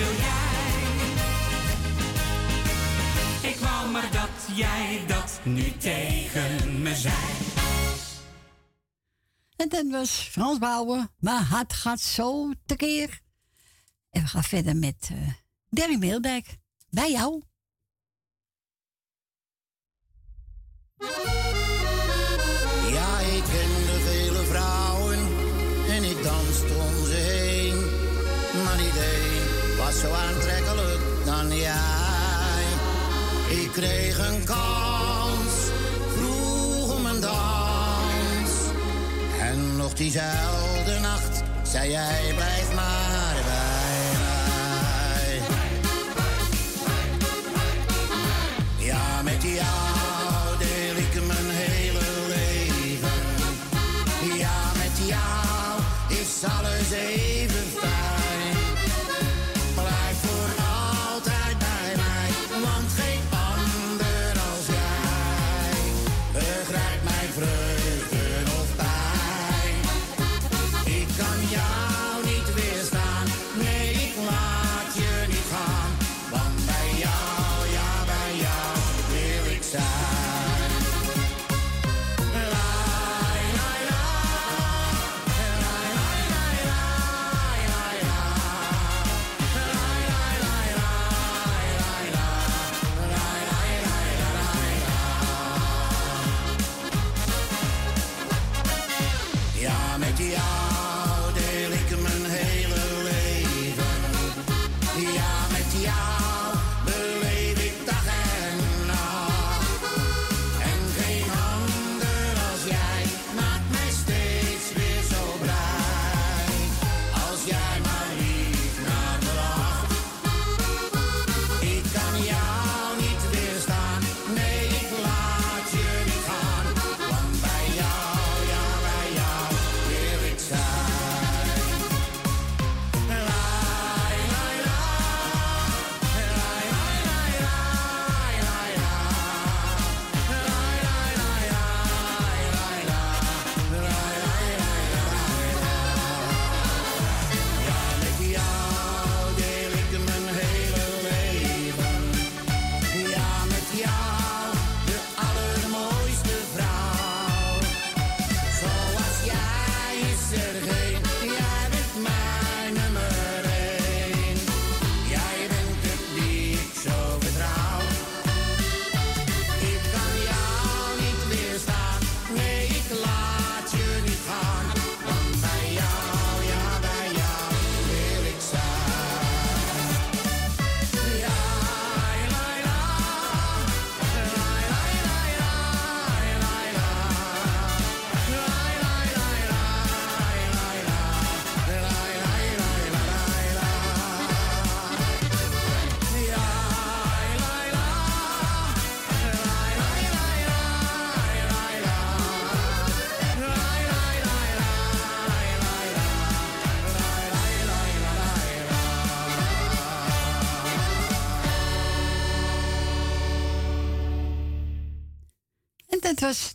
[0.00, 0.38] Wil jij?
[3.50, 7.14] Ik wou maar dat jij dat nu tegen me zei.
[9.56, 11.10] En dat was Frans Bouwen.
[11.18, 13.20] Mijn hart gaat zo tekeer.
[14.10, 15.32] En we gaan verder met eh
[15.68, 16.58] Derry Meeldijk.
[16.90, 17.42] Bij jou.
[29.90, 32.64] Was zo aantrekkelijk dan jij.
[33.48, 35.52] Ik kreeg een kans,
[36.16, 38.50] vroeg om een dans.
[39.40, 45.40] En nog diezelfde nacht zei jij, blijf maar bij mij.
[48.86, 51.20] Ja, met jou deel ik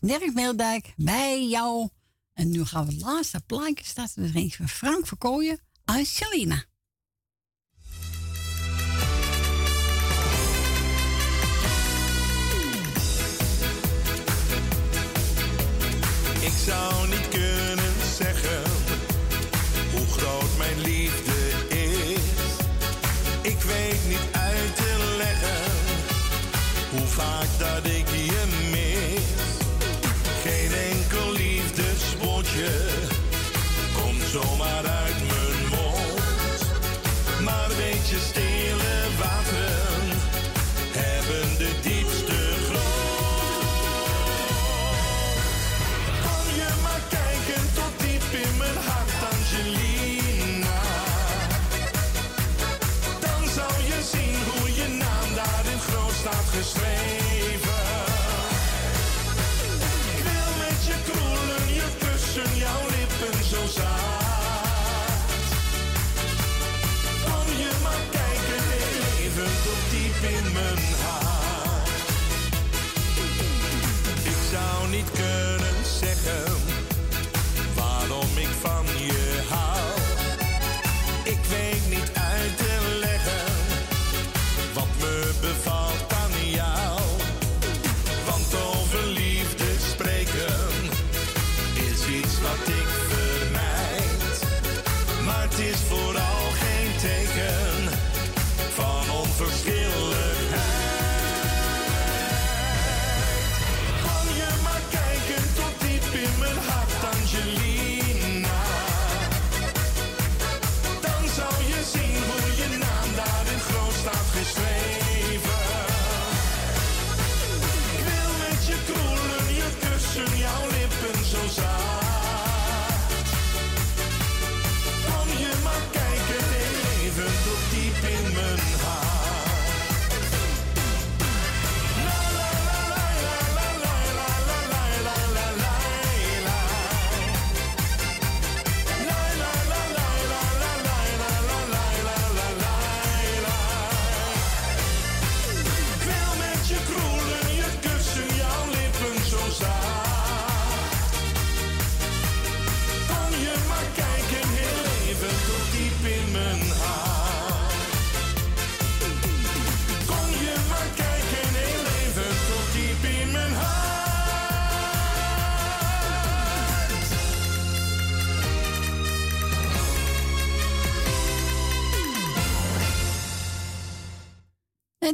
[0.05, 1.89] Dirk Meeldijk bij jou.
[2.33, 4.23] En nu gaan we het laatste plaatje starten.
[4.23, 6.63] Dat eens van Frank Verkooyen aan Selena.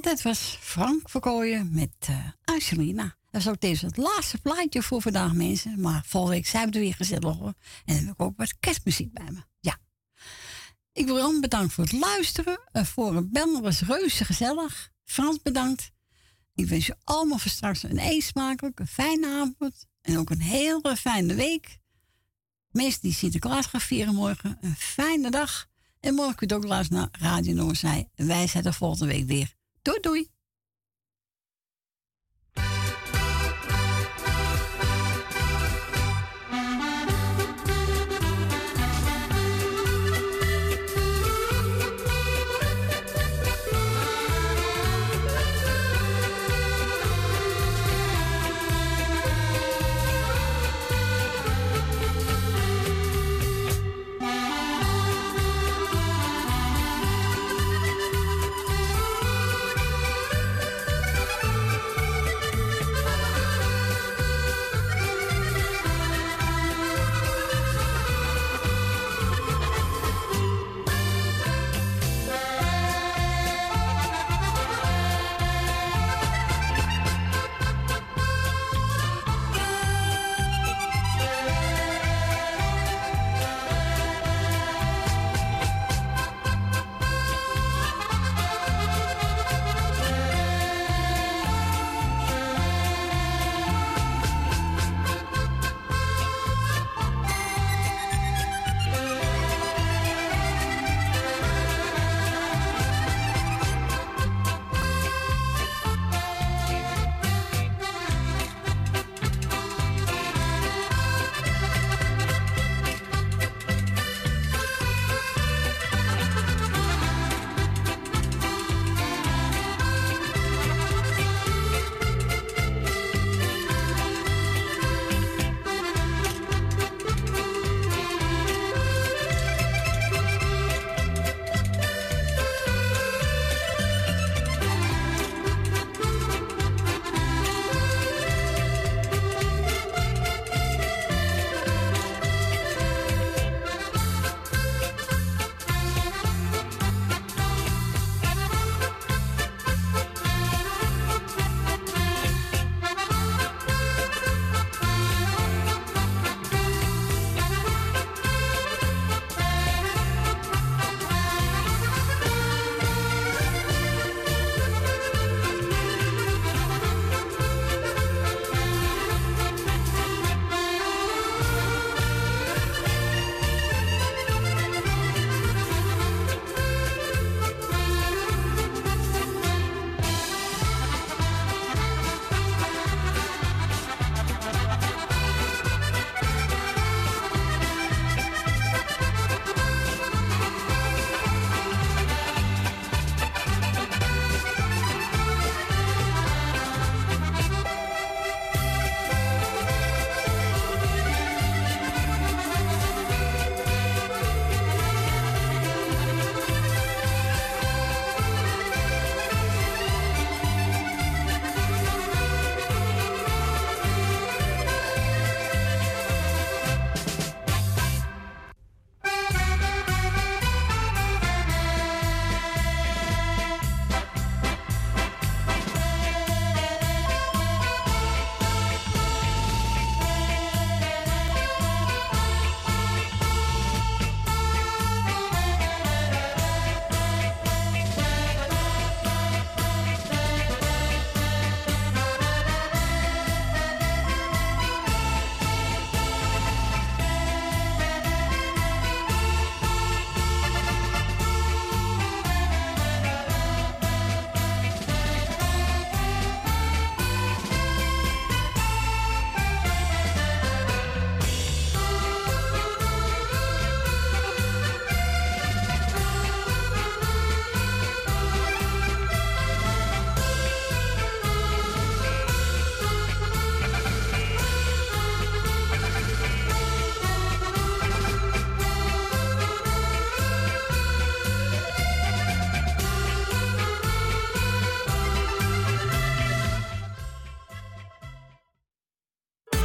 [0.01, 3.15] Het dat was Frank Verkooyen met uh, Angelina.
[3.31, 5.81] Dat is ook het laatste plaatje voor vandaag, mensen.
[5.81, 7.53] Maar volgende week zijn we er weer gezellig hoor.
[7.85, 9.39] En dan heb ik ook wat kerstmuziek bij me.
[9.59, 9.77] Ja.
[10.93, 12.59] Ik wil Ron bedankt voor het luisteren.
[12.71, 14.91] en voor het bellen was reuze gezellig.
[15.03, 15.91] Frans bedankt.
[16.55, 19.85] Ik wens je allemaal voor straks een eetsmakelijke, fijne avond.
[20.01, 21.80] En ook een hele fijne week.
[22.71, 25.67] Mensen die Sinterklaas gaan vieren morgen, een fijne dag.
[25.99, 28.09] En morgen kunt ook luisteren naar Radio Noordzij.
[28.15, 29.59] Wij zijn er volgende week weer.
[29.83, 30.40] Doei doei.